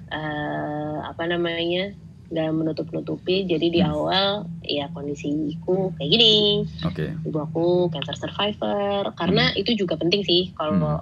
eh, 0.08 0.98
apa 1.04 1.24
namanya 1.26 1.94
nggak 2.28 2.50
menutup 2.52 2.88
nutupi 2.92 3.44
jadi 3.44 3.68
di 3.68 3.80
Hmm. 3.80 3.90
awal 3.90 4.28
ya 4.62 4.92
kondisiku 4.92 5.96
kayak 5.96 6.12
gini 6.12 6.68
Oke. 6.84 7.16
ibu 7.24 7.38
aku 7.40 7.66
cancer 7.88 8.20
survivor 8.20 9.16
karena 9.16 9.48
Hmm. 9.48 9.60
itu 9.60 9.72
juga 9.78 9.96
penting 9.96 10.24
sih 10.24 10.52
kalau 10.52 11.00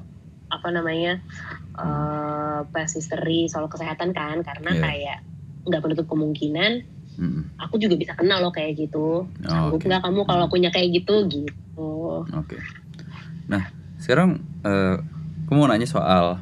apa 0.48 0.68
namanya 0.70 1.18
eh 1.76 2.60
past 2.70 2.96
history 2.96 3.46
soal 3.46 3.66
kesehatan 3.66 4.14
kan 4.14 4.40
karena 4.40 4.70
Iya. 4.72 4.82
kayak 4.82 5.18
nggak 5.66 5.82
menutup 5.82 6.06
kemungkinan 6.06 6.86
Mm-mm. 7.18 7.44
aku 7.58 7.76
juga 7.76 7.98
bisa 7.98 8.14
kenal 8.14 8.40
loh 8.40 8.54
kayak 8.54 8.78
gitu 8.78 9.26
sanggup 9.42 9.82
oke. 9.82 9.86
nggak 9.86 10.02
kamu 10.02 10.22
kalau 10.24 10.46
punya 10.46 10.70
kayak 10.70 10.94
gitu 10.94 11.26
gitu 11.28 11.90
Oke. 12.32 12.58
Nah, 13.46 13.68
sekarang 13.98 14.40
eh, 14.62 14.96
aku 15.44 15.52
mau 15.52 15.68
nanya 15.68 15.86
soal 15.86 16.40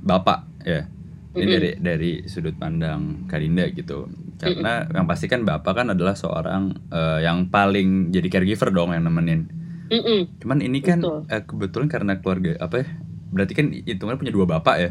bapak 0.00 0.44
ya. 0.62 0.86
Ini 1.30 1.46
dari 1.46 1.70
dari 1.78 2.12
sudut 2.26 2.58
pandang 2.58 3.30
Karinda 3.30 3.70
gitu. 3.70 4.10
Karena 4.34 4.82
yang 4.90 5.06
pasti 5.06 5.30
kan 5.30 5.46
bapak 5.46 5.72
kan 5.78 5.86
adalah 5.94 6.18
seorang 6.18 6.74
eh, 6.90 7.22
yang 7.22 7.46
paling 7.52 8.10
jadi 8.10 8.26
caregiver 8.26 8.74
dong 8.74 8.90
yang 8.90 9.06
nemenin. 9.06 9.46
Mm-mm. 9.90 10.42
Cuman 10.42 10.58
ini 10.58 10.82
kan 10.82 10.98
Betul. 11.02 11.30
eh, 11.30 11.42
kebetulan 11.46 11.88
karena 11.90 12.12
keluarga 12.18 12.58
apa 12.58 12.82
ya? 12.82 12.86
Berarti 13.30 13.52
kan 13.54 13.66
hitungannya 13.70 14.18
punya 14.18 14.34
dua 14.34 14.46
bapak 14.46 14.76
ya. 14.82 14.90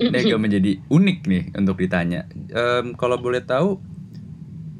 Ini 0.00 0.16
agak 0.24 0.40
menjadi 0.40 0.72
unik 0.88 1.18
nih 1.28 1.42
untuk 1.52 1.76
ditanya. 1.76 2.24
Em, 2.48 2.96
kalau 2.96 3.20
boleh 3.20 3.44
tahu 3.44 3.76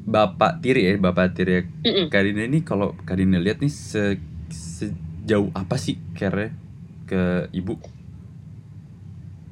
bapak 0.09 0.59
tiri 0.65 0.89
ya, 0.89 0.93
bapak 0.97 1.37
tiri 1.37 1.69
Mm-mm. 1.85 2.09
Karina 2.09 2.49
ini 2.49 2.65
kalau 2.65 2.97
Karina 3.05 3.37
lihat 3.37 3.61
nih 3.61 3.69
se, 3.69 4.17
sejauh 4.49 5.53
apa 5.53 5.77
sih 5.77 6.01
care 6.17 6.49
ke 7.05 7.47
ibu? 7.53 7.77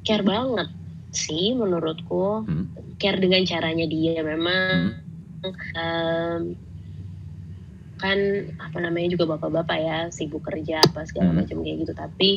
care 0.02 0.26
banget 0.26 0.68
sih 1.12 1.52
menurutku 1.52 2.42
Hmm. 2.42 2.72
care 2.96 3.20
dengan 3.20 3.44
caranya 3.44 3.84
dia 3.84 4.20
memang 4.20 4.96
Hmm. 5.42 5.52
em, 5.76 6.40
kan 7.98 8.18
apa 8.58 8.78
namanya 8.82 9.14
juga 9.14 9.38
bapak-bapak 9.38 9.78
ya 9.78 9.98
sibuk 10.10 10.42
kerja 10.42 10.82
apa 10.82 11.06
segala 11.06 11.30
Hmm. 11.30 11.44
macam 11.44 11.62
kayak 11.62 11.76
gitu 11.86 11.92
tapi 11.94 12.30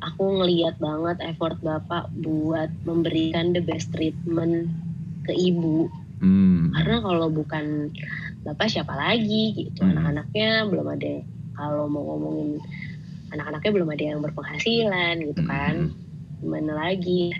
aku 0.00 0.22
ngeliat 0.40 0.78
banget 0.78 1.18
effort 1.26 1.58
bapak 1.60 2.08
buat 2.14 2.70
memberikan 2.84 3.50
the 3.50 3.60
best 3.60 3.90
treatment 3.90 4.70
ke 5.26 5.32
ibu 5.34 5.90
Hmm. 6.20 6.70
karena 6.76 7.00
kalau 7.00 7.32
bukan 7.32 7.90
bapak 8.44 8.68
siapa 8.68 8.92
lagi 8.94 9.56
gitu 9.56 9.82
Hmm. 9.82 9.96
anak-anaknya 9.96 10.68
belum 10.68 10.86
ada 10.86 11.14
kalau 11.56 11.88
mau 11.88 12.04
ngomongin 12.06 12.60
anak-anaknya 13.30 13.70
belum 13.74 13.88
ada 13.90 14.04
yang 14.06 14.20
berpenghasilan 14.20 15.14
gitu 15.24 15.42
kan 15.44 15.74
Hmm. 15.88 16.09
Gimana 16.40 16.72
lagi. 16.76 17.32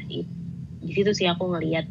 Di, 0.81 0.93
situ 0.93 1.13
sih 1.13 1.29
aku 1.29 1.53
ngelihat 1.53 1.85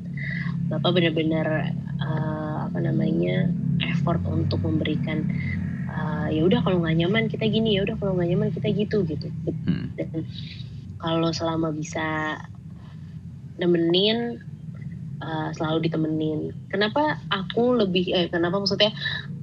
bapak 0.70 0.97
benar-benar 0.97 1.74
eh, 1.97 2.57
apa 2.70 2.78
namanya 2.82 3.49
effort 3.86 4.22
untuk 4.30 4.62
memberikan 4.62 5.26
eh, 5.89 6.28
ya 6.38 6.41
udah 6.45 6.62
kalau 6.62 6.82
nggak 6.82 6.97
nyaman 7.05 7.26
kita 7.30 7.45
gini 7.49 7.78
ya 7.78 7.86
udah 7.86 7.95
kalau 7.97 8.18
nggak 8.18 8.30
nyaman 8.34 8.49
kita 8.53 8.70
gitu 8.74 9.05
gitu. 9.05 9.28
Hmm. 9.45 9.93
dan 9.97 10.26
kalau 10.99 11.32
selama 11.32 11.72
bisa 11.74 12.38
nemenin 13.57 14.41
eh, 15.22 15.49
selalu 15.57 15.89
ditemenin. 15.89 16.53
Kenapa 16.70 17.18
aku 17.30 17.78
lebih 17.78 18.14
eh 18.14 18.28
kenapa 18.30 18.62
maksudnya 18.62 18.93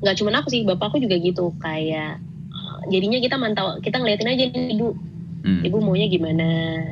nggak 0.03 0.17
cuma 0.19 0.31
aku 0.39 0.49
sih 0.51 0.63
bapakku 0.67 0.99
juga 1.03 1.19
gitu. 1.19 1.55
Kayak 1.63 2.23
jadinya 2.91 3.19
kita 3.19 3.37
mantau 3.39 3.79
kita 3.83 3.99
ngeliatin 3.99 4.31
aja 4.31 4.45
nih 4.51 4.79
ibu 4.79 4.95
Hmm. 5.47 5.63
ibu 5.63 5.79
maunya 5.79 6.11
gimana 6.11 6.49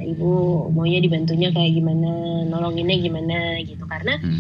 ibu 0.07 0.31
maunya 0.71 1.03
dibantunya 1.03 1.51
kayak 1.51 1.75
gimana 1.75 2.11
nolonginnya 2.47 2.97
gimana 3.03 3.59
gitu 3.67 3.83
karena 3.91 4.15
Hmm. 4.23 4.39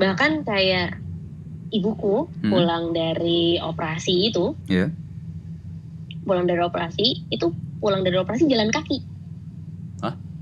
bahkan 0.00 0.40
kayak 0.40 0.96
ibuku 1.68 2.24
Hmm. 2.40 2.48
pulang 2.48 2.96
dari 2.96 3.60
operasi 3.60 4.32
itu 4.32 4.56
Ya. 4.64 4.88
pulang 6.24 6.48
dari 6.48 6.64
operasi 6.64 7.28
itu 7.28 7.52
pulang 7.84 8.00
dari 8.00 8.16
operasi 8.16 8.48
jalan 8.48 8.72
kaki? 8.72 9.04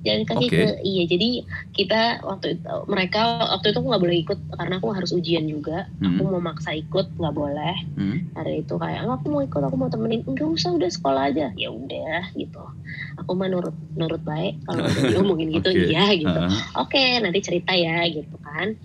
Jalan 0.01 0.23
kaki 0.25 0.47
Oke. 0.47 0.55
ke 0.55 0.67
iya 0.81 1.03
jadi 1.05 1.29
kita 1.71 2.01
waktu 2.23 2.47
itu 2.55 2.71
mereka 2.87 3.21
waktu 3.51 3.67
itu 3.69 3.79
aku 3.79 3.89
nggak 3.89 4.03
boleh 4.03 4.17
ikut 4.21 4.39
karena 4.49 4.75
aku 4.77 4.89
harus 4.91 5.11
ujian 5.11 5.45
juga 5.45 5.91
aku 5.99 6.23
Hmm. 6.23 6.31
mau 6.31 6.43
maksa 6.45 6.71
ikut 6.73 7.07
nggak 7.15 7.35
boleh 7.35 7.75
Hmm. 7.93 8.19
hari 8.33 8.63
itu 8.63 8.75
kayak 8.75 9.03
"Enggak, 9.03 9.17
aku 9.17 9.27
mau 9.29 9.43
ikut 9.43 9.59
aku 9.61 9.77
mau 9.77 9.89
temenin 9.89 10.23
enggak 10.25 10.49
usah 10.49 10.71
udah 10.73 10.87
sekolah 10.89 11.23
aja 11.29 11.47
ya 11.53 11.69
udah 11.69 12.31
gitu 12.33 12.63
aku 13.17 13.31
mah 13.33 13.49
nurut 13.49 13.75
nurut 13.93 14.23
baik 14.23 14.63
kalau 14.63 14.81
diomongin 15.11 15.51
gitu 15.53 15.69
Oke. 15.69 15.83
iya 15.89 16.05
gitu 16.13 16.39
Ah. 16.39 16.51
oke 16.79 17.05
nanti 17.19 17.39
cerita 17.41 17.75
ya 17.75 18.07
gitu 18.07 18.37
kan 18.39 18.79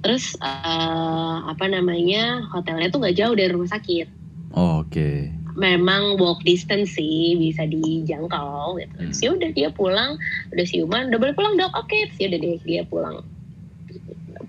terus 0.00 0.32
eh, 0.36 1.36
apa 1.44 1.64
namanya 1.66 2.46
hotelnya 2.48 2.88
tuh 2.88 3.02
nggak 3.02 3.16
jauh 3.16 3.34
dari 3.34 3.50
rumah 3.50 3.68
sakit 3.68 4.08
Oh, 4.50 4.82
Oke. 4.82 5.30
Memang 5.54 6.14
walk 6.16 6.42
distance 6.42 6.94
sih 6.94 7.34
bisa 7.34 7.64
dijangkau 7.64 8.76
gitu. 8.76 8.94
Hmm. 8.94 9.08
terus 9.08 9.18
ya 9.18 9.30
udah 9.32 9.50
dia 9.50 9.68
pulang 9.70 10.10
udah 10.50 10.64
siuman 10.64 11.08
udah 11.08 11.18
boleh 11.18 11.34
pulang 11.34 11.54
dok 11.54 11.72
oke. 11.74 11.90
Terus 11.90 12.18
ya 12.18 12.26
udah 12.28 12.38
deh 12.38 12.56
dia 12.62 12.82
pulang. 12.84 13.16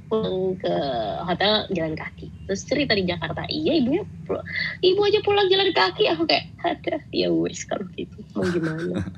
Pulang 0.08 0.60
ke 0.60 0.76
hotel 1.24 1.54
jalan 1.72 1.96
kaki. 1.96 2.28
Terus 2.46 2.62
cerita 2.64 2.92
di 2.92 3.04
Jakarta 3.04 3.48
iya 3.48 3.80
ibunya 3.80 4.04
pu- 4.26 4.44
ibu 4.80 5.00
aja 5.02 5.20
pulang 5.22 5.48
jalan 5.48 5.72
kaki. 5.72 6.04
Aku 6.12 6.28
kayak 6.28 6.52
ada 6.62 7.00
ya 7.10 7.32
wes 7.32 7.64
kalau 7.64 7.88
gitu 7.94 8.20
mau 8.34 8.46
gimana? 8.46 9.02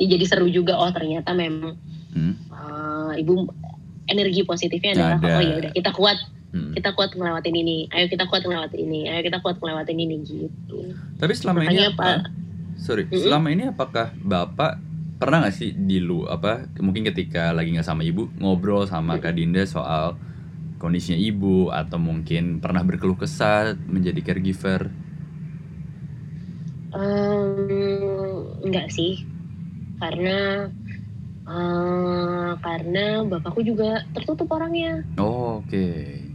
Ya, 0.00 0.06
jadi 0.08 0.24
seru 0.24 0.48
juga 0.48 0.72
oh 0.74 0.88
ternyata 0.88 1.34
memang 1.34 1.76
Hmm. 2.10 2.34
eh, 2.50 3.22
ibu 3.22 3.46
energi 4.06 4.42
positifnya 4.42 4.98
adalah 4.98 5.18
Ada. 5.18 5.30
oh 5.30 5.42
ya 5.42 5.54
udah 5.62 5.70
kita 5.70 5.90
kuat 5.92 6.18
hmm. 6.52 6.72
kita 6.78 6.94
kuat 6.94 7.14
ngelewatin 7.14 7.54
ini 7.54 7.88
ayo 7.90 8.06
kita 8.06 8.24
kuat 8.30 8.42
ngelewatin 8.46 8.80
ini 8.80 9.00
ayo 9.10 9.20
kita 9.26 9.38
kuat 9.42 9.56
ngelewatin 9.58 9.98
ini 9.98 10.14
gitu 10.24 10.78
tapi 11.18 11.32
selama 11.34 11.64
Makanya 11.64 11.74
ini 11.74 11.82
apa 11.94 12.10
sorry 12.80 13.04
mm 13.06 13.12
-hmm. 13.12 13.22
selama 13.22 13.48
ini 13.52 13.62
apakah 13.70 14.06
bapak 14.20 14.80
pernah 15.20 15.44
gak 15.44 15.52
sih 15.52 15.76
di 15.76 16.00
lu 16.00 16.24
apa 16.24 16.64
mungkin 16.80 17.04
ketika 17.12 17.52
lagi 17.52 17.76
nggak 17.76 17.84
sama 17.84 18.00
ibu 18.00 18.32
ngobrol 18.40 18.88
sama 18.88 19.20
kak 19.20 19.36
Dinda 19.36 19.68
soal 19.68 20.16
kondisinya 20.80 21.20
ibu 21.20 21.68
atau 21.68 22.00
mungkin 22.00 22.58
pernah 22.58 22.80
berkeluh 22.80 23.20
kesah 23.20 23.76
menjadi 23.84 24.32
caregiver? 24.32 24.88
Um, 26.90 28.50
enggak 28.66 28.88
sih, 28.90 29.28
karena 30.00 30.72
uh, 31.44 32.56
karena 32.58 33.22
bapakku 33.28 33.62
juga 33.62 34.08
tertutup 34.16 34.48
orangnya. 34.50 35.04
Oh, 35.20 35.60
Oke. 35.62 35.68
Okay. 35.68 36.29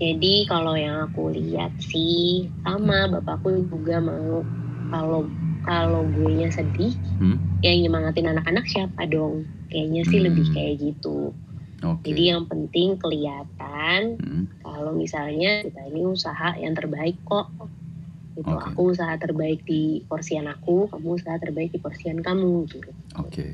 Jadi 0.00 0.48
kalau 0.48 0.80
yang 0.80 1.12
aku 1.12 1.28
lihat 1.36 1.76
sih 1.76 2.48
sama 2.64 3.04
bapakku 3.12 3.68
juga 3.68 4.00
mau 4.00 4.40
kalau 4.88 5.28
kalau 5.60 6.08
gue 6.08 6.40
nya 6.40 6.48
sedih, 6.48 6.96
hmm? 7.20 7.60
yang 7.60 7.84
nyemangatin 7.84 8.32
anak-anak 8.32 8.64
siapa 8.64 9.04
dong? 9.06 9.44
Kayaknya 9.68 10.02
sih 10.08 10.18
hmm. 10.18 10.26
lebih 10.32 10.46
kayak 10.56 10.74
gitu. 10.80 11.36
Okay. 11.80 12.12
Jadi 12.12 12.22
yang 12.32 12.44
penting 12.48 12.96
kelihatan 12.96 14.00
hmm. 14.20 14.44
kalau 14.64 14.92
misalnya 14.96 15.64
kita 15.64 15.80
ini 15.92 16.00
usaha 16.08 16.56
yang 16.56 16.72
terbaik 16.72 17.16
kok. 17.28 17.52
Itu 18.40 18.48
okay. 18.48 18.72
aku 18.72 18.80
usaha 18.96 19.14
terbaik 19.20 19.68
di 19.68 20.00
porsian 20.08 20.48
aku, 20.48 20.88
kamu 20.88 21.20
usaha 21.20 21.36
terbaik 21.36 21.76
di 21.76 21.78
porsian 21.80 22.24
kamu 22.24 22.64
gitu. 22.72 22.90
Oke. 23.20 23.28
Okay. 23.28 23.52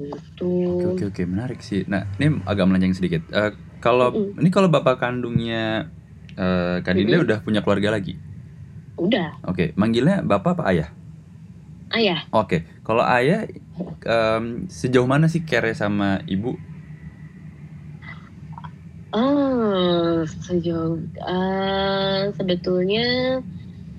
Gitu. 0.00 0.52
Oke 0.72 0.88
oke 0.88 1.04
oke 1.12 1.22
menarik 1.28 1.60
sih. 1.60 1.84
Nah 1.84 2.08
ini 2.16 2.40
agak 2.48 2.64
melenceng 2.64 2.96
sedikit. 2.96 3.20
Uh, 3.28 3.52
kalau 3.82 4.14
mm 4.14 4.38
-mm. 4.38 4.40
ini 4.40 4.50
kalau 4.54 4.70
bapak 4.70 5.02
kandungnya 5.02 5.90
uh, 6.38 6.78
Kak 6.80 6.94
Dinda 6.94 7.18
mm 7.18 7.20
-mm. 7.20 7.26
udah 7.26 7.38
punya 7.42 7.60
keluarga 7.60 7.98
lagi? 7.98 8.14
Udah. 8.96 9.42
Oke, 9.42 9.50
okay. 9.50 9.68
manggilnya 9.74 10.22
bapak 10.22 10.56
apa 10.56 10.62
ayah? 10.70 10.88
Ayah. 11.92 12.24
Oke, 12.30 12.46
okay. 12.46 12.60
kalau 12.86 13.02
ayah 13.04 13.44
um, 14.06 14.70
sejauh 14.70 15.04
mana 15.04 15.26
sih 15.26 15.42
care 15.42 15.74
sama 15.74 16.22
ibu 16.30 16.54
Oh, 19.12 20.24
sejauh 20.24 21.04
uh, 21.20 22.32
sebetulnya 22.32 23.44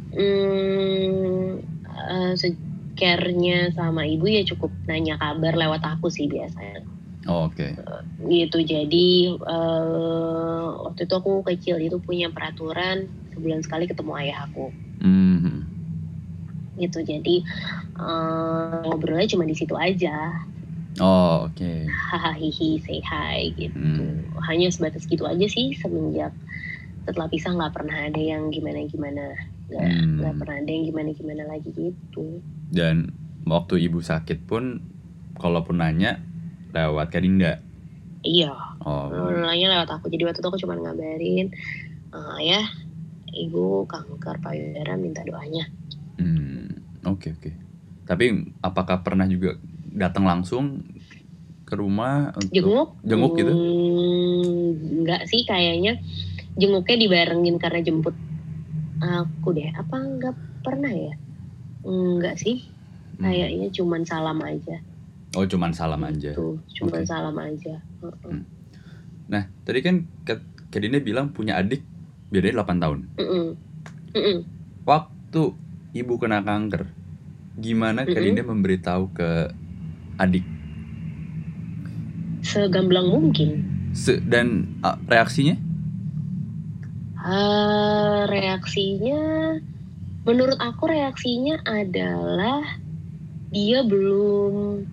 hmm, 0.10 1.62
uh, 1.86 2.34
care-nya 2.98 3.70
sama 3.78 4.10
ibu 4.10 4.26
ya 4.26 4.42
cukup 4.42 4.74
nanya 4.90 5.22
kabar 5.22 5.54
lewat 5.54 5.86
aku 5.86 6.10
sih 6.10 6.26
biasanya. 6.26 6.82
Oh, 7.28 7.48
Oke. 7.48 7.72
Okay. 7.72 8.44
Gitu 8.44 8.58
jadi 8.68 9.08
uh, 9.40 10.88
waktu 10.90 11.08
itu 11.08 11.14
aku 11.16 11.44
kecil 11.48 11.80
itu 11.80 11.98
punya 12.04 12.28
peraturan 12.28 13.08
sebulan 13.32 13.64
sekali 13.64 13.88
ketemu 13.88 14.12
ayah 14.20 14.48
aku. 14.48 14.72
Mm 15.00 15.36
-hmm. 15.40 15.58
Gitu 16.84 17.00
jadi 17.06 17.36
uh, 17.96 18.84
ngobrolnya 18.88 19.32
cuma 19.32 19.48
di 19.48 19.56
situ 19.56 19.76
aja 19.78 20.44
Oh 21.02 21.50
oke. 21.50 21.58
Okay. 21.58 21.90
Hahaha 21.90 22.48
say 22.86 23.02
hi 23.02 23.50
gitu. 23.58 23.74
Hmm. 23.74 24.30
Hanya 24.46 24.70
sebatas 24.70 25.10
gitu 25.10 25.26
aja 25.26 25.46
sih 25.50 25.74
semenjak 25.74 26.34
setelah 27.04 27.28
pisah 27.28 27.52
nggak 27.52 27.74
pernah 27.74 27.98
ada 28.08 28.22
yang 28.22 28.54
gimana 28.54 28.86
gimana 28.86 29.34
nggak 29.74 29.90
hmm. 29.90 30.22
Gak 30.22 30.36
pernah 30.38 30.56
ada 30.62 30.70
yang 30.70 30.86
gimana 30.86 31.10
gimana 31.18 31.44
lagi 31.50 31.70
gitu. 31.74 32.46
Dan 32.70 33.10
waktu 33.50 33.90
ibu 33.90 34.06
sakit 34.06 34.46
pun 34.46 34.86
kalaupun 35.42 35.82
nanya 35.82 36.22
lewat 36.74 37.08
Kadinda. 37.14 37.62
Iya. 38.26 38.52
Oh. 38.84 39.14
Nanya 39.14 39.80
lewat 39.80 39.90
aku. 40.00 40.10
Jadi 40.10 40.26
waktu 40.26 40.40
itu 40.42 40.50
aku 40.50 40.60
cuma 40.60 40.76
ngabarin 40.76 41.54
uh, 42.12 42.40
ya 42.42 42.62
ibu 43.34 43.86
kanker 43.86 44.42
payudara 44.42 44.98
minta 44.98 45.22
doanya. 45.22 45.70
Hmm. 46.18 46.82
Oke 47.06 47.30
okay, 47.30 47.30
oke. 47.32 47.42
Okay. 47.42 47.54
Tapi 48.04 48.26
apakah 48.60 49.00
pernah 49.06 49.30
juga 49.30 49.56
datang 49.94 50.26
langsung 50.26 50.82
ke 51.64 51.82
rumah 51.82 52.30
untuk 52.38 52.54
jenguk 52.54 52.90
jenguk 53.02 53.34
gitu 53.34 53.50
hmm, 53.50 55.02
enggak 55.02 55.22
sih 55.26 55.42
kayaknya 55.42 55.98
jenguknya 56.54 56.98
dibarengin 57.02 57.58
karena 57.58 57.82
jemput 57.82 58.14
aku 59.02 59.58
deh 59.58 59.74
apa 59.74 59.96
enggak 59.98 60.36
pernah 60.62 60.94
ya 60.94 61.18
enggak 61.82 62.38
sih 62.38 62.62
hmm. 63.18 63.26
kayaknya 63.26 63.68
cuman 63.74 64.06
salam 64.06 64.38
aja 64.46 64.86
oh 65.34 65.46
cuman 65.46 65.72
salam 65.74 66.02
aja 66.06 66.32
tuh 66.34 66.60
cuman 66.78 67.02
okay. 67.02 67.10
salam 67.10 67.36
aja 67.38 67.76
hmm. 68.02 68.44
nah 69.30 69.44
tadi 69.66 69.80
kan 69.82 69.96
Kadine 70.74 71.06
bilang 71.06 71.30
punya 71.34 71.62
adik 71.62 71.86
bedanya 72.34 72.66
8 72.66 72.82
tahun 72.82 73.00
mm 73.14 73.26
-mm. 73.26 73.48
Mm 74.14 74.22
-mm. 74.22 74.38
waktu 74.90 75.42
ibu 75.94 76.14
kena 76.18 76.42
kanker 76.42 76.90
gimana 77.58 78.06
Kadine 78.10 78.42
mm 78.42 78.46
-mm. 78.46 78.52
memberitahu 78.58 79.04
ke 79.14 79.30
adik? 80.18 80.46
Segamblang 82.44 83.08
mungkin. 83.10 83.66
Se 83.96 84.20
dan 84.20 84.78
uh, 84.84 84.98
reaksinya? 85.08 85.56
Uh, 87.24 88.28
reaksinya, 88.28 89.56
menurut 90.28 90.60
aku 90.60 90.92
reaksinya 90.92 91.64
adalah 91.64 92.84
dia 93.54 93.80
belum 93.86 94.84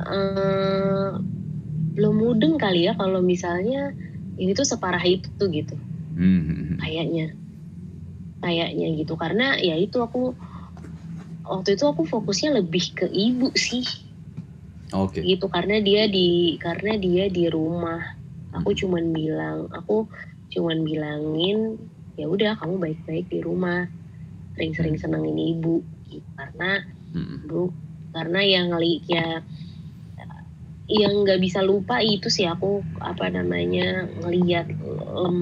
uh, 0.00 1.16
belum 1.96 2.14
mudeng 2.20 2.60
kali 2.60 2.88
ya 2.88 2.92
kalau 2.96 3.24
misalnya 3.24 3.96
ini 4.36 4.52
tuh 4.52 4.68
separah 4.68 5.00
itu 5.00 5.42
gitu, 5.48 5.76
hmm. 6.16 6.76
kayaknya, 6.80 7.32
kayaknya 8.44 8.86
gitu 9.00 9.16
karena 9.16 9.56
ya 9.56 9.80
itu 9.80 9.96
aku 10.04 10.36
waktu 11.48 11.78
itu 11.78 11.84
aku 11.88 12.04
fokusnya 12.04 12.60
lebih 12.60 12.92
ke 12.92 13.06
ibu 13.08 13.48
sih 13.56 14.06
Oke. 14.94 15.18
Okay. 15.18 15.34
Gitu 15.34 15.46
karena 15.50 15.82
dia 15.82 16.06
di 16.06 16.54
karena 16.62 16.94
dia 16.94 17.26
di 17.26 17.50
rumah. 17.50 18.14
Aku 18.54 18.70
hmm. 18.70 18.78
cuman 18.84 19.04
bilang, 19.10 19.58
aku 19.74 20.06
cuman 20.54 20.86
bilangin 20.86 21.80
ya 22.14 22.30
udah 22.30 22.54
kamu 22.62 22.78
baik-baik 22.78 23.26
di 23.26 23.42
rumah. 23.42 23.90
Sering-sering 24.54 24.94
hmm. 25.00 25.02
senengin 25.02 25.38
ibu 25.38 25.82
gitu. 26.06 26.28
Karena 26.38 26.86
hmm. 27.14 27.50
bu 27.50 27.74
karena 28.14 28.40
yang 28.40 28.72
ya 29.10 29.42
yang 30.86 31.26
nggak 31.26 31.42
bisa 31.42 31.66
lupa 31.66 31.98
itu 31.98 32.30
sih 32.30 32.46
aku 32.46 32.82
apa 33.02 33.26
namanya 33.30 34.06
ngelihat 34.22 34.70
lem 35.14 35.40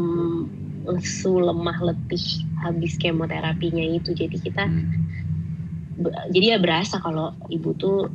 lesu 0.85 1.41
lemah 1.41 1.81
letih 1.81 2.45
habis 2.61 2.97
kemoterapinya 3.01 3.85
itu 3.85 4.13
jadi 4.13 4.37
kita 4.37 4.65
hmm 4.69 5.05
jadi 6.31 6.57
ya 6.57 6.59
berasa 6.59 6.99
kalau 6.99 7.35
ibu 7.51 7.71
tuh 7.79 8.11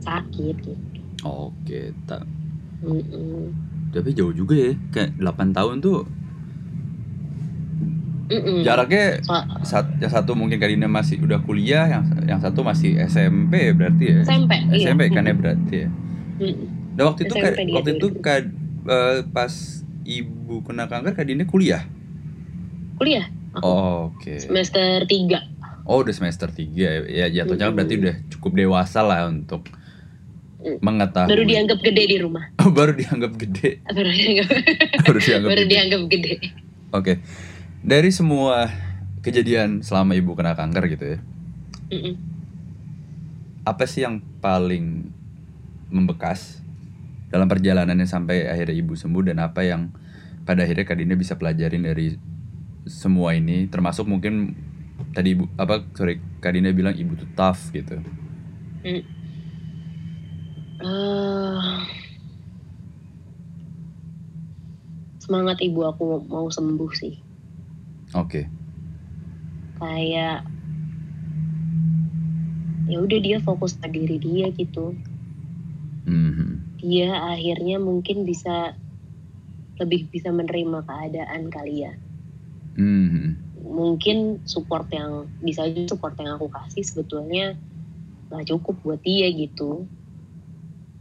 sakit 0.00 0.56
gitu. 0.64 0.72
Oke, 1.24 1.92
tak. 2.08 2.24
Mm 2.80 3.02
-mm. 3.04 3.40
Tapi 3.92 4.16
jauh 4.16 4.32
juga 4.32 4.56
ya, 4.56 4.72
kayak 4.88 5.20
8 5.20 5.52
tahun 5.52 5.84
tuh. 5.84 6.08
Mm 8.30 8.40
-mm. 8.40 8.58
Jaraknya 8.64 9.20
sat, 9.66 10.00
yang 10.00 10.12
satu 10.12 10.32
mungkin 10.32 10.56
Karina 10.56 10.88
masih 10.88 11.20
udah 11.20 11.44
kuliah, 11.44 11.84
yang 11.84 12.04
yang 12.24 12.40
satu 12.40 12.64
masih 12.64 12.96
SMP 13.04 13.76
berarti 13.76 14.04
ya. 14.16 14.20
SMP, 14.24 14.52
SMP 14.80 15.12
iya. 15.12 15.12
kan 15.12 15.28
ya 15.28 15.34
berarti 15.36 15.76
ya. 15.84 15.88
Mm. 16.40 16.96
Dan 16.96 17.04
waktu 17.04 17.20
itu 17.28 17.34
kan 17.36 17.52
waktu 17.54 17.90
itu 18.00 18.08
kan 18.24 18.42
uh, 18.88 19.20
pas 19.30 19.52
ibu 20.08 20.64
kena 20.64 20.88
kanker 20.88 21.12
Kadine 21.12 21.44
kuliah. 21.44 21.84
Kuliah. 22.96 23.28
Oh, 23.60 24.14
Oke. 24.14 24.38
Okay. 24.38 24.38
Semester 24.40 25.04
3 25.04 25.60
Oh 25.90 26.06
udah 26.06 26.14
semester 26.14 26.46
3 26.46 26.70
ya 27.10 27.26
jatuhnya 27.32 27.66
hmm. 27.66 27.74
berarti 27.74 27.94
udah 27.98 28.16
cukup 28.30 28.52
dewasa 28.62 29.02
lah 29.02 29.26
untuk 29.26 29.66
mm. 30.62 30.78
mengetahui. 30.78 31.34
Baru 31.34 31.42
dianggap 31.42 31.78
gede 31.82 32.02
di 32.06 32.16
rumah. 32.22 32.46
Oh, 32.62 32.70
baru 32.70 32.94
dianggap 32.94 33.32
gede. 33.34 33.82
Baru 33.96 34.10
dianggap. 34.14 34.48
baru 35.10 35.18
dianggap, 35.18 35.48
baru 35.50 35.62
gede. 35.66 35.72
dianggap 35.74 36.02
gede. 36.06 36.34
Oke, 36.38 36.46
okay. 36.94 37.16
dari 37.82 38.10
semua 38.14 38.70
kejadian 39.26 39.82
selama 39.82 40.14
ibu 40.14 40.38
kena 40.38 40.54
kanker 40.54 40.84
gitu 40.90 41.04
ya, 41.14 41.18
mm 41.90 42.00
-mm. 42.02 42.14
apa 43.62 43.84
sih 43.86 44.02
yang 44.02 44.18
paling 44.42 45.09
membekas 45.90 46.62
dalam 47.30 47.46
perjalanannya 47.46 48.06
sampai 48.06 48.50
akhirnya 48.50 48.74
ibu 48.74 48.94
sembuh 48.98 49.30
dan 49.30 49.38
apa 49.38 49.62
yang 49.62 49.94
pada 50.42 50.66
akhirnya 50.66 50.86
Kadina 50.86 51.14
bisa 51.14 51.38
pelajarin 51.38 51.86
dari 51.86 52.18
semua 52.88 53.36
ini, 53.36 53.70
termasuk 53.70 54.08
mungkin 54.08 54.56
tadi 55.14 55.38
ibu 55.38 55.46
apa 55.54 55.86
sorry 55.94 56.18
Kadina 56.42 56.74
bilang 56.74 56.96
ibu 56.96 57.14
tuh 57.14 57.28
tough 57.38 57.70
gitu. 57.70 58.02
Hmm. 58.82 59.02
Uh, 60.80 61.84
semangat 65.20 65.60
ibu 65.60 65.84
aku 65.84 66.24
mau 66.26 66.48
sembuh 66.48 66.90
sih. 66.96 67.14
Oke. 68.16 68.42
Okay. 68.42 68.44
Kayak 69.78 70.42
ya 72.90 72.98
udah 72.98 73.18
dia 73.22 73.38
fokus 73.44 73.78
ke 73.78 73.86
diri 73.86 74.18
dia 74.18 74.50
gitu. 74.50 74.98
Mm-hmm. 76.08 76.50
dia 76.80 77.12
akhirnya 77.12 77.76
mungkin 77.76 78.24
bisa 78.24 78.72
lebih 79.76 80.08
bisa 80.08 80.32
menerima 80.32 80.84
keadaan 80.84 81.48
kali 81.52 81.84
ya 81.88 81.92
Hmm. 82.70 83.36
mungkin 83.60 84.40
support 84.46 84.88
yang 84.94 85.28
bisa 85.42 85.66
aja 85.68 85.84
support 85.90 86.16
yang 86.16 86.38
aku 86.38 86.48
kasih 86.48 86.80
sebetulnya 86.80 87.58
nggak 88.30 88.46
cukup 88.46 88.78
buat 88.80 89.00
dia 89.02 89.28
gitu 89.28 89.90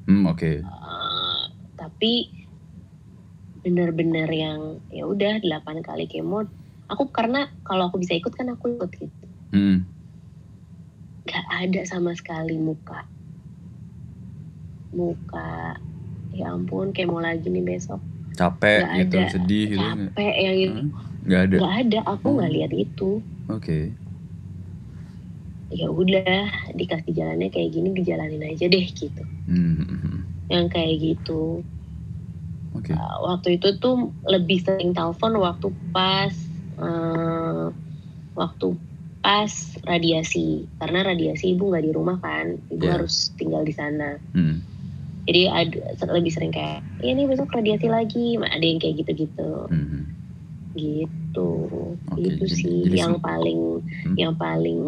Hmm, 0.09 0.25
oke. 0.25 0.65
Uh, 0.65 1.45
tapi 1.77 2.33
benar-benar 3.61 4.25
yang 4.33 4.81
ya 4.89 5.05
udah 5.05 5.37
8 5.37 5.85
kali 5.85 6.09
kemo 6.09 6.49
aku 6.89 7.13
karena 7.13 7.45
kalau 7.61 7.93
aku 7.93 8.01
bisa 8.01 8.17
ikut 8.17 8.33
kan 8.33 8.49
aku 8.49 8.75
ikut 8.75 8.89
gitu 8.89 9.25
Hmm. 9.53 9.85
nggak 11.23 11.45
ada 11.49 11.81
sama 11.85 12.17
sekali 12.17 12.57
muka 12.57 13.05
muka 14.91 15.77
ya 16.31 16.49
ampun 16.49 16.89
kemo 16.89 17.17
lagi 17.17 17.45
nih 17.45 17.63
besok 17.63 18.01
Capek 18.31 18.79
Nggak 18.81 18.95
gitu, 19.03 19.17
ada. 19.17 19.29
sedih 19.29 19.67
gitu. 19.67 19.77
nggak? 19.77 19.95
capek 20.09 20.33
yang 20.37 20.57
itu 20.57 20.79
Hmm, 20.79 20.89
Nggak 21.21 21.41
ada. 21.41 21.55
nggak 21.57 21.75
ada 21.77 21.99
aku 22.07 22.27
nggak 22.31 22.51
lihat 22.51 22.71
itu 22.73 23.09
Oke. 23.47 23.79
ya 25.69 25.87
udah 25.87 26.43
dikasih 26.73 27.11
jalannya 27.11 27.47
kayak 27.47 27.69
gini 27.69 27.93
dijalanin 27.93 28.41
aja 28.43 28.65
deh 28.65 28.85
gitu 28.87 29.23
Hmm, 29.45 29.77
hmm, 29.77 29.99
hmm. 29.99 30.19
yang 30.47 30.65
kayak 30.67 30.97
gitu 30.99 31.61
Oke. 32.71 32.89
Uh, 32.89 33.17
waktu 33.27 33.57
itu 33.57 33.75
tuh 33.77 34.13
lebih 34.23 34.57
sering 34.59 34.93
telepon 34.93 35.35
waktu 35.35 35.67
pas 35.91 36.31
uh, 36.77 37.73
waktu 38.33 38.77
pas 39.19 39.51
radiasi 39.83 40.47
karena 40.77 41.03
radiasi 41.03 41.51
ibu 41.51 41.67
nggak 41.67 41.83
di 41.83 41.91
rumah 41.91 42.17
kan 42.17 42.55
ibu 42.69 42.79
Iya. 42.79 42.93
harus 42.95 43.33
tinggal 43.35 43.61
di 43.61 43.73
sana 43.73 44.15
Hmm. 44.31 44.63
Jadi 45.29 45.41
ada 45.45 45.77
lebih 46.09 46.33
sering 46.33 46.49
kayak 46.49 46.81
ini 46.99 47.29
besok 47.29 47.53
radiasi 47.53 47.85
lagi 47.85 48.33
ada 48.35 48.65
yang 48.65 48.81
kayak 48.81 48.97
gitu-gitu 48.97 49.69
Hmm, 49.69 50.09
gitu 50.73 51.51
Oke, 52.09 52.17
itu 52.19 52.43
jadi- 52.43 52.57
sih 52.57 52.77
jadi 52.89 52.97
yang 52.99 53.15
paling 53.21 53.61
Hmm. 53.85 54.15
yang 54.17 54.33
paling 54.33 54.79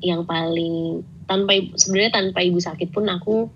yang 0.00 0.22
paling 0.24 1.02
tanpa 1.26 1.52
sebenarnya 1.74 2.12
tanpa 2.14 2.40
ibu 2.40 2.56
sakit 2.56 2.88
pun 2.90 3.06
aku 3.06 3.50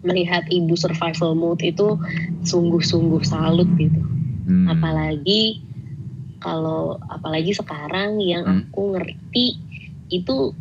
melihat 0.00 0.48
ibu 0.48 0.72
survival 0.74 1.36
mode 1.36 1.60
itu 1.60 2.00
sungguh-sungguh 2.42 3.20
salut 3.22 3.68
gitu 3.76 4.00
Hmm. 4.48 4.66
apalagi 4.66 5.60
kalau 6.40 6.96
apalagi 7.06 7.52
sekarang 7.52 8.16
yang 8.18 8.42
Hmm. 8.42 8.60
aku 8.66 8.96
ngerti 8.96 9.60
itu 10.08 10.56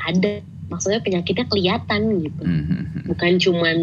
ada 0.00 0.40
maksudnya 0.68 1.00
penyakitnya 1.00 1.48
kelihatan 1.48 2.00
gitu 2.22 2.42
Hmm, 2.44 2.64
hmm, 2.64 2.84
hmm. 2.84 3.02
bukan 3.08 3.32
cuman 3.40 3.76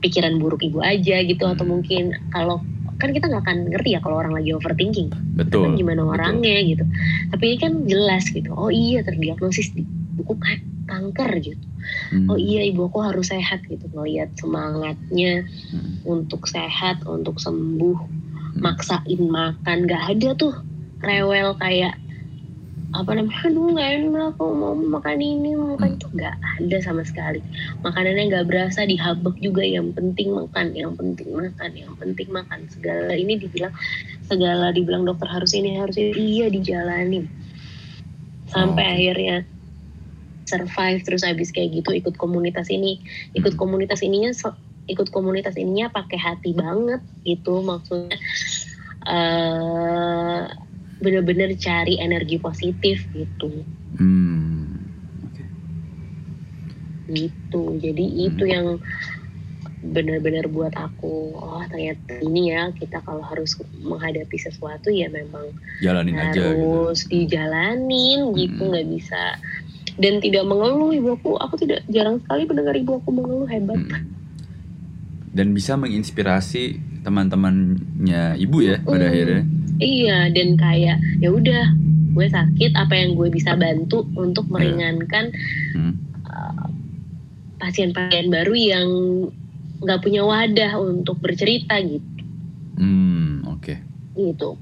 pikiran 0.00 0.40
buruk 0.40 0.60
ibu 0.60 0.80
aja 0.80 1.20
gitu 1.20 1.44
atau 1.44 1.64
mungkin 1.64 2.16
kalau 2.32 2.64
kan 2.96 3.16
kita 3.16 3.32
nggak 3.32 3.44
akan 3.44 3.58
ngerti 3.72 3.96
ya 3.96 4.00
kalau 4.00 4.20
orang 4.20 4.36
lagi 4.36 4.52
overthinking 4.52 5.08
Betul. 5.36 5.64
kan 5.64 5.72
gimana 5.72 6.04
betul. 6.04 6.14
orangnya 6.16 6.56
gitu 6.60 6.84
tapi 7.30 7.44
ini 7.48 7.56
kan 7.56 7.72
jelas 7.84 8.28
gitu 8.28 8.52
oh 8.52 8.68
iya 8.68 9.00
terdiagnosis 9.00 9.72
di 9.72 9.84
buku 10.16 10.36
kan 10.36 10.58
kanker 10.86 11.30
gitu 11.40 11.64
Hmm. 12.12 12.28
oh 12.28 12.36
iya 12.36 12.60
ibu 12.62 12.86
aku 12.86 13.00
harus 13.02 13.32
sehat 13.32 13.64
gitu 13.64 13.88
ngelihat 13.90 14.36
semangatnya 14.36 15.48
Hmm. 15.72 15.96
untuk 16.04 16.44
sehat 16.44 17.02
untuk 17.02 17.40
sembuh 17.40 17.98
Hmm. 17.98 18.60
maksain 18.60 19.22
makan 19.22 19.88
nggak 19.88 20.02
ada 20.12 20.28
tuh 20.36 20.54
rewel 21.00 21.56
kayak 21.56 21.96
apa 22.90 23.10
namanya? 23.14 23.46
Aduh 23.46 23.70
nggak 23.70 23.90
enak 24.02 24.24
aku 24.34 24.44
mau 24.50 24.74
makan 24.74 25.18
ini 25.22 25.54
mau 25.54 25.78
makan 25.78 25.94
itu. 25.94 26.06
Nggak 26.10 26.34
ada 26.58 26.76
sama 26.82 27.02
sekali. 27.06 27.38
Makanannya 27.86 28.22
nggak 28.34 28.46
berasa 28.50 28.82
dihabek 28.82 29.38
juga. 29.38 29.62
Yang 29.62 29.94
penting 29.94 30.34
makan 30.34 30.74
yang 30.74 30.92
penting 30.98 31.30
makan 31.30 31.70
yang 31.78 31.94
penting 31.94 32.28
makan. 32.34 32.66
Segala 32.66 33.14
ini 33.14 33.38
dibilang 33.38 33.70
segala 34.26 34.74
dibilang 34.74 35.06
dokter 35.06 35.30
harus 35.30 35.54
ini 35.54 35.78
harus 35.78 35.94
ini. 35.94 36.14
Iya 36.18 36.46
dijalanin. 36.50 37.30
Sampai 38.50 38.82
Oh, 38.82 38.94
akhirnya 38.98 39.46
survive 40.50 41.00
terus 41.06 41.22
habis 41.22 41.54
kayak 41.54 41.70
gitu 41.78 41.94
ikut 41.94 42.18
komunitas 42.18 42.66
ini. 42.74 42.98
Ikut 43.38 43.54
Hmm. 43.54 43.60
komunitas 43.62 44.02
ininya 44.02 44.34
ikut 44.90 45.14
komunitas 45.14 45.54
ininya 45.54 45.94
pakai 45.94 46.18
hati 46.18 46.50
banget 46.58 46.98
gitu. 47.22 47.62
Maksudnya 47.62 48.18
eh 49.06 50.42
bener-bener 51.00 51.56
cari 51.56 51.96
energi 51.96 52.36
positif 52.36 53.08
gitu 53.10 53.64
Hmm. 53.90 54.86
Gitu 57.10 57.62
jadi 57.76 58.04
itu 58.22 58.44
Hmm. 58.44 58.52
yang 58.52 58.66
benar-benar 59.80 60.44
buat 60.46 60.72
aku 60.72 61.34
oh 61.34 61.64
ternyata 61.66 62.20
ini 62.20 62.52
ya 62.52 62.68
kita 62.70 63.00
kalau 63.00 63.20
harus 63.20 63.56
menghadapi 63.74 64.36
sesuatu 64.36 64.88
ya 64.88 65.08
memang 65.08 65.56
Jalanin 65.80 66.16
aja 66.16 66.36
gitu. 66.36 66.44
harus 66.44 67.08
dijalanin 67.08 68.36
gitu 68.36 68.60
Hmm. 68.60 68.70
nggak 68.70 68.88
bisa 68.88 69.40
dan 69.96 70.20
tidak 70.20 70.44
mengeluh 70.44 70.92
ibu 70.92 71.12
aku 71.12 71.32
aku 71.34 71.56
tidak 71.58 71.80
jarang 71.88 72.20
sekali 72.20 72.44
mendengar 72.44 72.76
ibu 72.76 73.00
aku 73.00 73.08
mengeluh 73.10 73.48
hebat 73.48 73.80
Hmm. 73.80 74.19
Dan 75.30 75.52
bisa 75.52 75.74
menginspirasi 75.74 76.62
teman-temannya 77.00 78.34
ibu 78.36 78.58
ya 78.60 78.76
pada 78.78 79.04
Hmm. 79.04 79.12
akhirnya. 79.12 79.42
iya 79.78 80.28
dan 80.28 80.48
kayak 80.54 80.98
ya 81.16 81.30
udah 81.30 81.64
gue 82.10 82.26
sakit 82.28 82.74
apa 82.74 82.92
yang 82.92 83.14
gue 83.14 83.30
bisa 83.30 83.54
bantu 83.54 84.04
untuk 84.12 84.44
Iya. 84.44 84.52
meringankan 84.52 85.24
Hmm. 85.72 85.94
uh, 86.22 86.68
pasien-pasien 87.56 88.28
baru 88.28 88.52
yang 88.52 88.86
nggak 89.78 90.00
punya 90.00 90.20
wadah 90.20 90.76
untuk 90.76 91.16
bercerita 91.18 91.78
gitu 91.78 92.04
Hmm, 92.74 93.44
oke. 93.46 93.74
gitu 94.14 94.58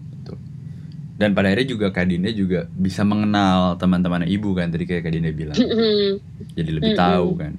Dan 1.18 1.34
pada 1.34 1.50
akhirnya 1.50 1.66
juga 1.68 1.90
Kak 1.90 2.06
Dinda 2.06 2.30
juga 2.30 2.70
bisa 2.70 3.02
mengenal 3.02 3.74
teman-teman 3.74 4.22
ibu 4.22 4.54
kan 4.54 4.70
tadi 4.70 4.86
kayak 4.86 5.02
Kak 5.02 5.10
Dinda 5.10 5.32
bilang. 5.32 5.58
Jadi 6.54 6.70
lebih 6.70 6.94
tahu 6.94 7.34
kan. 7.34 7.58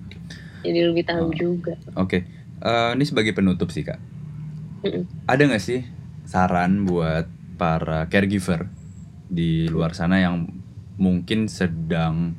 jadi 0.59 0.79
lebih 0.87 1.03
tahu 1.03 1.25
Oh. 1.25 1.33
juga 1.33 1.75
Oke. 1.97 2.23
Eh, 2.59 2.91
ini 2.95 3.03
sebagai 3.07 3.31
penutup 3.31 3.71
sih 3.71 3.87
Kak. 3.87 3.99
Mm-mm. 4.83 5.03
Ada 5.27 5.47
nggak 5.47 5.63
sih 5.63 5.83
saran 6.27 6.83
buat 6.83 7.27
para 7.59 8.07
caregiver 8.11 8.67
di 9.31 9.67
luar 9.67 9.95
sana 9.95 10.19
yang 10.19 10.47
mungkin 10.99 11.47
sedang 11.47 12.35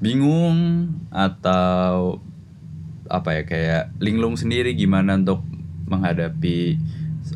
bingung 0.00 0.92
atau 1.08 2.20
apa 3.08 3.40
ya 3.40 3.42
kayak 3.46 3.84
linglung 4.02 4.36
sendiri 4.36 4.76
gimana 4.76 5.16
untuk 5.16 5.40
menghadapi 5.88 6.76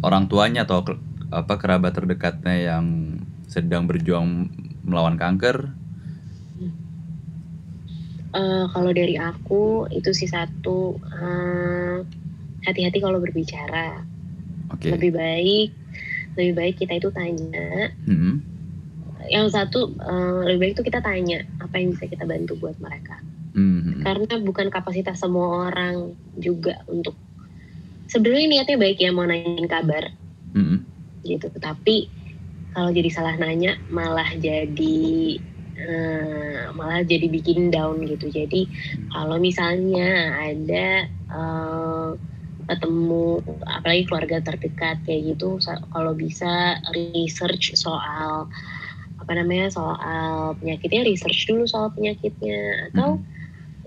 orang 0.02 0.26
tuanya 0.26 0.68
atau 0.68 0.84
apa 1.30 1.54
kerabat 1.56 1.94
terdekatnya 1.94 2.56
yang 2.58 3.16
sedang 3.46 3.88
berjuang 3.88 4.50
melawan 4.84 5.16
kanker. 5.16 5.72
Eh, 8.30 8.64
kalau 8.70 8.94
dari 8.94 9.18
aku 9.18 9.90
itu 9.90 10.14
sih 10.14 10.30
satu 10.30 11.02
eh, 11.02 11.98
hati-hati 12.62 13.02
kalau 13.02 13.18
berbicara 13.18 14.06
Oke. 14.70 14.86
lebih 14.86 15.10
baik 15.10 15.74
lebih 16.38 16.52
baik 16.54 16.74
kita 16.78 16.94
itu 17.02 17.10
tanya 17.10 17.90
Hmm. 18.06 18.38
yang 19.34 19.50
satu 19.50 19.98
eh, 19.98 20.40
lebih 20.46 20.58
baik 20.62 20.72
itu 20.78 20.82
kita 20.86 21.02
tanya 21.02 21.42
apa 21.58 21.74
yang 21.82 21.90
bisa 21.90 22.06
kita 22.06 22.22
bantu 22.22 22.54
buat 22.54 22.78
mereka 22.78 23.18
Hmm. 23.50 23.98
karena 24.06 24.38
bukan 24.46 24.70
kapasitas 24.70 25.18
semua 25.18 25.66
orang 25.66 26.14
juga 26.38 26.78
untuk 26.86 27.18
sebenarnya 28.06 28.46
niatnya 28.46 28.78
baik 28.78 28.98
ya 29.02 29.10
mau 29.10 29.26
nanyain 29.26 29.66
kabar 29.66 30.06
Hmm. 30.54 30.86
gitu 31.26 31.50
tapi 31.58 32.14
kalau 32.70 32.94
jadi 32.94 33.10
salah 33.10 33.34
nanya 33.34 33.74
malah 33.90 34.30
jadi 34.38 35.42
eh, 35.80 36.60
malah 36.76 37.02
jadi 37.04 37.26
bikin 37.32 37.72
down 37.72 38.04
gitu. 38.04 38.28
Jadi 38.28 38.68
kalau 39.12 39.40
misalnya 39.40 40.36
ada 40.36 41.08
eh, 41.08 42.10
ketemu 42.70 43.42
apalagi 43.66 44.06
keluarga 44.06 44.38
terdekat 44.44 45.02
kayak 45.02 45.34
gitu 45.34 45.58
kalau 45.90 46.14
bisa 46.14 46.78
research 46.94 47.74
soal 47.74 48.46
apa 49.20 49.32
namanya 49.36 49.68
soal 49.74 50.54
penyakitnya 50.60 51.02
research 51.02 51.50
dulu 51.50 51.66
soal 51.66 51.90
penyakitnya. 51.92 52.92
Atau 52.92 53.24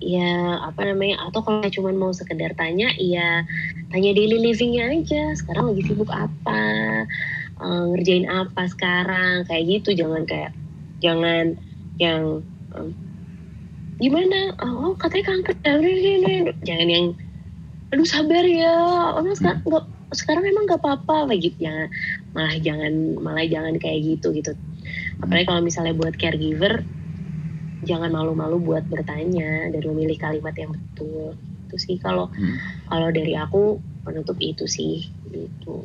ya 0.04 0.60
apa 0.68 0.84
namanya 0.84 1.32
atau 1.32 1.40
kalau 1.48 1.64
cuma 1.72 1.96
mau 1.96 2.12
sekedar 2.12 2.52
tanya 2.60 2.92
ya 3.00 3.48
tanya 3.94 4.12
daily 4.12 4.42
livingnya 4.52 4.92
aja. 4.92 5.32
Sekarang 5.38 5.72
lagi 5.72 5.84
sibuk 5.88 6.12
apa? 6.12 6.64
Eh, 7.64 7.84
ngerjain 7.94 8.28
apa 8.28 8.68
sekarang? 8.68 9.48
Kayak 9.48 9.64
gitu. 9.80 9.90
Jangan 10.06 10.24
kayak 10.28 10.52
jangan 11.00 11.56
yang 12.02 12.42
em, 12.74 12.90
gimana? 14.02 14.58
Oh 14.62 14.94
katanya 14.98 15.38
kanker 15.38 15.56
jangan 16.66 16.88
yang 16.90 17.06
aduh 17.94 18.08
sabar 18.08 18.44
ya. 18.46 18.74
Orang 19.14 19.38
sekarang 19.38 19.62
nggak 19.66 19.86
sekarang 20.14 20.44
emang 20.46 20.66
nggak 20.70 20.82
apa-apa 20.82 21.34
gitu 21.38 21.66
jangan 21.66 21.90
malah 22.34 22.56
jangan 22.62 22.94
malah 23.22 23.46
jangan 23.46 23.76
kayak 23.78 24.18
gitu 24.18 24.34
gitu. 24.34 24.54
Apalagi 25.22 25.46
kalau 25.46 25.62
misalnya 25.62 25.94
buat 25.94 26.18
caregiver 26.18 26.86
jangan 27.84 28.16
malu-malu 28.16 28.64
buat 28.64 28.86
bertanya 28.88 29.70
dan 29.70 29.82
memilih 29.84 30.18
kalimat 30.18 30.56
yang 30.58 30.74
betul. 30.74 31.38
Gitu 31.70 31.76
sih 31.78 31.96
kalau 32.02 32.30
hmm. 32.34 32.90
kalau 32.90 33.10
dari 33.10 33.34
aku 33.38 33.82
penutup 34.06 34.38
itu 34.42 34.66
sih 34.66 35.10
gitu. 35.30 35.82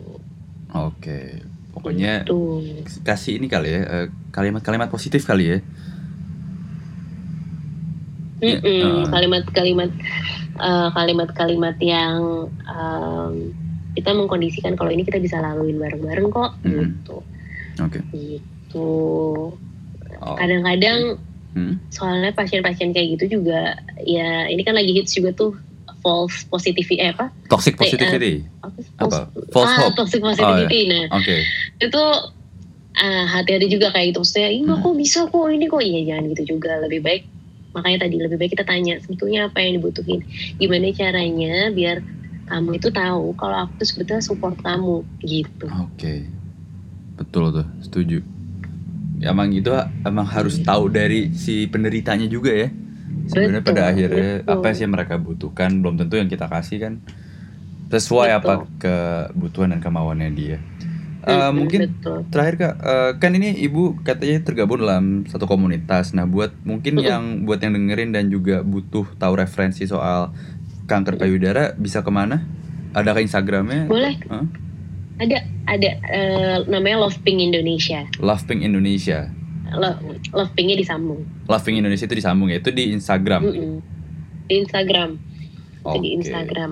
Oke 0.68 1.00
okay. 1.00 1.26
pokoknya 1.72 2.28
gitu. 2.28 2.60
kasih 3.04 3.40
ini 3.40 3.48
kali 3.48 3.72
ya 3.72 3.80
eh, 3.88 4.06
kalimat-kalimat 4.32 4.92
positif 4.92 5.24
kali 5.24 5.56
ya 5.56 5.58
-mm, 8.42 8.62
uh. 8.62 9.04
kalimat-kalimat 9.10 9.90
uh, 10.58 10.88
kalimat-kalimat 10.94 11.76
yang 11.82 12.48
um, 12.66 13.32
kita 13.98 14.14
mengkondisikan 14.14 14.78
kalau 14.78 14.94
ini 14.94 15.02
kita 15.02 15.18
bisa 15.18 15.42
laluin 15.42 15.78
bareng-bareng 15.78 16.28
kok 16.30 16.50
mm 16.62 16.70
-hmm. 16.70 16.86
gitu. 17.02 17.16
Oke. 17.82 17.98
Okay. 17.98 18.02
Gitu. 18.14 18.90
Oh. 20.18 20.36
Kadang-kadang 20.38 21.18
hmm? 21.54 21.74
soalnya 21.90 22.30
pasien-pasien 22.34 22.90
kayak 22.94 23.18
gitu 23.18 23.38
juga 23.38 23.78
ya 24.02 24.50
ini 24.50 24.62
kan 24.66 24.74
lagi 24.74 24.94
hits 24.94 25.14
juga 25.14 25.34
tuh 25.34 25.54
false 25.98 26.46
positivity 26.46 27.02
eh 27.02 27.10
apa? 27.10 27.30
Toxic 27.50 27.74
eh, 27.74 27.78
positivity. 27.78 28.34
Uh, 28.62 28.70
apa? 29.02 29.18
False 29.50 29.74
ah, 29.74 29.78
hope. 29.82 29.96
Toxic 29.98 30.22
positivity. 30.22 30.80
Oh. 30.86 30.90
Nah, 30.94 31.04
okay. 31.18 31.40
itu 31.82 32.04
uh, 33.02 33.24
hati-hati 33.26 33.66
juga 33.66 33.90
kayak 33.90 34.14
gitu. 34.14 34.22
Maksudnya, 34.22 34.50
ini 34.54 34.62
hmm. 34.66 34.82
kok 34.82 34.94
bisa 34.94 35.20
kok 35.26 35.46
ini 35.50 35.66
kok 35.66 35.82
iya 35.82 36.00
jangan 36.14 36.24
gitu 36.34 36.42
juga. 36.54 36.78
Lebih 36.86 37.00
baik 37.02 37.22
makanya 37.76 38.08
tadi 38.08 38.16
lebih 38.20 38.36
baik 38.40 38.52
kita 38.56 38.64
tanya 38.64 39.00
sebetulnya 39.02 39.48
apa 39.50 39.58
yang 39.60 39.82
dibutuhin. 39.82 40.24
Gimana 40.56 40.88
caranya 40.94 41.54
biar 41.72 42.00
kamu 42.48 42.80
itu 42.80 42.88
tahu 42.88 43.36
kalau 43.36 43.68
aku 43.68 43.84
tuh 43.84 43.88
sebetulnya 43.92 44.22
support 44.24 44.56
kamu 44.64 45.04
gitu. 45.24 45.66
Oke. 45.68 45.92
Okay. 45.96 46.20
Betul 47.18 47.50
tuh, 47.50 47.66
setuju. 47.82 48.18
Ya, 49.18 49.34
emang 49.34 49.50
itu 49.50 49.74
emang 50.06 50.22
harus 50.30 50.62
tahu 50.62 50.86
dari 50.86 51.34
si 51.34 51.66
penderitanya 51.66 52.30
juga 52.30 52.54
ya 52.54 52.70
sebenarnya 53.28 53.62
pada 53.64 53.82
akhirnya 53.92 54.30
betul. 54.42 54.52
apa 54.54 54.66
sih 54.72 54.82
yang 54.88 54.94
mereka 54.96 55.14
butuhkan 55.20 55.70
belum 55.82 55.94
tentu 56.00 56.14
yang 56.16 56.30
kita 56.30 56.46
kasih 56.48 56.78
kan 56.80 56.92
sesuai 57.92 58.28
betul. 58.30 58.38
apa 58.40 58.52
kebutuhan 58.80 59.68
dan 59.76 59.80
kemauannya 59.80 60.30
dia 60.32 60.56
Uh, 61.28 61.52
mungkin 61.52 61.92
betul. 61.92 62.24
terakhir 62.32 62.54
kak, 62.56 62.74
uh, 62.80 63.10
kan 63.20 63.36
ini 63.36 63.52
ibu 63.60 64.00
katanya 64.00 64.40
tergabung 64.40 64.80
dalam 64.80 65.28
satu 65.28 65.44
komunitas. 65.44 66.16
Nah, 66.16 66.24
buat 66.24 66.56
mungkin 66.64 66.96
uh 66.96 67.04
yang 67.04 67.44
buat 67.44 67.60
yang 67.60 67.76
dengerin 67.76 68.16
dan 68.16 68.32
juga 68.32 68.64
butuh 68.64 69.04
tahu 69.20 69.36
referensi 69.36 69.84
soal 69.84 70.32
kanker 70.88 71.20
payudara 71.20 71.76
bisa 71.76 72.00
ke 72.00 72.08
mana? 72.08 72.44
Ada 72.96 73.12
ke 73.12 73.20
Instagramnya? 73.24 73.84
Boleh. 73.84 74.16
Huh? 74.28 74.48
Ada, 75.20 75.44
ada 75.68 75.90
uh, 76.08 76.58
namanya 76.64 77.04
Love 77.04 77.20
Pink 77.20 77.44
Indonesia. 77.44 78.08
Love 78.24 78.48
Pink 78.48 78.64
Indonesia. 78.64 79.28
Love, 79.68 80.00
love 80.32 80.52
Pinknya 80.56 80.80
disambung. 80.80 81.28
Love 81.44 81.64
Pink 81.64 81.76
Indonesia 81.84 82.08
itu 82.08 82.16
disambung 82.16 82.48
ya? 82.48 82.56
Itu 82.56 82.72
di 82.72 82.96
Instagram? 82.96 83.40
Mm 83.44 83.52
-mm. 83.52 83.76
Di 84.48 84.54
Instagram. 84.64 85.10
Okay. 85.84 85.92
Itu 85.92 85.98
di 86.00 86.10
Instagram. 86.16 86.70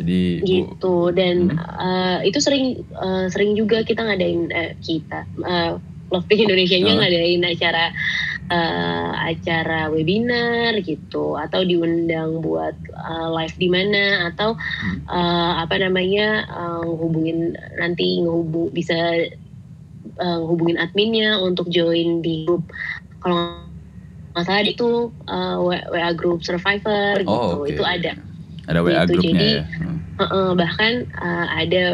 Jadi 0.00 0.40
gitu. 0.48 1.12
Dan 1.12 1.52
hmm. 1.52 1.60
uh, 1.60 2.18
itu 2.24 2.40
sering 2.40 2.80
uh, 2.96 3.28
sering 3.28 3.52
juga 3.52 3.84
kita 3.84 4.00
ngadain 4.00 4.48
uh, 4.48 4.72
kita 4.80 5.28
uh, 5.44 5.76
Love 6.10 6.26
Pink 6.26 6.48
Indonesia-nya 6.48 6.92
uh. 6.96 6.98
ngadain 7.04 7.42
acara 7.44 7.84
uh, 8.48 9.12
acara 9.28 9.92
webinar 9.92 10.80
gitu. 10.80 11.36
Atau 11.36 11.68
diundang 11.68 12.40
buat 12.40 12.74
uh, 12.96 13.28
live 13.36 13.56
di 13.60 13.68
mana. 13.68 14.32
Atau 14.32 14.56
uh, 15.06 15.52
apa 15.60 15.76
namanya 15.76 16.48
uh, 16.48 16.88
hubungin 16.88 17.52
nanti 17.76 18.24
ngehubung 18.24 18.72
bisa 18.72 18.96
uh, 20.16 20.40
hubungin 20.48 20.80
adminnya 20.80 21.36
untuk 21.44 21.68
join 21.68 22.24
di 22.24 22.48
grup. 22.48 22.64
Kalau 23.20 23.68
nggak 24.30 24.46
salah 24.46 24.62
itu 24.62 25.10
uh, 25.26 25.58
WA 25.60 26.10
group 26.14 26.46
survivor 26.46 27.18
oh, 27.26 27.26
gitu 27.26 27.56
okay. 27.66 27.70
itu 27.74 27.82
ada 27.82 28.12
ada 28.66 28.80
WA 28.84 29.04
gitu. 29.04 29.18
grupnya 29.18 29.40
Jadi, 29.40 29.48
ya 29.52 29.64
hmm. 29.64 29.98
uh, 30.18 30.22
uh, 30.24 30.50
bahkan 30.56 30.92
uh, 31.16 31.46
ada 31.54 31.84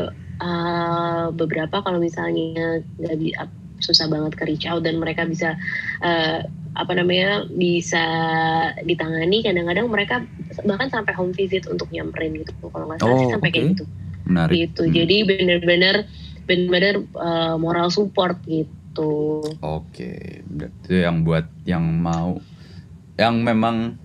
uh, 0.40 1.24
beberapa 1.34 1.82
kalau 1.84 1.98
misalnya 2.00 2.82
nggak 2.98 3.16
bisa 3.20 3.44
susah 3.76 4.08
banget 4.08 4.32
ke 4.40 4.42
reach 4.48 4.64
out 4.64 4.82
dan 4.82 4.96
mereka 4.96 5.28
bisa 5.28 5.54
uh, 6.00 6.40
apa 6.76 6.92
namanya 6.92 7.44
bisa 7.56 8.04
ditangani 8.84 9.44
kadang-kadang 9.44 9.88
mereka 9.88 10.16
bahkan 10.64 10.88
sampai 10.92 11.12
home 11.16 11.32
visit 11.32 11.64
untuk 11.68 11.88
nyamperin 11.92 12.36
gitu 12.36 12.52
kalau 12.72 12.88
nggak 12.88 13.00
salah 13.00 13.16
oh, 13.16 13.20
sih 13.20 13.32
sampai 13.32 13.48
okay. 13.48 13.56
kayak 13.60 13.72
gitu 13.76 13.84
Menarik. 14.26 14.52
gitu 14.56 14.82
hmm. 14.84 14.92
jadi 14.92 15.16
benar-benar 15.24 15.96
benar-benar 16.46 16.94
uh, 17.18 17.56
moral 17.58 17.90
support 17.90 18.38
gitu. 18.46 19.42
Oke, 19.60 20.40
itu 20.46 20.92
yang 20.94 21.26
buat 21.26 21.44
yang 21.66 21.84
mau 21.84 22.38
yang 23.18 23.42
memang 23.42 23.98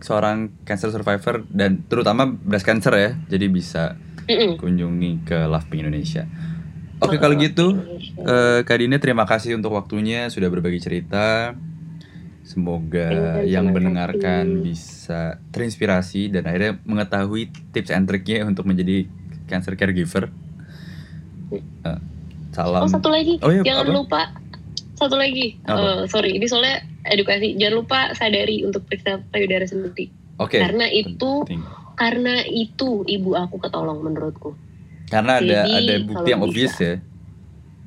seorang 0.00 0.50
cancer 0.64 0.88
survivor 0.88 1.44
dan 1.52 1.84
terutama 1.86 2.26
breast 2.26 2.64
cancer 2.64 2.92
ya, 2.96 3.10
jadi 3.28 3.46
bisa 3.52 3.96
Mm-mm. 4.26 4.56
kunjungi 4.56 5.24
ke 5.28 5.38
Love 5.46 5.68
Pink 5.68 5.84
Indonesia. 5.84 6.24
Oke 7.00 7.16
kalau 7.16 7.32
gitu, 7.40 7.80
uh, 8.20 8.60
Kak 8.60 8.76
Dina 8.76 9.00
terima 9.00 9.24
kasih 9.24 9.56
untuk 9.56 9.72
waktunya 9.72 10.28
sudah 10.28 10.52
berbagi 10.52 10.80
cerita. 10.80 11.56
Semoga 12.44 13.40
yang 13.46 13.70
mendengarkan 13.70 14.66
bisa 14.66 15.38
terinspirasi 15.54 16.34
dan 16.34 16.50
akhirnya 16.50 16.82
mengetahui 16.82 17.52
tips 17.70 17.94
and 17.94 18.10
triknya 18.10 18.42
untuk 18.42 18.66
menjadi 18.66 19.06
cancer 19.46 19.78
caregiver. 19.78 20.28
Uh, 21.86 22.00
salam. 22.50 22.84
Oh 22.84 22.90
satu 22.90 23.08
lagi, 23.08 23.38
oh, 23.40 23.48
iya, 23.54 23.62
jangan 23.62 23.86
apa? 23.86 23.94
lupa 23.94 24.22
satu 25.00 25.16
lagi. 25.16 25.56
Uh, 25.64 26.04
sorry, 26.04 26.36
ini 26.36 26.44
soalnya 26.44 26.84
edukasi. 27.08 27.56
Jangan 27.56 27.74
lupa 27.80 28.00
sadari 28.12 28.60
untuk 28.62 28.84
periksa 28.84 29.24
payudara 29.32 29.64
sendiri. 29.64 30.12
Oke. 30.36 30.56
Okay. 30.56 30.60
Karena 30.60 30.86
itu, 30.92 31.30
Penting. 31.48 31.62
karena 31.96 32.34
itu 32.44 33.04
ibu 33.08 33.32
aku 33.32 33.56
ketolong 33.64 34.04
menurutku. 34.04 34.52
Karena 35.08 35.40
ada 35.40 35.66
jadi, 35.66 35.72
ada 35.74 35.94
bukti 36.06 36.28
yang 36.30 36.42
obvious 36.44 36.76
ya. 36.78 36.94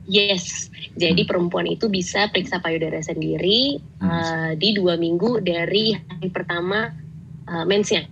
Yes, 0.04 0.68
jadi 1.00 1.24
hmm. 1.24 1.30
perempuan 1.32 1.64
itu 1.64 1.88
bisa 1.88 2.28
periksa 2.28 2.60
payudara 2.60 3.00
sendiri 3.00 3.80
hmm. 3.80 4.04
uh, 4.04 4.52
di 4.60 4.76
dua 4.76 5.00
minggu 5.00 5.40
dari 5.40 5.96
hari 5.96 6.28
pertama 6.28 6.92
uh, 7.48 7.64
mensnya. 7.64 8.12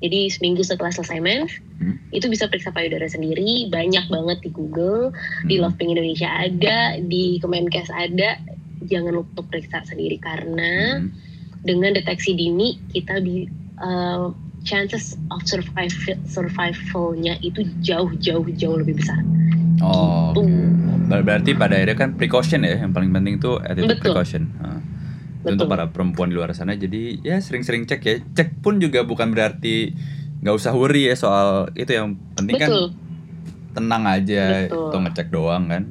Jadi 0.00 0.32
seminggu 0.32 0.64
setelah 0.64 0.88
selesai 0.88 1.20
mens, 1.20 1.52
hmm. 1.76 2.12
itu 2.16 2.26
bisa 2.32 2.48
periksa 2.48 2.72
payudara 2.72 3.04
sendiri. 3.04 3.68
Banyak 3.68 4.08
banget 4.08 4.38
di 4.40 4.50
Google, 4.50 5.12
hmm. 5.12 5.48
di 5.48 5.60
Loving 5.60 5.92
Indonesia 5.92 6.28
ada, 6.28 6.96
di 7.00 7.36
Kemenkes 7.36 7.92
ada. 7.92 8.40
Jangan 8.80 9.12
lupa 9.12 9.44
periksa 9.44 9.84
sendiri 9.84 10.16
karena 10.16 11.04
hmm. 11.04 11.12
dengan 11.60 11.92
deteksi 11.92 12.32
dini 12.32 12.80
kita 12.88 13.20
bi 13.20 13.44
uh, 13.76 14.32
chances 14.64 15.16
of 15.32 15.44
survive 15.44 15.92
survivalnya 16.28 17.36
itu 17.44 17.64
jauh 17.84 18.12
jauh 18.16 18.44
jauh 18.56 18.76
lebih 18.80 19.00
besar. 19.00 19.20
Oh, 19.80 20.36
gitu. 20.36 20.44
okay. 20.44 21.20
berarti 21.24 21.50
pada 21.56 21.80
akhirnya 21.80 21.96
kan 21.96 22.12
precaution 22.16 22.60
ya 22.68 22.84
yang 22.84 22.92
paling 22.92 23.08
penting 23.12 23.40
tuh 23.40 23.56
attitude 23.64 23.96
Betul. 23.96 24.12
precaution. 24.12 24.42
Uh. 24.60 24.80
Betul. 25.40 25.56
untuk 25.56 25.66
para 25.72 25.88
perempuan 25.88 26.28
di 26.28 26.36
luar 26.36 26.52
sana 26.52 26.76
jadi 26.76 27.16
ya 27.24 27.40
sering-sering 27.40 27.88
cek 27.88 28.00
ya 28.04 28.14
cek 28.20 28.60
pun 28.60 28.76
juga 28.76 29.08
bukan 29.08 29.32
berarti 29.32 29.96
nggak 30.44 30.54
usah 30.56 30.76
worry 30.76 31.08
ya 31.08 31.16
soal 31.16 31.72
itu 31.76 31.96
yang 31.96 32.16
penting 32.36 32.60
kan 32.60 32.68
Betul. 32.68 32.86
kan 32.92 33.08
tenang 33.70 34.04
aja 34.04 34.42
Betul. 34.68 34.88
atau 34.92 34.98
ngecek 35.00 35.28
doang 35.32 35.64
kan 35.72 35.84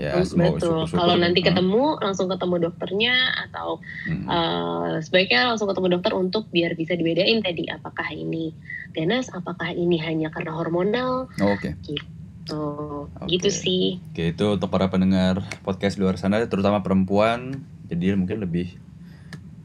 ya 0.00 0.16
betul 0.24 0.88
kalau 0.96 1.12
nanti 1.20 1.44
ketemu 1.44 2.00
langsung 2.00 2.32
ketemu 2.32 2.72
dokternya 2.72 3.36
atau 3.48 3.84
hmm. 4.08 4.24
uh, 4.24 4.96
sebaiknya 5.04 5.52
langsung 5.52 5.68
ketemu 5.68 6.00
dokter 6.00 6.16
untuk 6.16 6.48
biar 6.48 6.72
bisa 6.72 6.96
dibedain 6.96 7.44
tadi 7.44 7.68
apakah 7.68 8.08
ini 8.08 8.56
ganas 8.96 9.28
apakah 9.28 9.76
ini 9.76 10.00
hanya 10.00 10.32
karena 10.32 10.56
hormonal 10.56 11.28
oh, 11.28 11.52
oke 11.52 11.60
okay. 11.60 11.76
gitu 11.84 12.64
okay. 13.12 13.28
gitu 13.28 13.48
sih 13.52 13.84
oke 14.00 14.24
itu 14.32 14.46
untuk 14.56 14.72
para 14.72 14.88
pendengar 14.88 15.44
podcast 15.68 16.00
luar 16.00 16.16
sana 16.16 16.40
terutama 16.48 16.80
perempuan 16.80 17.60
jadi 17.90 18.14
mungkin 18.14 18.38
lebih 18.38 18.78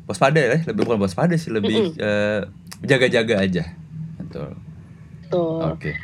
waspada 0.09 0.41
ya 0.41 0.61
lebih 0.65 0.81
bukan 0.85 1.01
waspada 1.01 1.37
sih 1.37 1.53
lebih 1.53 1.93
mm 1.93 1.97
-mm. 1.97 2.01
uh, 2.01 2.41
jaga-jaga 2.81 3.41
aja 3.41 3.63
betul 4.19 4.57
oke 5.31 5.77
okay. 5.77 5.95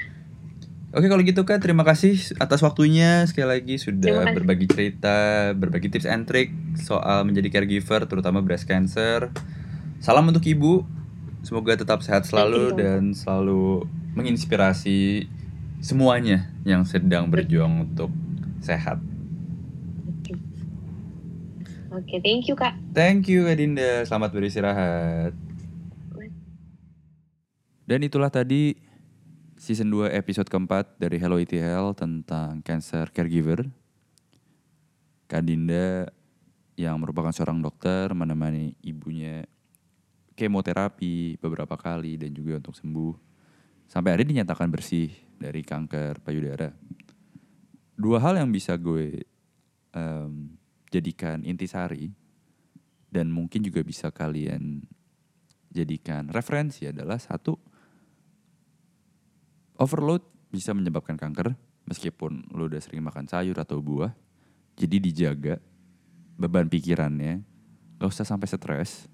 Oke 0.91 1.07
kalau 1.07 1.23
gitu 1.23 1.47
kan 1.47 1.63
terima 1.63 1.87
kasih 1.87 2.19
atas 2.35 2.59
waktunya 2.59 3.23
sekali 3.23 3.47
lagi 3.47 3.79
sudah 3.79 4.27
berbagi 4.35 4.67
cerita, 4.67 5.47
berbagi 5.55 5.87
tips 5.87 6.03
and 6.03 6.27
trick 6.27 6.51
soal 6.75 7.23
menjadi 7.23 7.47
caregiver 7.47 8.03
terutama 8.11 8.43
breast 8.43 8.67
cancer. 8.67 9.31
Salam 10.03 10.27
untuk 10.27 10.43
ibu, 10.43 10.83
semoga 11.47 11.79
tetap 11.79 12.03
sehat 12.03 12.27
selalu 12.27 12.75
dan 12.75 13.15
selalu 13.15 13.87
menginspirasi 14.19 15.31
semuanya 15.79 16.51
yang 16.67 16.83
sedang 16.83 17.31
berjuang 17.31 17.87
untuk 17.87 18.11
sehat. 18.59 18.99
Oke, 21.91 22.07
okay, 22.07 22.19
thank 22.23 22.47
you 22.47 22.55
Kak. 22.55 22.71
Thank 22.95 23.27
you 23.27 23.43
Kak 23.51 23.59
Dinda, 23.59 24.07
selamat 24.07 24.31
beristirahat. 24.31 25.35
Dan 27.83 27.99
itulah 28.07 28.31
tadi 28.31 28.79
season 29.59 29.91
2 29.91 30.07
episode 30.15 30.47
keempat 30.47 30.95
dari 30.95 31.19
Hello 31.19 31.35
ETL 31.35 31.91
tentang 31.91 32.63
cancer 32.63 33.11
caregiver. 33.11 33.67
Kak 35.27 35.43
Dinda 35.43 36.07
yang 36.79 36.95
merupakan 36.95 37.35
seorang 37.35 37.59
dokter 37.59 38.15
menemani 38.15 38.71
ibunya 38.87 39.43
kemoterapi 40.39 41.43
beberapa 41.43 41.75
kali 41.75 42.15
dan 42.15 42.31
juga 42.31 42.63
untuk 42.63 42.79
sembuh. 42.79 43.19
Sampai 43.91 44.15
akhirnya 44.15 44.39
dinyatakan 44.39 44.71
bersih 44.71 45.11
dari 45.35 45.59
kanker 45.59 46.23
payudara. 46.23 46.71
Dua 47.99 48.15
hal 48.23 48.39
yang 48.39 48.47
bisa 48.47 48.79
gue 48.79 49.27
um, 49.91 50.60
jadikan 50.91 51.41
intisari 51.47 52.11
dan 53.07 53.31
mungkin 53.31 53.63
juga 53.63 53.79
bisa 53.81 54.11
kalian 54.11 54.83
jadikan 55.71 56.27
referensi 56.27 56.83
adalah 56.87 57.15
satu 57.15 57.55
overload 59.79 60.21
bisa 60.51 60.75
menyebabkan 60.75 61.15
kanker 61.15 61.55
meskipun 61.87 62.51
lo 62.51 62.67
udah 62.67 62.83
sering 62.83 63.01
makan 63.01 63.25
sayur 63.25 63.55
atau 63.55 63.79
buah 63.79 64.11
jadi 64.75 64.99
dijaga 64.99 65.55
beban 66.35 66.67
pikirannya 66.67 67.43
gak 67.99 68.09
usah 68.11 68.27
sampai 68.27 68.49
stres. 68.49 69.07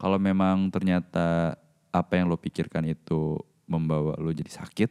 Kalau 0.00 0.16
memang 0.16 0.72
ternyata 0.72 1.58
apa 1.92 2.12
yang 2.16 2.30
lo 2.30 2.40
pikirkan 2.40 2.88
itu 2.88 3.36
membawa 3.68 4.16
lo 4.16 4.32
jadi 4.32 4.48
sakit 4.48 4.90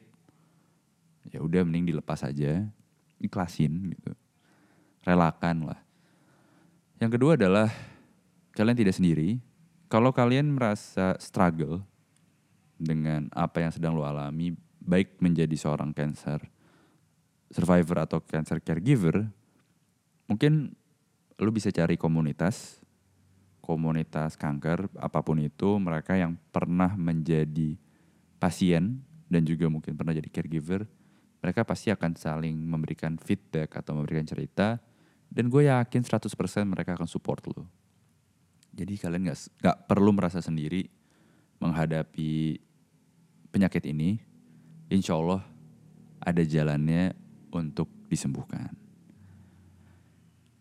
ya 1.29 1.39
udah 1.41 1.65
mending 1.65 1.93
dilepas 1.93 2.21
aja 2.21 2.69
ikhlasin 3.17 3.97
gitu. 3.97 4.13
Relakan 5.01 5.73
lah 5.73 5.88
yang 6.99 7.11
kedua 7.11 7.39
adalah 7.39 7.71
kalian 8.51 8.75
tidak 8.75 8.95
sendiri. 8.95 9.39
Kalau 9.89 10.11
kalian 10.13 10.53
merasa 10.53 11.15
struggle 11.17 11.81
dengan 12.77 13.31
apa 13.33 13.63
yang 13.63 13.71
sedang 13.73 13.97
lo 13.97 14.05
alami, 14.05 14.53
baik 14.83 15.17
menjadi 15.23 15.55
seorang 15.55 15.95
cancer 15.95 16.43
survivor 17.49 18.05
atau 18.05 18.21
cancer 18.21 18.61
caregiver, 18.61 19.25
mungkin 20.29 20.75
lo 21.39 21.49
bisa 21.49 21.73
cari 21.73 21.97
komunitas, 21.97 22.77
komunitas 23.63 24.37
kanker 24.37 24.91
apa 24.99 25.25
pun 25.25 25.41
itu, 25.41 25.81
mereka 25.81 26.13
yang 26.13 26.37
pernah 26.53 26.93
menjadi 26.93 27.73
pasien 28.37 29.01
dan 29.25 29.41
juga 29.47 29.65
mungkin 29.71 29.97
pernah 29.97 30.13
jadi 30.13 30.29
caregiver, 30.29 30.85
mereka 31.41 31.65
pasti 31.65 31.89
akan 31.89 32.13
saling 32.13 32.53
memberikan 32.53 33.17
feedback 33.17 33.73
atau 33.81 33.97
memberikan 33.97 34.27
cerita, 34.27 34.77
dan 35.29 35.47
gue 35.47 35.69
yakin 35.69 36.01
100% 36.01 36.25
mereka 36.65 36.97
akan 36.97 37.05
support 37.05 37.45
lo. 37.49 37.69
Jadi 38.73 38.97
kalian 38.97 39.29
nggak 39.29 39.39
nggak 39.61 39.77
perlu 39.85 40.11
merasa 40.13 40.41
sendiri 40.41 40.89
menghadapi 41.61 42.57
penyakit 43.53 43.85
ini. 43.89 44.17
Insya 44.89 45.17
Allah 45.17 45.45
ada 46.17 46.41
jalannya 46.41 47.13
untuk 47.53 47.87
disembuhkan. 48.09 48.73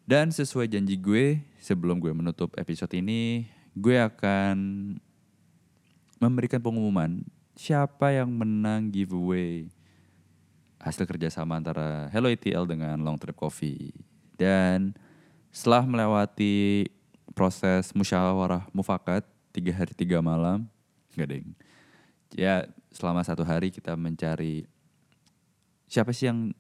Dan 0.08 0.32
sesuai 0.32 0.72
janji 0.72 0.96
gue, 0.96 1.40
sebelum 1.60 2.00
gue 2.00 2.12
menutup 2.16 2.56
episode 2.56 2.92
ini, 2.96 3.44
gue 3.76 3.96
akan 4.00 4.56
memberikan 6.16 6.64
pengumuman 6.64 7.20
siapa 7.52 8.16
yang 8.16 8.32
menang 8.32 8.88
giveaway 8.88 9.68
hasil 10.80 11.04
kerjasama 11.04 11.60
antara 11.60 12.08
Hello 12.08 12.32
ETL 12.32 12.64
dengan 12.64 12.96
Long 13.04 13.20
Trip 13.20 13.36
Coffee. 13.36 13.92
Dan 14.38 14.94
setelah 15.50 15.82
melewati 15.82 16.86
proses 17.34 17.90
musyawarah 17.90 18.70
mufakat 18.70 19.26
tiga 19.50 19.74
hari 19.74 19.92
tiga 19.98 20.22
malam 20.22 20.70
nggak 21.18 21.28
deng. 21.28 21.48
Ya 22.38 22.70
selama 22.94 23.26
satu 23.26 23.42
hari 23.42 23.74
kita 23.74 23.98
mencari 23.98 24.70
siapa 25.90 26.14
sih 26.14 26.30
yang 26.30 26.54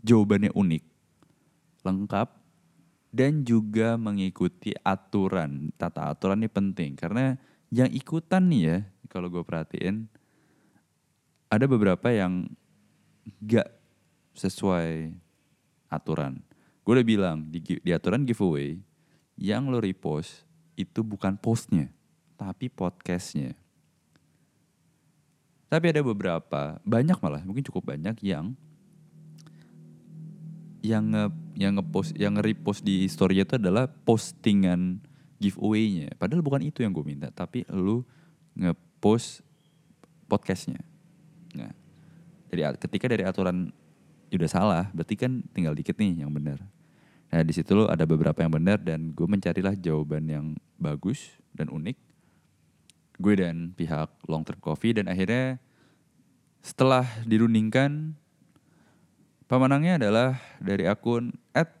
jawabannya 0.00 0.54
unik 0.56 0.84
lengkap 1.84 2.28
dan 3.12 3.44
juga 3.44 4.00
mengikuti 4.00 4.72
aturan. 4.80 5.72
Tata 5.76 6.08
aturan 6.08 6.40
ini 6.40 6.48
penting 6.48 6.96
karena 6.96 7.36
yang 7.74 7.90
ikutan 7.90 8.46
nih 8.48 8.62
ya 8.62 8.78
kalau 9.10 9.26
gue 9.26 9.42
perhatiin 9.42 10.06
ada 11.50 11.66
beberapa 11.66 12.10
yang 12.14 12.46
gak 13.42 13.66
sesuai 14.38 15.14
aturan 15.90 16.45
gue 16.86 16.92
udah 16.94 17.02
bilang 17.02 17.50
di, 17.50 17.58
di 17.58 17.90
aturan 17.90 18.22
giveaway 18.22 18.78
yang 19.34 19.66
lo 19.66 19.82
repost 19.82 20.46
itu 20.78 21.02
bukan 21.02 21.34
postnya, 21.34 21.90
tapi 22.38 22.70
podcastnya. 22.70 23.58
Tapi 25.66 25.90
ada 25.90 25.98
beberapa, 26.06 26.78
banyak 26.86 27.18
malah, 27.18 27.42
mungkin 27.42 27.66
cukup 27.66 27.90
banyak 27.90 28.22
yang 28.22 28.54
yang 30.78 31.10
nge, 31.10 31.26
yang 31.58 31.72
ngepost 31.74 32.14
yang 32.14 32.38
nge-repost 32.38 32.86
di 32.86 33.10
story 33.10 33.42
itu 33.42 33.58
adalah 33.58 33.90
postingan 33.90 35.02
giveaway-nya. 35.42 36.14
Padahal 36.14 36.38
bukan 36.38 36.62
itu 36.62 36.86
yang 36.86 36.94
gue 36.94 37.02
minta, 37.02 37.34
tapi 37.34 37.66
lu 37.66 38.06
ngepost 38.54 39.42
podcastnya. 40.30 40.78
Nah, 41.58 41.74
dari 42.46 42.62
ketika 42.78 43.10
dari 43.10 43.26
aturan 43.26 43.74
udah 44.30 44.50
salah, 44.50 44.84
berarti 44.94 45.18
kan 45.18 45.42
tinggal 45.50 45.74
dikit 45.74 45.98
nih 45.98 46.22
yang 46.22 46.30
benar. 46.30 46.62
Nah 47.36 47.44
di 47.44 47.52
situ 47.52 47.76
lo 47.76 47.84
ada 47.84 48.08
beberapa 48.08 48.40
yang 48.40 48.48
benar 48.48 48.80
dan 48.80 49.12
gue 49.12 49.28
mencarilah 49.28 49.76
jawaban 49.76 50.24
yang 50.24 50.56
bagus 50.80 51.36
dan 51.52 51.68
unik. 51.68 52.00
Gue 53.20 53.36
dan 53.36 53.76
pihak 53.76 54.08
Long 54.24 54.40
Term 54.40 54.56
Coffee 54.56 54.96
dan 54.96 55.04
akhirnya 55.04 55.60
setelah 56.64 57.04
dirundingkan 57.28 58.16
pemenangnya 59.52 60.00
adalah 60.00 60.40
dari 60.64 60.88
akun 60.88 61.36
at 61.52 61.76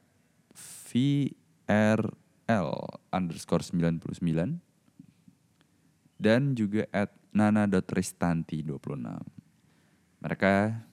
VRL 0.52 2.12
underscore 3.08 3.64
99 3.64 4.60
dan 6.20 6.52
juga 6.52 6.84
at 6.92 7.16
nana.ristanti26. 7.32 8.76
Mereka 10.20 10.84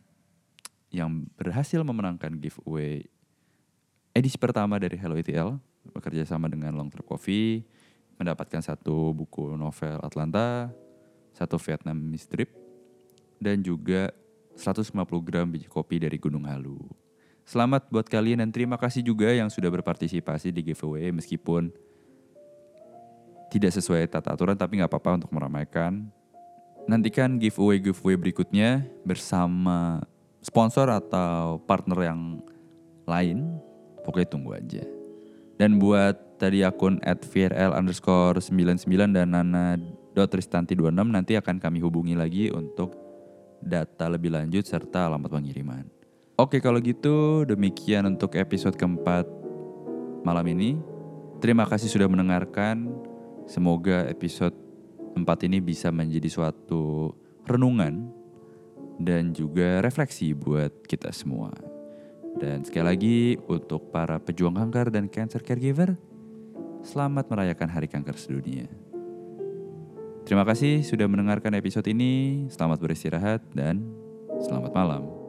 yang 0.96 1.28
berhasil 1.36 1.84
memenangkan 1.84 2.40
giveaway 2.40 3.04
edisi 4.14 4.38
pertama 4.38 4.78
dari 4.78 4.94
Hello 4.96 5.18
ETL 5.18 5.58
bekerja 5.90 6.24
sama 6.24 6.46
dengan 6.46 6.78
Long 6.78 6.88
Term 6.94 7.04
Coffee 7.04 7.66
mendapatkan 8.22 8.62
satu 8.62 9.10
buku 9.12 9.58
novel 9.58 9.98
Atlanta, 10.06 10.70
satu 11.34 11.58
Vietnam 11.58 11.98
Strip, 12.14 12.54
dan 13.42 13.66
juga 13.66 14.14
150 14.54 14.94
gram 15.26 15.50
biji 15.50 15.66
kopi 15.66 15.98
dari 15.98 16.22
Gunung 16.22 16.46
Halu. 16.46 16.78
Selamat 17.44 17.90
buat 17.90 18.08
kalian 18.08 18.40
dan 18.40 18.54
terima 18.54 18.78
kasih 18.78 19.04
juga 19.04 19.34
yang 19.34 19.50
sudah 19.50 19.68
berpartisipasi 19.74 20.54
di 20.54 20.62
giveaway 20.62 21.12
meskipun 21.12 21.74
tidak 23.52 23.74
sesuai 23.76 24.08
tata 24.08 24.32
aturan 24.32 24.56
tapi 24.56 24.80
nggak 24.80 24.94
apa-apa 24.94 25.26
untuk 25.26 25.34
meramaikan. 25.34 26.08
Nantikan 26.86 27.42
giveaway-giveaway 27.42 28.16
berikutnya 28.16 28.86
bersama 29.04 30.06
sponsor 30.40 30.88
atau 30.88 31.60
partner 31.66 32.14
yang 32.14 32.22
lain 33.04 33.60
Pokoknya 34.04 34.28
tunggu 34.30 34.56
aja. 34.56 34.84
Dan 35.58 35.80
buat 35.80 36.40
tadi 36.42 36.66
akun 36.66 37.00
at 37.06 37.24
VRL 37.24 37.72
underscore 37.72 38.44
99 38.44 38.88
dan 39.16 39.32
Nana 39.32 39.80
Tristanti 40.14 40.78
26 40.78 41.10
nanti 41.10 41.34
akan 41.40 41.58
kami 41.58 41.82
hubungi 41.82 42.14
lagi 42.14 42.52
untuk 42.54 42.94
data 43.64 44.12
lebih 44.12 44.36
lanjut 44.36 44.68
serta 44.68 45.08
alamat 45.10 45.30
pengiriman. 45.32 45.86
Oke 46.36 46.60
kalau 46.60 46.82
gitu 46.84 47.48
demikian 47.48 48.06
untuk 48.10 48.36
episode 48.36 48.76
keempat 48.76 49.26
malam 50.28 50.46
ini. 50.52 50.76
Terima 51.40 51.64
kasih 51.64 51.88
sudah 51.88 52.10
mendengarkan. 52.12 52.92
Semoga 53.48 54.08
episode 54.08 54.56
4 55.16 55.48
ini 55.48 55.60
bisa 55.60 55.92
menjadi 55.92 56.28
suatu 56.32 57.14
renungan 57.46 58.08
dan 59.00 59.36
juga 59.36 59.84
refleksi 59.84 60.32
buat 60.32 60.72
kita 60.88 61.12
semua. 61.12 61.73
Dan 62.38 62.66
sekali 62.66 62.86
lagi 62.86 63.18
untuk 63.46 63.94
para 63.94 64.18
pejuang 64.18 64.58
kanker 64.58 64.90
dan 64.90 65.06
cancer 65.08 65.40
caregiver, 65.46 65.96
selamat 66.82 67.30
merayakan 67.30 67.70
Hari 67.70 67.88
Kanker 67.88 68.18
Sedunia. 68.18 68.68
Terima 70.24 70.48
kasih 70.48 70.82
sudah 70.88 71.06
mendengarkan 71.06 71.54
episode 71.56 71.86
ini. 71.92 72.48
Selamat 72.48 72.80
beristirahat 72.80 73.44
dan 73.52 73.84
selamat 74.40 74.72
malam. 74.72 75.23